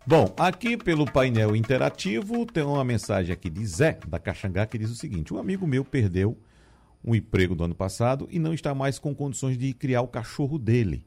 Bom, 0.07 0.34
aqui 0.36 0.76
pelo 0.76 1.11
painel 1.11 1.57
interativo 1.57 2.44
tem 2.44 2.62
uma 2.62 2.84
mensagem 2.84 3.32
aqui 3.32 3.48
de 3.48 3.64
Zé, 3.64 3.98
da 4.07 4.18
Caxangá, 4.18 4.66
que 4.66 4.76
diz 4.76 4.90
o 4.90 4.94
seguinte: 4.94 5.32
um 5.32 5.38
amigo 5.38 5.66
meu 5.66 5.82
perdeu 5.82 6.36
um 7.02 7.14
emprego 7.14 7.55
do 7.55 7.64
ano 7.64 7.74
passado 7.74 8.28
e 8.30 8.38
não 8.38 8.52
está 8.52 8.74
mais 8.74 8.98
com 8.98 9.14
condições 9.14 9.57
de 9.57 9.72
criar 9.72 10.02
o 10.02 10.09
cachorro 10.09 10.59
dele. 10.59 11.07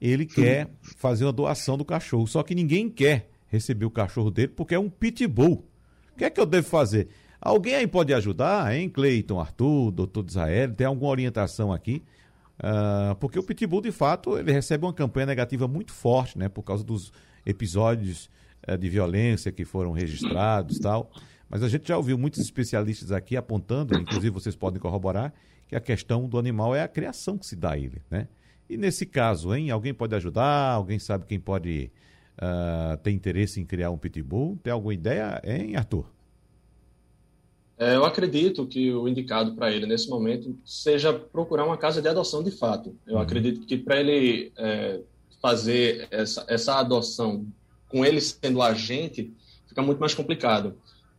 Ele 0.00 0.24
quer 0.24 0.68
fazer 0.82 1.24
uma 1.24 1.32
doação 1.32 1.76
do 1.76 1.84
cachorro, 1.84 2.28
só 2.28 2.44
que 2.44 2.54
ninguém 2.54 2.88
quer 2.88 3.28
receber 3.48 3.86
o 3.86 3.90
cachorro 3.90 4.30
dele 4.30 4.48
porque 4.48 4.76
é 4.76 4.78
um 4.78 4.88
pitbull. 4.88 5.66
O 6.12 6.16
que 6.16 6.24
é 6.24 6.30
que 6.30 6.40
eu 6.40 6.46
devo 6.46 6.68
fazer? 6.68 7.08
Alguém 7.40 7.74
aí 7.74 7.88
pode 7.88 8.14
ajudar, 8.14 8.72
hein? 8.72 8.88
Cleiton, 8.88 9.40
Arthur, 9.40 9.90
doutor 9.90 10.24
Israel, 10.28 10.72
tem 10.74 10.86
alguma 10.86 11.10
orientação 11.10 11.72
aqui? 11.72 12.04
Uh, 12.60 13.16
porque 13.16 13.38
o 13.38 13.42
pitbull, 13.42 13.80
de 13.80 13.92
fato, 13.92 14.38
ele 14.38 14.52
recebe 14.52 14.84
uma 14.84 14.92
campanha 14.92 15.26
negativa 15.26 15.66
muito 15.66 15.92
forte, 15.92 16.38
né? 16.38 16.48
Por 16.48 16.62
causa 16.62 16.84
dos 16.84 17.12
episódios 17.48 18.30
uh, 18.68 18.76
de 18.76 18.88
violência 18.88 19.50
que 19.50 19.64
foram 19.64 19.92
registrados 19.92 20.78
tal. 20.78 21.10
Mas 21.48 21.62
a 21.62 21.68
gente 21.68 21.88
já 21.88 21.96
ouviu 21.96 22.18
muitos 22.18 22.40
especialistas 22.40 23.10
aqui 23.10 23.36
apontando, 23.36 23.96
inclusive 23.96 24.30
vocês 24.30 24.54
podem 24.54 24.78
corroborar, 24.78 25.32
que 25.66 25.74
a 25.74 25.80
questão 25.80 26.28
do 26.28 26.38
animal 26.38 26.74
é 26.74 26.82
a 26.82 26.88
criação 26.88 27.38
que 27.38 27.46
se 27.46 27.56
dá 27.56 27.72
a 27.72 27.78
ele, 27.78 28.02
né? 28.10 28.28
E 28.68 28.76
nesse 28.76 29.06
caso, 29.06 29.54
hein, 29.54 29.70
alguém 29.70 29.94
pode 29.94 30.14
ajudar? 30.14 30.72
Alguém 30.72 30.98
sabe 30.98 31.24
quem 31.24 31.40
pode 31.40 31.90
uh, 32.36 32.96
ter 32.98 33.12
interesse 33.12 33.58
em 33.60 33.64
criar 33.64 33.90
um 33.90 33.96
pitbull? 33.96 34.58
Tem 34.62 34.70
alguma 34.70 34.92
ideia, 34.92 35.40
hein, 35.42 35.74
Arthur? 35.74 36.04
É, 37.78 37.94
eu 37.94 38.04
acredito 38.04 38.66
que 38.66 38.92
o 38.92 39.08
indicado 39.08 39.54
para 39.54 39.70
ele 39.70 39.86
nesse 39.86 40.10
momento 40.10 40.58
seja 40.64 41.12
procurar 41.12 41.64
uma 41.64 41.78
casa 41.78 42.02
de 42.02 42.08
adoção 42.08 42.42
de 42.42 42.50
fato. 42.50 42.94
Eu 43.06 43.14
uhum. 43.14 43.20
acredito 43.20 43.60
que 43.64 43.78
para 43.78 44.00
ele 44.00 44.52
é, 44.58 45.00
fazer 45.40 46.08
essa, 46.10 46.44
essa 46.48 46.78
adoção 46.78 47.46
com 47.88 48.04
ele 48.04 48.20
sendo 48.20 48.60
agente 48.60 49.32
fica 49.66 49.82
muito 49.82 49.98
mais 49.98 50.14
complicado 50.14 50.76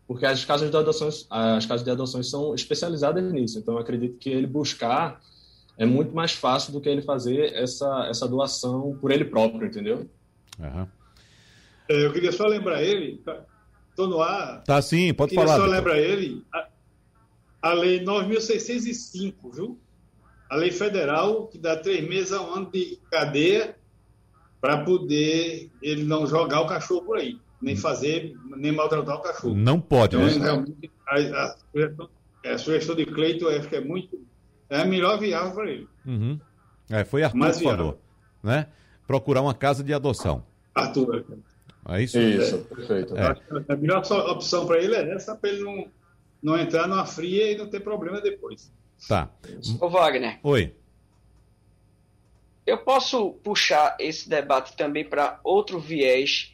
porque 0.09 0.25
as 0.25 0.43
casas 0.43 0.71
de 0.71 0.75
adoções, 0.75 1.27
as 1.29 1.67
casas 1.67 1.83
de 1.83 1.91
adoções 1.91 2.31
são 2.31 2.55
especializadas 2.55 3.31
nisso. 3.31 3.59
Então, 3.59 3.75
eu 3.75 3.79
acredito 3.79 4.17
que 4.17 4.27
ele 4.27 4.47
buscar 4.47 5.21
é 5.77 5.85
muito 5.85 6.15
mais 6.15 6.33
fácil 6.33 6.73
do 6.73 6.81
que 6.81 6.89
ele 6.89 7.03
fazer 7.03 7.53
essa, 7.53 8.07
essa 8.09 8.27
doação 8.27 8.97
por 8.99 9.11
ele 9.11 9.23
próprio, 9.23 9.67
entendeu? 9.67 10.09
Uhum. 10.57 10.87
Eu 11.87 12.11
queria 12.11 12.31
só 12.31 12.47
lembrar 12.47 12.81
ele, 12.81 13.21
estou 13.91 14.07
no 14.07 14.19
ar. 14.19 14.63
Tá 14.63 14.81
sim, 14.81 15.13
pode 15.13 15.35
falar. 15.35 15.57
Eu 15.57 15.65
só 15.65 15.67
lembrar 15.67 15.99
ele, 15.99 16.43
a, 16.51 16.67
a 17.61 17.73
Lei 17.73 18.03
9.605, 18.03 19.33
viu? 19.53 19.79
A 20.49 20.55
lei 20.55 20.71
federal 20.71 21.45
que 21.45 21.59
dá 21.59 21.77
três 21.77 22.05
meses 22.09 22.33
a 22.33 22.41
um 22.41 22.51
ano 22.55 22.71
de 22.71 22.99
cadeia 23.11 23.75
para 24.59 24.83
poder 24.83 25.69
ele 25.81 26.03
não 26.03 26.27
jogar 26.27 26.61
o 26.61 26.67
cachorro 26.67 27.03
por 27.03 27.17
aí 27.17 27.39
nem 27.61 27.75
fazer, 27.75 28.35
nem 28.55 28.71
maltratar 28.71 29.17
o 29.17 29.21
cachorro. 29.21 29.55
Não 29.55 29.79
pode, 29.79 30.15
então, 30.15 30.61
né? 30.61 30.89
A, 31.07 31.15
a, 31.15 31.55
sugestão, 31.71 32.09
a, 32.45 32.57
sugestão 32.57 32.95
de 32.95 33.05
Cleiton 33.05 33.49
acho 33.49 33.67
que 33.67 33.75
é 33.75 33.81
muito. 33.81 34.19
É 34.69 34.81
a 34.81 34.85
melhor 34.85 35.19
viável 35.19 35.51
para 35.51 35.69
ele. 35.69 35.87
Uhum. 36.05 36.39
É, 36.89 37.03
foi 37.03 37.23
Arthur 37.23 37.37
Mais 37.37 37.57
que 37.57 37.63
falou. 37.63 37.99
Né? 38.41 38.67
Procurar 39.07 39.41
uma 39.41 39.53
casa 39.53 39.83
de 39.83 39.93
adoção. 39.93 40.45
Arthur. 40.73 41.25
É 41.87 42.03
isso? 42.03 42.19
Isso, 42.19 42.55
é. 42.55 42.75
perfeito. 42.75 43.17
É. 43.17 43.35
A 43.67 43.75
melhor 43.75 44.03
opção 44.29 44.65
para 44.67 44.77
ele 44.77 44.95
é 44.95 45.13
essa, 45.13 45.35
para 45.35 45.49
ele 45.49 45.63
não, 45.63 45.87
não 46.41 46.57
entrar 46.57 46.87
numa 46.87 47.05
fria 47.05 47.51
e 47.51 47.57
não 47.57 47.67
ter 47.67 47.79
problema 47.79 48.21
depois. 48.21 48.71
Tá. 49.07 49.29
Ô, 49.81 49.89
Wagner. 49.89 50.39
Oi. 50.43 50.75
Eu 52.69 52.77
posso 52.77 53.31
puxar 53.43 53.97
esse 53.99 54.29
debate 54.29 54.77
também 54.77 55.03
para 55.03 55.39
outro 55.43 55.79
viés 55.79 56.53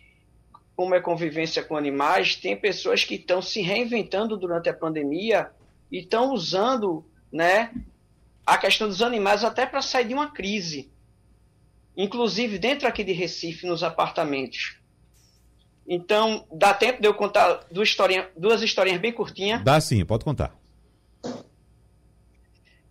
como 0.73 0.95
é 0.95 1.01
convivência 1.01 1.61
com 1.61 1.75
animais, 1.75 2.37
tem 2.37 2.55
pessoas 2.55 3.03
que 3.03 3.15
estão 3.15 3.41
se 3.41 3.61
reinventando 3.61 4.37
durante 4.37 4.69
a 4.69 4.73
pandemia 4.73 5.51
e 5.91 5.99
estão 5.99 6.31
usando 6.33 7.05
né, 7.31 7.73
a 8.45 8.57
questão 8.57 8.87
dos 8.87 9.01
animais 9.01 9.43
até 9.43 9.65
para 9.65 9.81
sair 9.81 10.07
de 10.07 10.13
uma 10.13 10.31
crise. 10.31 10.89
Inclusive 11.97 12.57
dentro 12.57 12.87
aqui 12.87 13.03
de 13.03 13.11
Recife, 13.11 13.67
nos 13.67 13.83
apartamentos. 13.83 14.77
Então, 15.85 16.47
dá 16.49 16.73
tempo 16.73 17.01
de 17.01 17.07
eu 17.09 17.13
contar 17.13 17.65
duas, 17.69 17.89
historinhas, 17.89 18.27
duas 18.37 18.61
historinhas 18.61 19.01
bem 19.01 19.11
curtinhas? 19.11 19.61
Dá 19.63 19.81
sim, 19.81 20.05
pode 20.05 20.23
contar. 20.23 20.55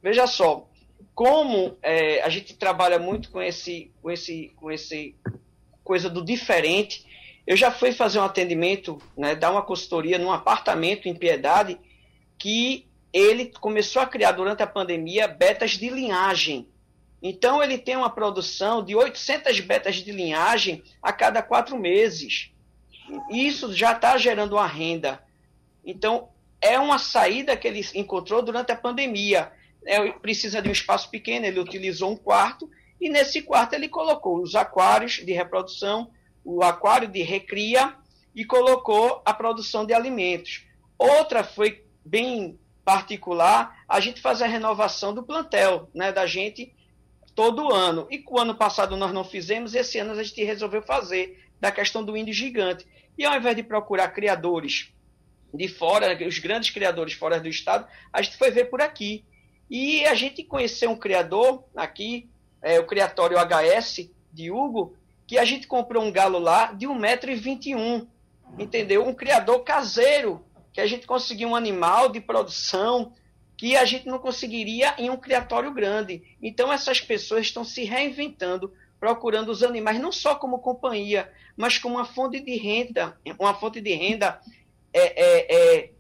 Veja 0.03 0.27
só, 0.27 0.69
como 1.15 1.77
é, 1.83 2.23
a 2.23 2.29
gente 2.29 2.55
trabalha 2.55 2.99
muito 2.99 3.31
com 3.31 3.41
esse, 3.41 3.93
com 4.03 4.11
esse, 4.11 4.53
com 4.57 4.71
esse 4.71 5.15
coisa 5.83 6.11
do 6.11 6.25
diferente, 6.25 7.07
eu 7.47 7.57
já 7.57 7.71
fui 7.71 7.93
fazer 7.93 8.19
um 8.19 8.25
atendimento, 8.25 9.01
né, 9.17 9.35
dar 9.35 9.51
uma 9.53 9.63
consultoria 9.63 10.19
num 10.19 10.33
apartamento 10.33 11.09
em 11.09 11.15
Piedade, 11.15 11.79
que 12.39 12.87
ele 13.13 13.53
começou 13.61 14.03
a 14.03 14.07
criar 14.07 14.33
durante 14.33 14.63
a 14.63 14.67
pandemia 14.67 15.29
betas 15.29 15.73
de 15.73 15.89
linhagem. 15.89 16.67
Então 17.23 17.63
ele 17.63 17.79
tem 17.79 17.97
uma 17.97 18.11
produção 18.11 18.85
de 18.85 18.97
800 18.97 19.61
betas 19.61 19.97
de 19.97 20.11
linhagem 20.11 20.83
a 21.03 21.13
cada 21.13 21.43
quatro 21.43 21.79
meses. 21.79 22.51
Isso 23.31 23.73
já 23.73 23.93
está 23.93 24.19
gerando 24.19 24.57
uma 24.57 24.67
renda. 24.67 25.23
Então 25.85 26.29
é 26.61 26.79
uma 26.79 26.99
saída 26.99 27.57
que 27.57 27.69
ele 27.69 27.87
encontrou 27.95 28.43
durante 28.43 28.73
a 28.73 28.77
pandemia. 28.77 29.53
É, 29.87 30.11
precisa 30.13 30.63
de 30.63 30.69
um 30.69 30.73
espaço 30.73 31.11
pequeno, 31.11 31.47
ele 31.47 31.61
utilizou 31.61 32.11
um 32.11 32.17
quarto 32.17 32.71
e 33.01 33.11
nesse 33.11 33.43
quarto 33.43 33.75
ele 33.75 33.89
colocou 33.89 34.41
os 34.41 34.55
aquários 34.55 35.15
de 35.15 35.33
reprodução, 35.33 36.11
o 36.45 36.63
aquário 36.63 37.09
de 37.09 37.23
recria 37.23 37.95
e 38.35 38.45
colocou 38.45 39.23
a 39.25 39.35
produção 39.35 39.85
de 39.85 39.93
alimentos. 39.93 40.65
Outra 40.99 41.45
foi 41.45 41.85
bem 42.05 42.59
particular, 42.85 43.85
a 43.89 44.01
gente 44.01 44.21
faz 44.21 44.43
a 44.43 44.47
renovação 44.47 45.15
do 45.15 45.23
plantel, 45.23 45.89
né, 45.95 46.13
da 46.13 46.27
gente 46.27 46.75
todo 47.35 47.73
ano. 47.73 48.07
E 48.11 48.23
o 48.27 48.39
ano 48.39 48.55
passado 48.55 48.97
nós 48.97 49.13
não 49.13 49.25
fizemos, 49.25 49.75
esse 49.75 49.99
ano 49.99 50.13
a 50.13 50.23
gente 50.23 50.45
resolveu 50.45 50.83
fazer, 50.83 51.45
da 51.61 51.73
questão 51.73 52.05
do 52.05 52.17
índio 52.17 52.35
gigante. 52.35 52.87
E 53.17 53.25
ao 53.25 53.37
invés 53.37 53.57
de 53.57 53.63
procurar 53.63 54.09
criadores 54.09 54.93
de 55.53 55.69
fora, 55.69 56.17
os 56.27 56.39
grandes 56.39 56.71
criadores 56.71 57.15
fora 57.15 57.41
do 57.41 57.49
estado, 57.49 57.87
a 58.13 58.21
gente 58.21 58.37
foi 58.37 58.51
ver 58.51 58.67
por 58.67 58.83
aqui. 58.83 59.25
E 59.71 60.05
a 60.07 60.15
gente 60.15 60.43
conheceu 60.43 60.91
um 60.91 60.97
criador 60.97 61.65
aqui, 61.75 62.29
é, 62.63 62.79
o 62.79 62.87
Criatório 62.87 63.39
HS 63.39 64.11
de 64.33 64.51
Hugo, 64.51 64.97
que 65.27 65.39
a 65.39 65.45
gente 65.45 65.67
comprou 65.67 66.03
um 66.03 66.13
galo 66.13 66.39
lá 66.39 66.73
de 66.73 66.87
1,21m, 66.87 68.07
entendeu? 68.59 69.07
Um 69.07 69.15
criador 69.15 69.61
caseiro, 69.61 70.45
que 70.73 70.81
a 70.81 70.87
gente 70.87 71.07
conseguiu 71.07 71.49
um 71.49 71.57
animal 71.57 72.11
de 72.11 72.21
produção 72.21 73.13
que 73.57 73.77
a 73.77 73.85
gente 73.85 74.07
não 74.07 74.19
conseguiria 74.19 74.95
em 74.99 75.11
um 75.11 75.17
criatório 75.17 75.73
grande. 75.73 76.23
Então 76.43 76.73
essas 76.73 77.01
pessoas 77.01 77.47
estão 77.47 77.65
se 77.65 77.85
reinventando, 77.85 78.73
procurando 78.99 79.51
os 79.51 79.63
animais 79.63 80.01
não 80.01 80.11
só 80.11 80.35
como 80.35 80.59
companhia, 80.59 81.31
mas 81.57 81.79
como 81.79 81.95
uma 81.95 82.05
fonte 82.05 82.41
de 82.41 82.57
renda, 82.57 83.17
uma 83.39 83.55
fonte 83.55 83.81
de 83.81 83.95
renda 83.95 84.41
é, 84.93 85.23
é, 85.23 85.55
é, 85.55 85.91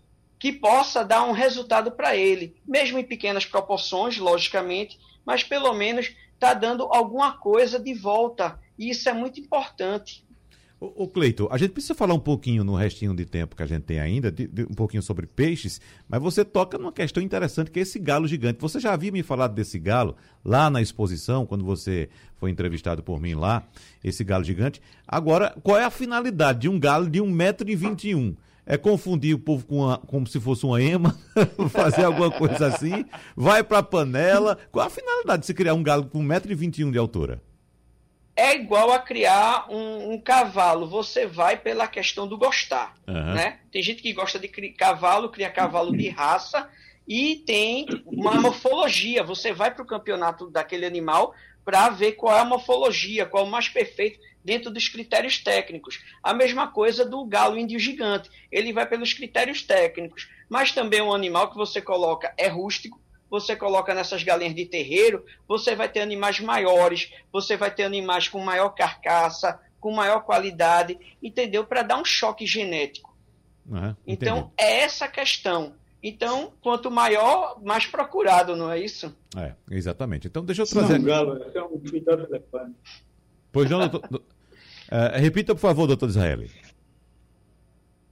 que 0.44 0.52
possa 0.52 1.02
dar 1.02 1.24
um 1.24 1.32
resultado 1.32 1.90
para 1.90 2.14
ele, 2.14 2.54
mesmo 2.68 2.98
em 2.98 3.02
pequenas 3.02 3.46
proporções, 3.46 4.18
logicamente, 4.18 5.00
mas 5.24 5.42
pelo 5.42 5.72
menos 5.72 6.14
está 6.34 6.52
dando 6.52 6.82
alguma 6.92 7.32
coisa 7.32 7.78
de 7.78 7.94
volta 7.94 8.60
e 8.78 8.90
isso 8.90 9.08
é 9.08 9.14
muito 9.14 9.40
importante. 9.40 10.22
Ô, 10.78 11.08
Cleito, 11.08 11.48
a 11.50 11.56
gente 11.56 11.70
precisa 11.70 11.94
falar 11.94 12.12
um 12.12 12.20
pouquinho 12.20 12.62
no 12.62 12.74
restinho 12.74 13.16
de 13.16 13.24
tempo 13.24 13.56
que 13.56 13.62
a 13.62 13.66
gente 13.66 13.84
tem 13.84 13.98
ainda, 13.98 14.30
de, 14.30 14.46
de, 14.46 14.64
um 14.64 14.74
pouquinho 14.74 15.02
sobre 15.02 15.26
peixes, 15.26 15.80
mas 16.06 16.20
você 16.20 16.44
toca 16.44 16.76
numa 16.76 16.92
questão 16.92 17.22
interessante 17.22 17.70
que 17.70 17.78
é 17.78 17.82
esse 17.82 17.98
galo 17.98 18.28
gigante. 18.28 18.60
Você 18.60 18.78
já 18.78 18.92
havia 18.92 19.10
me 19.10 19.22
falado 19.22 19.54
desse 19.54 19.78
galo 19.78 20.14
lá 20.44 20.68
na 20.68 20.82
exposição, 20.82 21.46
quando 21.46 21.64
você 21.64 22.10
foi 22.36 22.50
entrevistado 22.50 23.02
por 23.02 23.18
mim 23.18 23.32
lá, 23.32 23.66
esse 24.04 24.22
galo 24.22 24.44
gigante. 24.44 24.82
Agora, 25.08 25.56
qual 25.62 25.78
é 25.78 25.84
a 25.84 25.90
finalidade 25.90 26.58
de 26.58 26.68
um 26.68 26.78
galo 26.78 27.08
de 27.08 27.18
1,21m? 27.18 28.36
É 28.66 28.78
confundir 28.78 29.34
o 29.34 29.38
povo 29.38 29.66
com 29.66 29.76
uma, 29.80 29.98
como 29.98 30.26
se 30.26 30.40
fosse 30.40 30.64
uma 30.64 30.82
ema, 30.82 31.18
fazer 31.70 32.04
alguma 32.04 32.30
coisa 32.30 32.68
assim, 32.68 33.04
vai 33.36 33.62
para 33.62 33.78
a 33.78 33.82
panela. 33.82 34.58
Qual 34.72 34.86
a 34.86 34.90
finalidade 34.90 35.40
de 35.40 35.46
se 35.46 35.54
criar 35.54 35.74
um 35.74 35.82
galo 35.82 36.06
com 36.06 36.18
1,21m 36.20 36.90
de 36.90 36.98
altura? 36.98 37.42
é 38.36 38.56
igual 38.56 38.92
a 38.92 38.98
criar 38.98 39.66
um, 39.70 40.12
um, 40.12 40.20
cavalo. 40.20 40.88
Você 40.88 41.26
vai 41.26 41.56
pela 41.56 41.86
questão 41.86 42.26
do 42.26 42.36
gostar, 42.36 42.94
uhum. 43.06 43.34
né? 43.34 43.60
Tem 43.70 43.82
gente 43.82 44.02
que 44.02 44.12
gosta 44.12 44.38
de 44.38 44.48
criar 44.48 44.74
cavalo, 44.74 45.28
cria 45.28 45.50
cavalo 45.50 45.96
de 45.96 46.08
raça 46.08 46.68
e 47.06 47.36
tem 47.46 47.86
uma 48.06 48.34
morfologia. 48.34 49.22
Você 49.22 49.52
vai 49.52 49.72
para 49.72 49.82
o 49.82 49.86
campeonato 49.86 50.50
daquele 50.50 50.84
animal 50.84 51.34
para 51.64 51.88
ver 51.90 52.12
qual 52.12 52.36
é 52.36 52.40
a 52.40 52.44
morfologia, 52.44 53.24
qual 53.24 53.44
é 53.44 53.46
o 53.46 53.50
mais 53.50 53.68
perfeito 53.68 54.18
dentro 54.44 54.70
dos 54.70 54.88
critérios 54.88 55.38
técnicos. 55.38 56.04
A 56.22 56.34
mesma 56.34 56.68
coisa 56.68 57.04
do 57.04 57.24
galo 57.24 57.58
índio 57.58 57.78
gigante. 57.78 58.30
Ele 58.52 58.72
vai 58.72 58.86
pelos 58.86 59.14
critérios 59.14 59.62
técnicos, 59.62 60.28
mas 60.48 60.72
também 60.72 61.00
um 61.00 61.14
animal 61.14 61.50
que 61.50 61.56
você 61.56 61.80
coloca 61.80 62.32
é 62.36 62.46
rústico, 62.48 63.00
você 63.30 63.56
coloca 63.56 63.94
nessas 63.94 64.22
galinhas 64.22 64.54
de 64.54 64.66
terreiro, 64.66 65.24
você 65.48 65.74
vai 65.74 65.88
ter 65.88 66.00
animais 66.00 66.38
maiores, 66.38 67.12
você 67.32 67.56
vai 67.56 67.74
ter 67.74 67.84
animais 67.84 68.28
com 68.28 68.38
maior 68.38 68.68
carcaça, 68.70 69.58
com 69.80 69.90
maior 69.90 70.20
qualidade, 70.20 70.98
entendeu? 71.22 71.64
Para 71.64 71.82
dar 71.82 71.96
um 71.96 72.04
choque 72.04 72.46
genético. 72.46 73.14
Uhum, 73.66 73.96
então, 74.06 74.52
é 74.58 74.82
essa 74.82 75.06
a 75.06 75.08
questão. 75.08 75.74
Então, 76.02 76.52
quanto 76.60 76.90
maior, 76.90 77.58
mais 77.62 77.86
procurado, 77.86 78.54
não 78.54 78.70
é 78.70 78.78
isso? 78.78 79.16
É, 79.36 79.54
exatamente. 79.70 80.26
Então, 80.26 80.44
deixa 80.44 80.62
eu 80.62 80.66
trazer. 80.66 80.98
Não, 80.98 81.06
galo, 81.06 81.42
é 81.54 81.62
um 81.62 81.80
Pois 83.50 83.70
não, 83.70 83.88
doutor. 83.88 84.22
Uh, 84.94 85.18
repita, 85.18 85.56
por 85.56 85.60
favor, 85.60 85.88
doutor 85.88 86.08
Israel. 86.08 86.44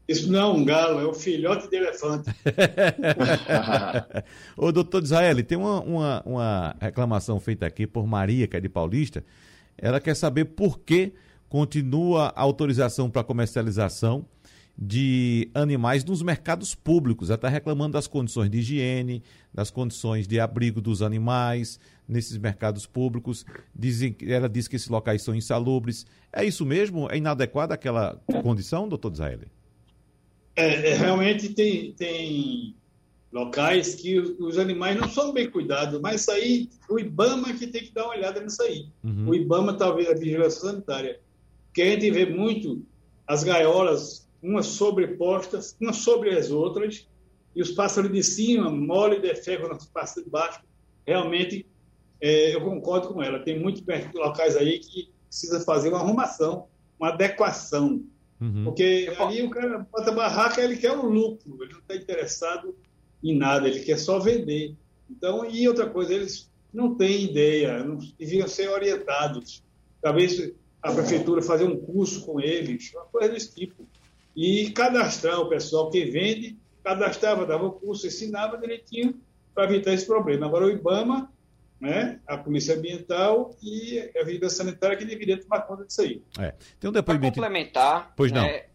Isso 0.08 0.32
não 0.32 0.40
é 0.40 0.46
um 0.46 0.64
galo, 0.64 0.98
é 0.98 1.08
um 1.08 1.14
filhote 1.14 1.70
de 1.70 1.76
elefante. 1.76 2.28
Ô, 4.56 4.72
doutor 4.72 5.04
Israel, 5.04 5.44
tem 5.44 5.56
uma, 5.56 5.80
uma, 5.80 6.22
uma, 6.26 6.76
reclamação 6.80 7.38
feita 7.38 7.64
aqui 7.64 7.86
por 7.86 8.04
Maria, 8.04 8.48
que 8.48 8.56
é 8.56 8.60
de 8.60 8.68
Paulista. 8.68 9.24
Ela 9.78 10.00
quer 10.00 10.16
saber 10.16 10.46
por 10.46 10.80
que 10.80 11.12
continua 11.48 12.32
a 12.34 12.42
autorização 12.42 13.08
para 13.08 13.22
comercialização 13.22 14.26
de 14.76 15.50
animais 15.54 16.04
nos 16.04 16.22
mercados 16.22 16.74
públicos. 16.74 17.28
Ela 17.28 17.36
está 17.36 17.48
reclamando 17.48 17.92
das 17.92 18.06
condições 18.06 18.50
de 18.50 18.58
higiene, 18.58 19.22
das 19.52 19.70
condições 19.70 20.26
de 20.26 20.40
abrigo 20.40 20.80
dos 20.80 21.02
animais 21.02 21.78
nesses 22.08 22.36
mercados 22.38 22.86
públicos. 22.86 23.44
Dizem, 23.74 24.16
ela 24.22 24.48
diz 24.48 24.66
que 24.66 24.76
esses 24.76 24.88
locais 24.88 25.22
são 25.22 25.34
insalubres. 25.34 26.06
É 26.32 26.44
isso 26.44 26.64
mesmo? 26.64 27.10
É 27.10 27.16
inadequada 27.16 27.74
aquela 27.74 28.20
condição, 28.42 28.88
doutor 28.88 29.12
Israel? 29.12 29.40
É, 30.56 30.90
é, 30.90 30.94
realmente 30.94 31.50
tem, 31.50 31.92
tem 31.92 32.74
locais 33.32 33.94
que 33.94 34.18
os 34.18 34.58
animais 34.58 34.98
não 35.00 35.08
são 35.08 35.32
bem 35.32 35.50
cuidados, 35.50 35.98
mas 36.00 36.20
isso 36.20 36.30
aí, 36.30 36.68
o 36.88 36.98
IBAMA 36.98 37.54
que 37.54 37.66
tem 37.66 37.82
que 37.82 37.92
dar 37.92 38.04
uma 38.04 38.14
olhada 38.14 38.40
nisso 38.40 38.62
aí. 38.62 38.86
Uhum. 39.02 39.28
O 39.28 39.34
IBAMA, 39.34 39.74
talvez, 39.74 40.08
a 40.08 40.14
vigilância 40.14 40.60
sanitária. 40.60 41.20
Porque 41.66 41.82
a 41.82 41.86
gente 41.86 42.10
vê 42.10 42.26
muito 42.26 42.84
as 43.26 43.42
gaiolas, 43.42 44.28
umas 44.42 44.66
sobrepostas, 44.66 45.76
umas 45.80 45.96
sobre 45.96 46.36
as 46.36 46.50
outras, 46.50 47.08
e 47.54 47.62
os 47.62 47.70
pássaros 47.70 48.10
de 48.10 48.22
cima, 48.22 48.70
mole 48.70 49.20
de 49.20 49.34
ferro 49.34 49.68
nos 49.68 49.86
pássaros 49.86 50.24
de 50.24 50.30
baixo. 50.30 50.60
Realmente, 51.06 51.66
é, 52.20 52.54
eu 52.54 52.60
concordo 52.62 53.08
com 53.08 53.22
ela. 53.22 53.38
Tem 53.38 53.58
muitos 53.58 53.82
locais 54.14 54.56
aí 54.56 54.78
que 54.78 55.10
precisa 55.28 55.60
fazer 55.60 55.90
uma 55.90 55.98
arrumação, 55.98 56.66
uma 56.98 57.10
adequação 57.10 58.02
Uhum. 58.42 58.64
Porque 58.64 59.14
ali 59.20 59.40
o 59.40 59.50
cara 59.50 59.86
bota 59.90 60.10
barraca, 60.10 60.60
ele 60.60 60.76
quer 60.76 60.90
o 60.90 61.06
lucro, 61.06 61.62
ele 61.62 61.74
não 61.74 61.78
está 61.78 61.94
interessado 61.94 62.74
em 63.22 63.38
nada, 63.38 63.68
ele 63.68 63.80
quer 63.80 63.96
só 63.96 64.18
vender. 64.18 64.74
Então, 65.08 65.48
e 65.48 65.68
outra 65.68 65.88
coisa, 65.88 66.12
eles 66.12 66.50
não 66.74 66.96
têm 66.96 67.22
ideia, 67.22 67.84
não 67.84 67.98
deviam 68.18 68.48
ser 68.48 68.68
orientados. 68.68 69.62
Talvez 70.00 70.52
a 70.82 70.92
prefeitura 70.92 71.40
fazer 71.40 71.64
um 71.64 71.76
curso 71.76 72.26
com 72.26 72.40
eles, 72.40 72.92
uma 72.92 73.04
coisa 73.04 73.28
desse 73.28 73.54
tipo. 73.54 73.86
E 74.34 74.70
cadastrar 74.70 75.40
o 75.40 75.48
pessoal 75.48 75.90
que 75.90 76.04
vende, 76.04 76.58
cadastrava, 76.82 77.46
dava 77.46 77.66
o 77.66 77.72
curso, 77.72 78.06
ensinava 78.06 78.58
direitinho 78.58 79.20
para 79.54 79.64
evitar 79.64 79.92
esse 79.92 80.06
problema. 80.06 80.46
Agora, 80.46 80.66
o 80.66 80.70
IBAMA 80.70 81.30
né? 81.82 82.20
a 82.28 82.38
Polícia 82.38 82.76
Ambiental 82.76 83.56
e 83.60 83.98
a 84.16 84.22
Vigilância 84.22 84.58
Sanitária 84.58 84.96
que 84.96 85.04
deveria 85.04 85.36
tomar 85.36 85.62
conta 85.62 85.84
disso 85.84 86.00
aí. 86.00 86.22
É. 86.38 86.54
Tem 86.78 86.88
um 86.88 86.92
depoimento... 86.92 87.40
Para 87.40 87.48
complementar... 87.48 88.12
Pois 88.16 88.30
não. 88.30 88.44
É, 88.44 88.68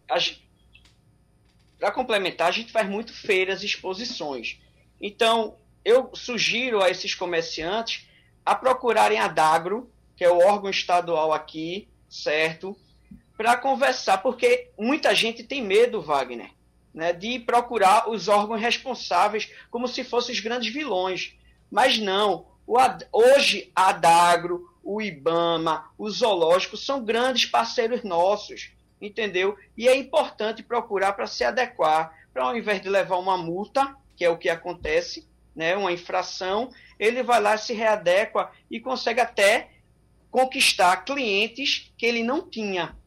Para 1.78 1.90
complementar, 1.90 2.48
a 2.48 2.52
gente 2.52 2.70
faz 2.70 2.86
muito 2.86 3.14
feiras 3.14 3.62
e 3.62 3.66
exposições. 3.66 4.60
Então, 5.00 5.56
eu 5.82 6.10
sugiro 6.12 6.82
a 6.82 6.90
esses 6.90 7.14
comerciantes 7.14 8.06
a 8.44 8.54
procurarem 8.54 9.18
a 9.18 9.26
Dagro, 9.26 9.90
que 10.14 10.22
é 10.22 10.30
o 10.30 10.46
órgão 10.46 10.68
estadual 10.68 11.32
aqui, 11.32 11.88
certo? 12.10 12.76
Para 13.38 13.56
conversar, 13.56 14.18
porque 14.18 14.72
muita 14.76 15.14
gente 15.14 15.44
tem 15.44 15.62
medo, 15.62 16.02
Wagner, 16.02 16.50
né, 16.92 17.12
de 17.12 17.38
procurar 17.38 18.10
os 18.10 18.26
órgãos 18.26 18.60
responsáveis 18.60 19.48
como 19.70 19.86
se 19.86 20.02
fossem 20.02 20.34
os 20.34 20.40
grandes 20.40 20.72
vilões. 20.74 21.38
Mas 21.70 22.00
não, 22.00 22.46
Ad, 22.76 23.06
hoje, 23.12 23.70
a 23.76 23.90
Adagro, 23.90 24.68
o 24.82 25.00
IBAMA, 25.00 25.88
o 25.96 26.10
Zoológico 26.10 26.76
são 26.76 27.04
grandes 27.04 27.46
parceiros 27.46 28.02
nossos, 28.02 28.72
entendeu? 29.00 29.56
E 29.76 29.86
é 29.86 29.96
importante 29.96 30.60
procurar 30.60 31.12
para 31.12 31.28
se 31.28 31.44
adequar, 31.44 32.12
para 32.34 32.42
ao 32.42 32.56
invés 32.56 32.82
de 32.82 32.88
levar 32.88 33.18
uma 33.18 33.36
multa, 33.36 33.94
que 34.16 34.24
é 34.24 34.28
o 34.28 34.36
que 34.36 34.48
acontece, 34.48 35.28
né, 35.54 35.76
uma 35.76 35.92
infração, 35.92 36.72
ele 36.98 37.22
vai 37.22 37.40
lá, 37.40 37.56
se 37.56 37.72
readequa 37.72 38.50
e 38.68 38.80
consegue 38.80 39.20
até 39.20 39.70
conquistar 40.28 41.04
clientes 41.04 41.92
que 41.96 42.04
ele 42.04 42.24
não 42.24 42.42
tinha 42.42 42.98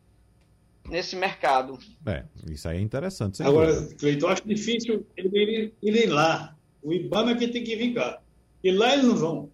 nesse 0.91 1.15
mercado. 1.15 1.79
É, 2.05 2.25
isso 2.49 2.67
aí 2.67 2.77
é 2.77 2.81
interessante. 2.81 3.41
Agora, 3.41 3.87
Cleiton, 3.97 4.27
eu 4.27 4.29
acho 4.29 4.47
difícil 4.47 5.05
ele 5.15 5.73
irem 5.81 6.07
lá. 6.07 6.55
O 6.83 6.91
IBAMA 6.91 7.31
é 7.31 7.35
que 7.35 7.47
tem 7.47 7.63
que 7.63 7.75
vingar. 7.75 8.21
E 8.63 8.71
lá 8.71 8.93
eles 8.93 9.05
não 9.05 9.15
vão. 9.15 9.49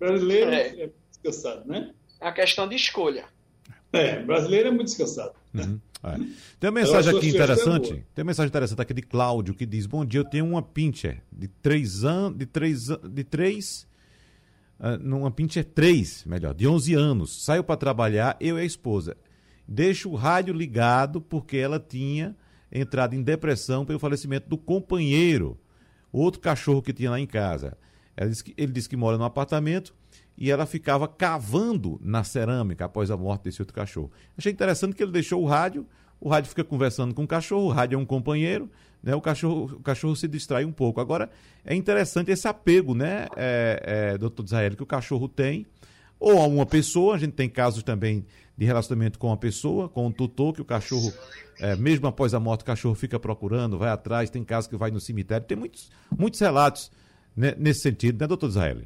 Brasileiro 0.00 0.50
é, 0.50 0.84
é 0.84 0.90
descansado, 1.10 1.68
né? 1.68 1.92
É 2.20 2.28
a 2.28 2.32
questão 2.32 2.66
de 2.66 2.74
escolha. 2.74 3.26
É, 3.92 4.22
brasileiro 4.22 4.68
é 4.68 4.70
muito 4.70 4.86
descansado. 4.86 5.32
Uhum. 5.54 5.80
É. 6.04 6.16
Tem 6.60 6.70
uma 6.70 6.80
mensagem 6.80 7.16
aqui 7.16 7.28
interessante. 7.28 8.04
Tem 8.14 8.22
uma 8.22 8.30
mensagem 8.30 8.48
interessante 8.48 8.80
aqui 8.80 8.94
de 8.94 9.02
Cláudio 9.02 9.54
que 9.54 9.66
diz: 9.66 9.86
Bom 9.86 10.04
dia, 10.04 10.20
eu 10.20 10.24
tenho 10.24 10.46
uma 10.46 10.62
pincher 10.62 11.22
de 11.32 11.48
três 11.48 12.04
anos. 12.04 12.38
De 12.38 12.46
três, 12.46 12.88
de 12.88 13.24
três 13.24 13.88
uh, 14.78 15.16
uma 15.16 15.30
pincher 15.30 15.64
3, 15.64 16.24
melhor, 16.24 16.54
de 16.54 16.66
11 16.66 16.94
anos. 16.94 17.44
Saiu 17.44 17.64
para 17.64 17.76
trabalhar, 17.76 18.36
eu 18.40 18.58
e 18.58 18.62
a 18.62 18.64
esposa. 18.64 19.16
Deixo 19.70 20.08
o 20.08 20.14
rádio 20.14 20.54
ligado 20.54 21.20
porque 21.20 21.58
ela 21.58 21.78
tinha 21.78 22.34
entrado 22.72 23.14
em 23.14 23.22
depressão 23.22 23.84
pelo 23.84 23.98
falecimento 23.98 24.48
do 24.48 24.56
companheiro, 24.56 25.58
outro 26.10 26.40
cachorro 26.40 26.80
que 26.80 26.92
tinha 26.92 27.10
lá 27.10 27.20
em 27.20 27.26
casa. 27.26 27.76
Disse 28.26 28.42
que, 28.42 28.54
ele 28.56 28.72
disse 28.72 28.88
que 28.88 28.96
mora 28.96 29.18
num 29.18 29.24
apartamento 29.24 29.94
e 30.36 30.50
ela 30.50 30.64
ficava 30.64 31.06
cavando 31.06 32.00
na 32.02 32.24
cerâmica 32.24 32.86
após 32.86 33.10
a 33.10 33.16
morte 33.16 33.44
desse 33.44 33.60
outro 33.60 33.74
cachorro. 33.74 34.10
Achei 34.36 34.50
interessante 34.50 34.94
que 34.94 35.02
ele 35.02 35.12
deixou 35.12 35.42
o 35.42 35.46
rádio, 35.46 35.86
o 36.18 36.30
rádio 36.30 36.48
fica 36.48 36.64
conversando 36.64 37.14
com 37.14 37.24
o 37.24 37.28
cachorro, 37.28 37.66
o 37.66 37.70
rádio 37.70 37.96
é 37.96 37.98
um 37.98 38.06
companheiro, 38.06 38.70
né? 39.02 39.14
o, 39.14 39.20
cachorro, 39.20 39.76
o 39.76 39.82
cachorro 39.82 40.16
se 40.16 40.26
distrai 40.26 40.64
um 40.64 40.72
pouco. 40.72 41.00
Agora, 41.00 41.28
é 41.64 41.74
interessante 41.74 42.30
esse 42.30 42.48
apego, 42.48 42.94
né, 42.94 43.26
é, 43.36 43.82
é, 44.14 44.18
doutor 44.18 44.44
Israel, 44.44 44.76
que 44.76 44.82
o 44.82 44.86
cachorro 44.86 45.28
tem, 45.28 45.66
ou 46.18 46.40
a 46.40 46.46
uma 46.46 46.66
pessoa, 46.66 47.14
a 47.14 47.18
gente 47.18 47.32
tem 47.32 47.48
casos 47.48 47.82
também 47.82 48.24
de 48.58 48.64
relacionamento 48.64 49.20
com 49.20 49.28
uma 49.28 49.36
pessoa, 49.36 49.88
com 49.88 50.08
um 50.08 50.10
tutor, 50.10 50.52
que 50.52 50.60
o 50.60 50.64
cachorro, 50.64 51.12
é, 51.60 51.76
mesmo 51.76 52.08
após 52.08 52.34
a 52.34 52.40
morte, 52.40 52.62
o 52.62 52.64
cachorro 52.64 52.96
fica 52.96 53.16
procurando, 53.16 53.78
vai 53.78 53.88
atrás, 53.88 54.30
tem 54.30 54.42
casos 54.42 54.68
que 54.68 54.76
vai 54.76 54.90
no 54.90 54.98
cemitério, 54.98 55.46
tem 55.46 55.56
muitos, 55.56 55.88
muitos 56.18 56.40
relatos 56.40 56.90
né, 57.36 57.54
nesse 57.56 57.82
sentido, 57.82 58.20
né, 58.20 58.26
doutor 58.26 58.48
Israel? 58.48 58.78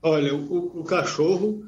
Olha, 0.00 0.32
o, 0.36 0.80
o, 0.80 0.84
cachorro, 0.84 1.64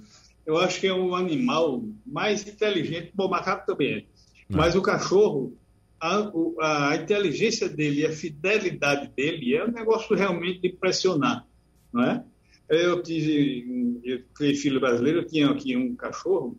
eu 0.47 0.57
acho 0.59 0.79
que 0.79 0.87
é 0.87 0.95
o 0.95 1.17
animal 1.17 1.83
mais 2.07 2.47
inteligente, 2.47 3.11
bom, 3.13 3.27
o 3.27 3.31
macaco 3.31 3.67
também 3.67 3.97
é, 3.97 4.05
mas 4.49 4.77
o 4.77 4.81
cachorro, 4.81 5.59
a, 6.01 6.31
a, 6.61 6.97
inteligência 6.97 7.69
dele, 7.69 8.07
a 8.07 8.13
fidelidade 8.13 9.09
dele 9.09 9.57
é 9.57 9.65
um 9.65 9.73
negócio 9.73 10.15
realmente 10.15 10.61
de 10.61 10.69
impressionar, 10.69 11.45
não 11.93 12.05
é? 12.05 12.25
Eu 12.69 13.03
tive, 13.03 14.01
eu 14.05 14.23
criei 14.33 14.55
filho 14.55 14.79
brasileiro, 14.79 15.19
eu 15.19 15.27
tinha 15.27 15.51
aqui 15.51 15.77
um 15.77 15.97
cachorro 15.97 16.57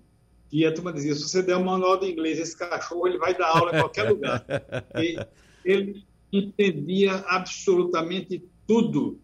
E 0.54 0.68
a 0.68 0.72
turma 0.72 0.94
dizia: 0.94 1.16
se 1.16 1.24
você 1.24 1.42
der 1.42 1.58
um 1.58 1.64
manual 1.64 2.00
de 2.00 2.12
inglês, 2.12 2.38
esse 2.38 2.56
cachorro 2.56 3.08
ele 3.08 3.18
vai 3.18 3.36
dar 3.36 3.48
aula 3.48 3.76
em 3.76 3.80
qualquer 3.80 4.08
lugar. 4.08 4.46
E 4.96 5.18
ele 5.66 6.04
entendia 6.32 7.16
absolutamente 7.28 8.44
tudo. 8.68 9.20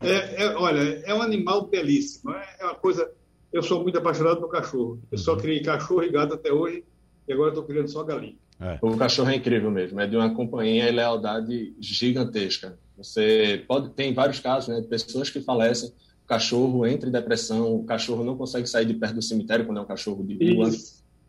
É, 0.00 0.42
é, 0.42 0.56
olha, 0.56 0.80
é 1.04 1.14
um 1.14 1.22
animal 1.22 1.66
belíssimo. 1.66 2.32
É, 2.32 2.56
é 2.60 2.64
uma 2.64 2.74
coisa. 2.74 3.08
Eu 3.52 3.62
sou 3.62 3.82
muito 3.82 3.96
apaixonado 3.98 4.40
por 4.40 4.48
cachorro. 4.48 4.98
Eu 5.12 5.18
só 5.18 5.34
uhum. 5.34 5.38
criei 5.38 5.62
cachorro 5.62 6.02
e 6.02 6.10
gato 6.10 6.34
até 6.34 6.52
hoje, 6.52 6.82
e 7.28 7.32
agora 7.32 7.50
estou 7.50 7.64
criando 7.64 7.88
só 7.88 8.02
galinha. 8.02 8.34
É. 8.60 8.78
O 8.80 8.96
cachorro 8.96 9.30
é 9.30 9.36
incrível 9.36 9.70
mesmo, 9.70 10.00
é 10.00 10.06
de 10.06 10.16
uma 10.16 10.34
companhia 10.34 10.88
e 10.88 10.92
lealdade 10.92 11.74
gigantesca. 11.78 12.78
Você 12.96 13.64
pode 13.68 13.90
tem 13.90 14.14
vários 14.14 14.40
casos, 14.40 14.68
né, 14.68 14.80
de 14.80 14.88
pessoas 14.88 15.30
que 15.30 15.40
falecem, 15.40 15.92
cachorro 16.32 16.86
entra 16.86 17.08
em 17.08 17.12
depressão, 17.12 17.74
o 17.74 17.84
cachorro 17.84 18.24
não 18.24 18.36
consegue 18.36 18.66
sair 18.66 18.86
de 18.86 18.94
perto 18.94 19.16
do 19.16 19.22
cemitério 19.22 19.66
quando 19.66 19.78
é 19.78 19.80
um 19.82 19.86
cachorro 19.86 20.24
de 20.24 20.54
rua. 20.54 20.70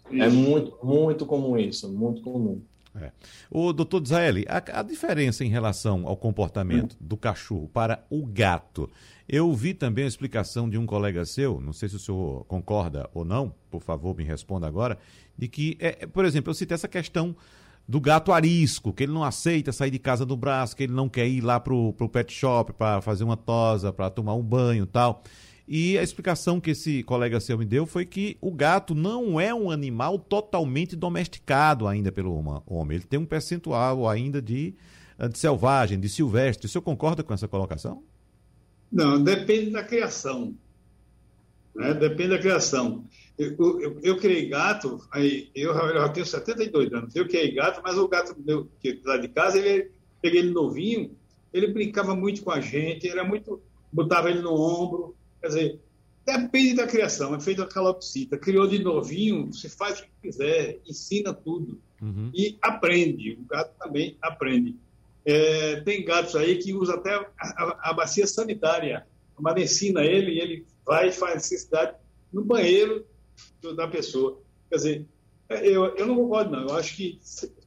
É. 0.09 0.19
É 0.19 0.29
muito, 0.29 0.77
muito 0.81 1.25
comum 1.25 1.57
isso, 1.57 1.91
muito 1.91 2.21
comum. 2.21 2.61
É. 2.95 3.11
O 3.49 3.73
doutor 3.73 4.05
Zaeli, 4.05 4.45
a, 4.47 4.79
a, 4.79 4.83
diferença 4.83 5.43
em 5.43 5.49
relação 5.49 6.07
ao 6.07 6.15
comportamento 6.15 6.95
do 7.01 7.17
cachorro 7.17 7.67
para 7.73 8.05
o 8.09 8.25
gato. 8.25 8.89
Eu 9.27 9.51
vi 9.51 9.73
também 9.73 10.05
a 10.05 10.07
explicação 10.07 10.69
de 10.69 10.77
um 10.77 10.85
colega 10.85 11.25
seu, 11.25 11.59
não 11.59 11.73
sei 11.73 11.89
se 11.89 11.95
o 11.95 11.99
senhor 11.99 12.45
concorda 12.45 13.09
ou 13.13 13.25
não, 13.25 13.53
por 13.71 13.81
favor 13.81 14.15
me 14.15 14.23
responda 14.23 14.67
agora, 14.67 14.97
de 15.37 15.47
que, 15.47 15.75
é, 15.79 16.05
por 16.05 16.23
exemplo, 16.23 16.51
eu 16.51 16.53
citei 16.53 16.75
essa 16.75 16.87
questão 16.87 17.35
do 17.87 17.99
gato 17.99 18.31
arisco, 18.31 18.93
que 18.93 19.03
ele 19.03 19.11
não 19.11 19.23
aceita 19.23 19.71
sair 19.71 19.91
de 19.91 19.99
casa 19.99 20.25
do 20.25 20.37
braço, 20.37 20.75
que 20.75 20.83
ele 20.83 20.93
não 20.93 21.09
quer 21.09 21.27
ir 21.27 21.41
lá 21.41 21.59
pro, 21.59 21.93
pro 21.93 22.07
pet 22.07 22.33
shop 22.33 22.73
para 22.73 23.01
fazer 23.01 23.23
uma 23.23 23.35
tosa, 23.35 23.91
para 23.91 24.09
tomar 24.09 24.35
um 24.35 24.43
banho 24.43 24.85
tal. 24.85 25.23
E 25.67 25.97
a 25.97 26.03
explicação 26.03 26.59
que 26.59 26.71
esse 26.71 27.03
colega 27.03 27.39
seu 27.39 27.57
me 27.57 27.65
deu 27.65 27.85
foi 27.85 28.05
que 28.05 28.37
o 28.41 28.51
gato 28.51 28.93
não 28.93 29.39
é 29.39 29.53
um 29.53 29.71
animal 29.71 30.19
totalmente 30.19 30.95
domesticado 30.95 31.87
ainda 31.87 32.11
pelo 32.11 32.33
homem. 32.65 32.97
Ele 32.97 33.05
tem 33.05 33.19
um 33.19 33.25
percentual 33.25 34.07
ainda 34.09 34.41
de, 34.41 34.73
de 35.31 35.39
selvagem, 35.39 35.99
de 35.99 36.09
silvestre. 36.09 36.65
O 36.65 36.69
senhor 36.69 36.81
concorda 36.81 37.23
com 37.23 37.33
essa 37.33 37.47
colocação? 37.47 38.03
Não, 38.91 39.21
depende 39.21 39.71
da 39.71 39.83
criação. 39.83 40.53
Né? 41.73 41.93
Depende 41.93 42.29
da 42.29 42.39
criação. 42.39 43.05
Eu, 43.37 43.79
eu, 43.81 43.99
eu, 44.03 44.17
criei 44.17 44.47
gato, 44.47 45.01
aí, 45.11 45.49
eu, 45.55 45.73
eu 45.73 46.09
tenho 46.13 46.25
72 46.25 46.93
anos, 46.93 47.15
eu 47.15 47.27
criei 47.27 47.51
gato, 47.51 47.81
mas 47.83 47.97
o 47.97 48.07
gato 48.07 48.35
meu, 48.45 48.69
que 48.79 49.01
lá 49.03 49.17
de 49.17 49.27
casa, 49.27 49.57
ele, 49.57 49.89
peguei 50.21 50.41
ele 50.41 50.51
novinho, 50.51 51.15
ele 51.51 51.67
brincava 51.67 52.15
muito 52.15 52.43
com 52.43 52.51
a 52.51 52.61
gente, 52.61 53.09
era 53.09 53.23
muito, 53.23 53.59
botava 53.91 54.29
ele 54.29 54.41
no 54.41 54.53
ombro, 54.53 55.15
quer 55.41 55.47
dizer, 55.47 55.79
depende 56.23 56.75
da 56.75 56.85
criação, 56.85 57.33
é 57.33 57.39
feito 57.39 57.63
a 57.63 57.67
calopsita, 57.67 58.37
criou 58.37 58.67
de 58.67 58.83
novinho, 58.83 59.51
você 59.51 59.67
faz 59.67 59.99
o 59.99 60.03
que 60.03 60.09
quiser, 60.21 60.79
ensina 60.87 61.33
tudo, 61.33 61.81
uhum. 61.99 62.29
e 62.35 62.57
aprende, 62.61 63.33
o 63.33 63.45
gato 63.45 63.73
também 63.79 64.15
aprende. 64.21 64.75
É, 65.25 65.81
tem 65.81 66.05
gatos 66.05 66.35
aí 66.35 66.57
que 66.57 66.73
usam 66.73 66.95
até 66.95 67.15
a, 67.15 67.27
a, 67.39 67.89
a 67.89 67.93
bacia 67.93 68.27
sanitária, 68.27 69.07
mas 69.39 69.63
ensina 69.63 70.03
ele 70.03 70.33
e 70.33 70.39
ele 70.39 70.65
vai 70.85 71.07
e 71.07 71.11
faz 71.11 71.35
necessidade 71.35 71.95
no 72.31 72.43
banheiro 72.43 73.05
da 73.75 73.87
pessoa. 73.87 74.41
Quer 74.69 74.75
dizer, 74.75 75.07
é, 75.49 75.67
eu, 75.67 75.95
eu 75.95 76.05
não 76.05 76.15
concordo, 76.15 76.51
não. 76.51 76.67
Eu 76.67 76.75
acho 76.75 76.95
que 76.95 77.19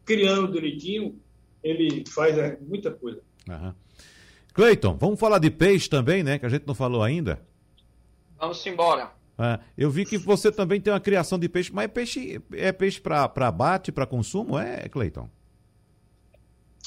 criando 0.04 0.52
direitinho, 0.52 1.20
ele 1.62 2.04
faz 2.08 2.36
é, 2.36 2.58
muita 2.60 2.90
coisa. 2.90 3.20
Uhum. 3.48 3.74
Cleiton, 4.52 4.96
vamos 4.96 5.20
falar 5.20 5.38
de 5.38 5.50
peixe 5.50 5.88
também, 5.88 6.22
né? 6.22 6.38
Que 6.38 6.46
a 6.46 6.48
gente 6.48 6.66
não 6.66 6.74
falou 6.74 7.02
ainda. 7.02 7.40
Vamos 8.38 8.64
embora. 8.66 9.12
É, 9.38 9.58
eu 9.76 9.90
vi 9.90 10.06
que 10.06 10.16
você 10.16 10.50
também 10.50 10.80
tem 10.80 10.92
uma 10.92 11.00
criação 11.00 11.38
de 11.38 11.48
peixe, 11.48 11.70
mas 11.72 11.84
é 11.84 11.88
peixe, 11.88 12.42
é 12.52 12.72
peixe 12.72 13.00
para 13.00 13.24
abate, 13.24 13.92
para 13.92 14.06
consumo, 14.06 14.58
é, 14.58 14.88
Cleiton? 14.88 15.28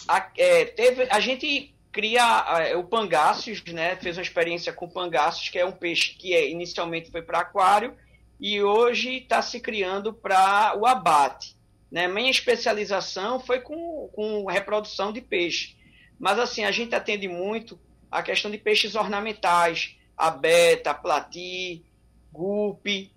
A, 0.07 0.31
é, 0.35 0.65
teve, 0.65 1.07
a 1.11 1.19
gente 1.19 1.75
cria 1.91 2.45
é, 2.61 2.75
o 2.75 2.83
pangáceos, 2.83 3.63
né? 3.65 3.95
Fez 3.97 4.17
uma 4.17 4.23
experiência 4.23 4.73
com 4.73 4.89
pangáceos, 4.89 5.49
que 5.49 5.59
é 5.59 5.65
um 5.65 5.71
peixe 5.71 6.15
que 6.15 6.33
é, 6.33 6.49
inicialmente 6.49 7.11
foi 7.11 7.21
para 7.21 7.39
aquário 7.41 7.93
e 8.39 8.61
hoje 8.61 9.17
está 9.17 9.41
se 9.41 9.59
criando 9.59 10.13
para 10.13 10.77
o 10.77 10.85
abate. 10.85 11.55
Né? 11.91 12.07
Minha 12.07 12.31
especialização 12.31 13.39
foi 13.39 13.59
com, 13.59 14.09
com 14.13 14.45
reprodução 14.45 15.11
de 15.11 15.21
peixe. 15.21 15.75
Mas 16.17 16.39
assim, 16.39 16.63
a 16.63 16.71
gente 16.71 16.95
atende 16.95 17.27
muito 17.27 17.79
a 18.09 18.23
questão 18.23 18.49
de 18.49 18.57
peixes 18.57 18.95
ornamentais, 18.95 19.95
a 20.17 20.29
beta, 20.29 20.91
a 20.91 20.93
plati, 20.93 21.83
gupe, 22.31 23.11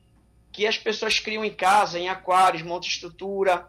que 0.53 0.66
as 0.66 0.77
pessoas 0.77 1.18
criam 1.18 1.45
em 1.45 1.53
casa, 1.53 1.99
em 1.99 2.09
aquários, 2.09 2.62
monta 2.62 2.87
estrutura, 2.87 3.68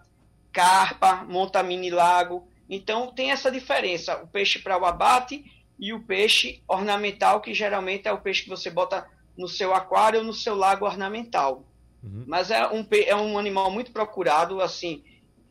carpa, 0.51 1.23
monta 1.23 1.63
mini 1.63 1.89
lago. 1.89 2.47
Então 2.69 3.11
tem 3.11 3.31
essa 3.31 3.51
diferença, 3.51 4.17
o 4.17 4.27
peixe 4.27 4.59
para 4.59 4.77
o 4.77 4.85
abate 4.85 5.43
e 5.79 5.93
o 5.93 6.03
peixe 6.03 6.61
ornamental, 6.67 7.41
que 7.41 7.53
geralmente 7.53 8.07
é 8.07 8.11
o 8.11 8.21
peixe 8.21 8.43
que 8.43 8.49
você 8.49 8.69
bota 8.69 9.07
no 9.37 9.47
seu 9.47 9.73
aquário 9.73 10.19
ou 10.19 10.25
no 10.25 10.33
seu 10.33 10.55
lago 10.55 10.85
ornamental. 10.85 11.65
Uhum. 12.03 12.25
Mas 12.27 12.51
é 12.51 12.67
um, 12.67 12.85
é 12.91 13.15
um 13.15 13.37
animal 13.37 13.71
muito 13.71 13.91
procurado, 13.91 14.61
assim, 14.61 15.03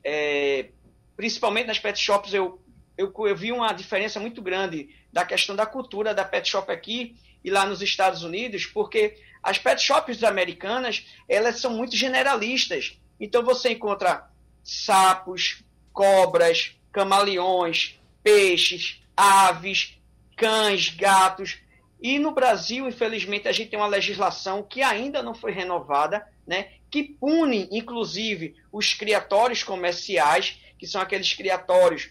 é, 0.05 0.69
principalmente 1.17 1.67
nas 1.67 1.79
pet 1.79 1.99
shops 1.99 2.35
eu, 2.35 2.61
eu, 2.97 3.13
eu 3.17 3.37
vi 3.37 3.53
uma 3.53 3.73
diferença 3.73 4.21
muito 4.21 4.43
grande 4.43 4.89
da 5.13 5.25
questão 5.25 5.57
da 5.57 5.67
cultura 5.67 6.15
da 6.15 6.25
pet 6.25 6.49
shop 6.49 6.71
aqui 6.71 7.17
e 7.45 7.51
lá 7.51 7.67
nos 7.67 7.83
Estados 7.83 8.23
Unidos, 8.23 8.67
porque 8.67 9.17
as 9.43 9.59
pet 9.59 9.83
shops 9.83 10.23
americanas, 10.23 11.07
elas 11.29 11.59
são 11.59 11.73
muito 11.73 11.97
generalistas. 11.97 12.99
Então 13.19 13.43
você 13.43 13.71
encontra 13.71 14.31
sapos, 14.63 15.65
cobras, 15.93 16.77
camaleões, 16.93 17.99
peixes, 18.23 19.03
aves, 19.17 19.99
cães, 20.37 20.89
gatos. 20.91 21.59
E 22.03 22.19
no 22.19 22.33
Brasil, 22.33 22.89
infelizmente, 22.89 23.47
a 23.47 23.53
gente 23.53 23.71
tem 23.71 23.79
uma 23.79 23.87
legislação 23.87 24.63
que 24.63 24.83
ainda 24.83 25.23
não 25.23 25.35
foi 25.35 25.53
renovada, 25.53 26.27
né, 26.45 26.71
que 26.91 27.05
pune, 27.05 27.69
inclusive, 27.71 28.57
os 28.73 28.93
criatórios 28.93 29.63
comerciais, 29.63 30.59
que 30.77 30.87
são 30.87 31.01
aqueles 31.01 31.33
criatórios, 31.33 32.11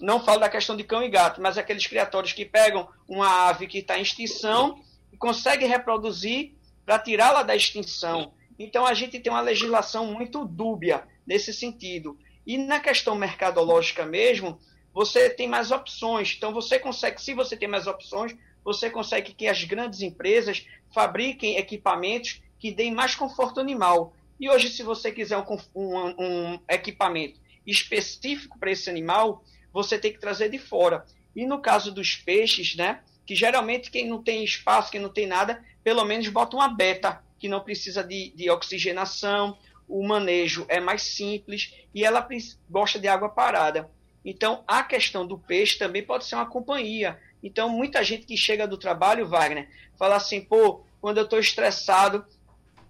não 0.00 0.24
falo 0.24 0.40
da 0.40 0.48
questão 0.48 0.76
de 0.76 0.84
cão 0.84 1.02
e 1.02 1.08
gato, 1.08 1.40
mas 1.40 1.58
aqueles 1.58 1.86
criatórios 1.86 2.32
que 2.32 2.44
pegam 2.44 2.88
uma 3.08 3.48
ave 3.48 3.66
que 3.66 3.78
está 3.78 3.98
em 3.98 4.02
extinção 4.02 4.80
e 5.12 5.16
conseguem 5.16 5.68
reproduzir 5.68 6.54
para 6.84 6.98
tirá-la 6.98 7.42
da 7.42 7.54
extinção. 7.54 8.32
Então, 8.58 8.86
a 8.86 8.94
gente 8.94 9.18
tem 9.18 9.32
uma 9.32 9.40
legislação 9.40 10.06
muito 10.06 10.44
dúbia 10.44 11.02
nesse 11.26 11.52
sentido. 11.52 12.16
E 12.46 12.58
na 12.58 12.80
questão 12.80 13.14
mercadológica 13.14 14.04
mesmo, 14.04 14.58
você 14.92 15.30
tem 15.30 15.48
mais 15.48 15.70
opções. 15.70 16.34
Então, 16.36 16.52
você 16.52 16.78
consegue, 16.78 17.20
se 17.20 17.34
você 17.34 17.56
tem 17.56 17.68
mais 17.68 17.86
opções, 17.86 18.36
você 18.64 18.90
consegue 18.90 19.34
que 19.34 19.46
as 19.46 19.64
grandes 19.64 20.02
empresas 20.02 20.66
fabriquem 20.92 21.56
equipamentos 21.56 22.42
que 22.58 22.70
deem 22.70 22.92
mais 22.92 23.14
conforto 23.14 23.60
animal. 23.60 24.14
E 24.38 24.48
hoje, 24.48 24.70
se 24.70 24.82
você 24.82 25.10
quiser 25.10 25.38
um, 25.38 25.44
um, 25.74 25.96
um 26.18 26.60
equipamento 26.68 27.40
específico 27.66 28.58
para 28.58 28.70
esse 28.70 28.88
animal, 28.88 29.44
você 29.72 29.98
tem 29.98 30.12
que 30.12 30.20
trazer 30.20 30.48
de 30.48 30.58
fora. 30.58 31.04
E 31.34 31.46
no 31.46 31.60
caso 31.60 31.92
dos 31.92 32.14
peixes, 32.16 32.76
né, 32.76 33.00
que 33.26 33.34
geralmente 33.34 33.90
quem 33.90 34.08
não 34.08 34.22
tem 34.22 34.44
espaço, 34.44 34.90
quem 34.90 35.00
não 35.00 35.08
tem 35.08 35.26
nada, 35.26 35.64
pelo 35.82 36.04
menos 36.04 36.28
bota 36.28 36.56
uma 36.56 36.68
beta, 36.68 37.22
que 37.38 37.48
não 37.48 37.60
precisa 37.60 38.04
de, 38.04 38.32
de 38.36 38.50
oxigenação, 38.50 39.58
o 39.88 40.06
manejo 40.06 40.64
é 40.68 40.78
mais 40.78 41.02
simples 41.02 41.74
e 41.94 42.04
ela 42.04 42.26
gosta 42.70 42.98
de 42.98 43.08
água 43.08 43.28
parada. 43.28 43.90
Então, 44.24 44.62
a 44.66 44.82
questão 44.84 45.26
do 45.26 45.36
peixe 45.36 45.78
também 45.78 46.02
pode 46.04 46.24
ser 46.24 46.36
uma 46.36 46.46
companhia. 46.46 47.18
Então, 47.42 47.68
muita 47.68 48.02
gente 48.04 48.26
que 48.26 48.36
chega 48.36 48.66
do 48.66 48.78
trabalho, 48.78 49.26
Wagner, 49.26 49.68
fala 49.98 50.16
assim: 50.16 50.40
pô, 50.40 50.84
quando 51.00 51.18
eu 51.18 51.24
estou 51.24 51.38
estressado, 51.38 52.24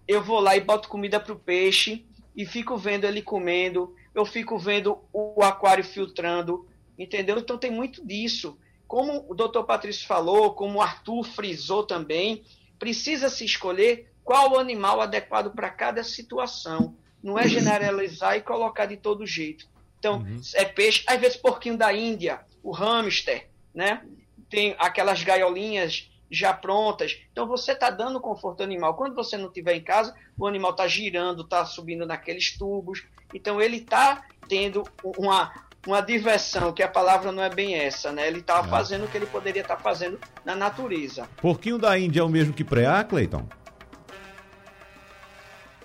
eu 0.06 0.22
vou 0.22 0.40
lá 0.40 0.56
e 0.56 0.60
boto 0.60 0.88
comida 0.88 1.18
para 1.18 1.32
o 1.32 1.38
peixe 1.38 2.04
e 2.36 2.44
fico 2.44 2.76
vendo 2.76 3.04
ele 3.04 3.22
comendo, 3.22 3.94
eu 4.14 4.24
fico 4.24 4.58
vendo 4.58 4.98
o 5.12 5.42
aquário 5.42 5.84
filtrando, 5.84 6.68
entendeu? 6.98 7.38
Então, 7.38 7.56
tem 7.56 7.70
muito 7.70 8.04
disso. 8.06 8.58
Como 8.86 9.24
o 9.28 9.34
doutor 9.34 9.64
Patrício 9.64 10.06
falou, 10.06 10.52
como 10.52 10.78
o 10.78 10.82
Arthur 10.82 11.24
frisou 11.24 11.84
também, 11.84 12.44
precisa 12.78 13.30
se 13.30 13.44
escolher 13.44 14.12
qual 14.22 14.52
o 14.52 14.58
animal 14.58 15.00
adequado 15.00 15.54
para 15.54 15.70
cada 15.70 16.04
situação. 16.04 16.96
Não 17.22 17.38
é 17.38 17.48
generalizar 17.48 18.36
e 18.36 18.42
colocar 18.42 18.86
de 18.86 18.96
todo 18.96 19.26
jeito. 19.26 19.66
Então, 19.98 20.18
uhum. 20.18 20.40
é 20.54 20.64
peixe, 20.64 21.04
às 21.06 21.20
vezes 21.20 21.36
porquinho 21.36 21.78
da 21.78 21.92
Índia, 21.92 22.40
o 22.62 22.72
hamster, 22.72 23.48
né? 23.72 24.04
Tem 24.52 24.76
aquelas 24.78 25.24
gaiolinhas 25.24 26.10
já 26.30 26.52
prontas. 26.52 27.18
Então 27.32 27.46
você 27.46 27.72
está 27.72 27.88
dando 27.88 28.20
conforto 28.20 28.62
animal. 28.62 28.94
Quando 28.94 29.14
você 29.14 29.38
não 29.38 29.46
estiver 29.46 29.74
em 29.74 29.82
casa, 29.82 30.14
o 30.38 30.46
animal 30.46 30.72
está 30.72 30.86
girando, 30.86 31.42
está 31.42 31.64
subindo 31.64 32.04
naqueles 32.04 32.56
tubos. 32.58 33.02
Então 33.32 33.62
ele 33.62 33.78
está 33.78 34.22
tendo 34.46 34.82
uma, 35.16 35.50
uma 35.86 36.02
diversão, 36.02 36.70
que 36.70 36.82
a 36.82 36.88
palavra 36.88 37.32
não 37.32 37.42
é 37.42 37.48
bem 37.48 37.74
essa, 37.76 38.12
né? 38.12 38.28
Ele 38.28 38.40
está 38.40 38.60
é. 38.60 38.64
fazendo 38.64 39.06
o 39.06 39.08
que 39.08 39.16
ele 39.16 39.24
poderia 39.24 39.62
estar 39.62 39.76
tá 39.76 39.82
fazendo 39.82 40.20
na 40.44 40.54
natureza. 40.54 41.26
Porquinho 41.38 41.78
da 41.78 41.98
Índia 41.98 42.20
é 42.20 42.22
o 42.22 42.28
mesmo 42.28 42.52
que 42.52 42.62
preá, 42.62 43.02
Cleiton? 43.02 43.48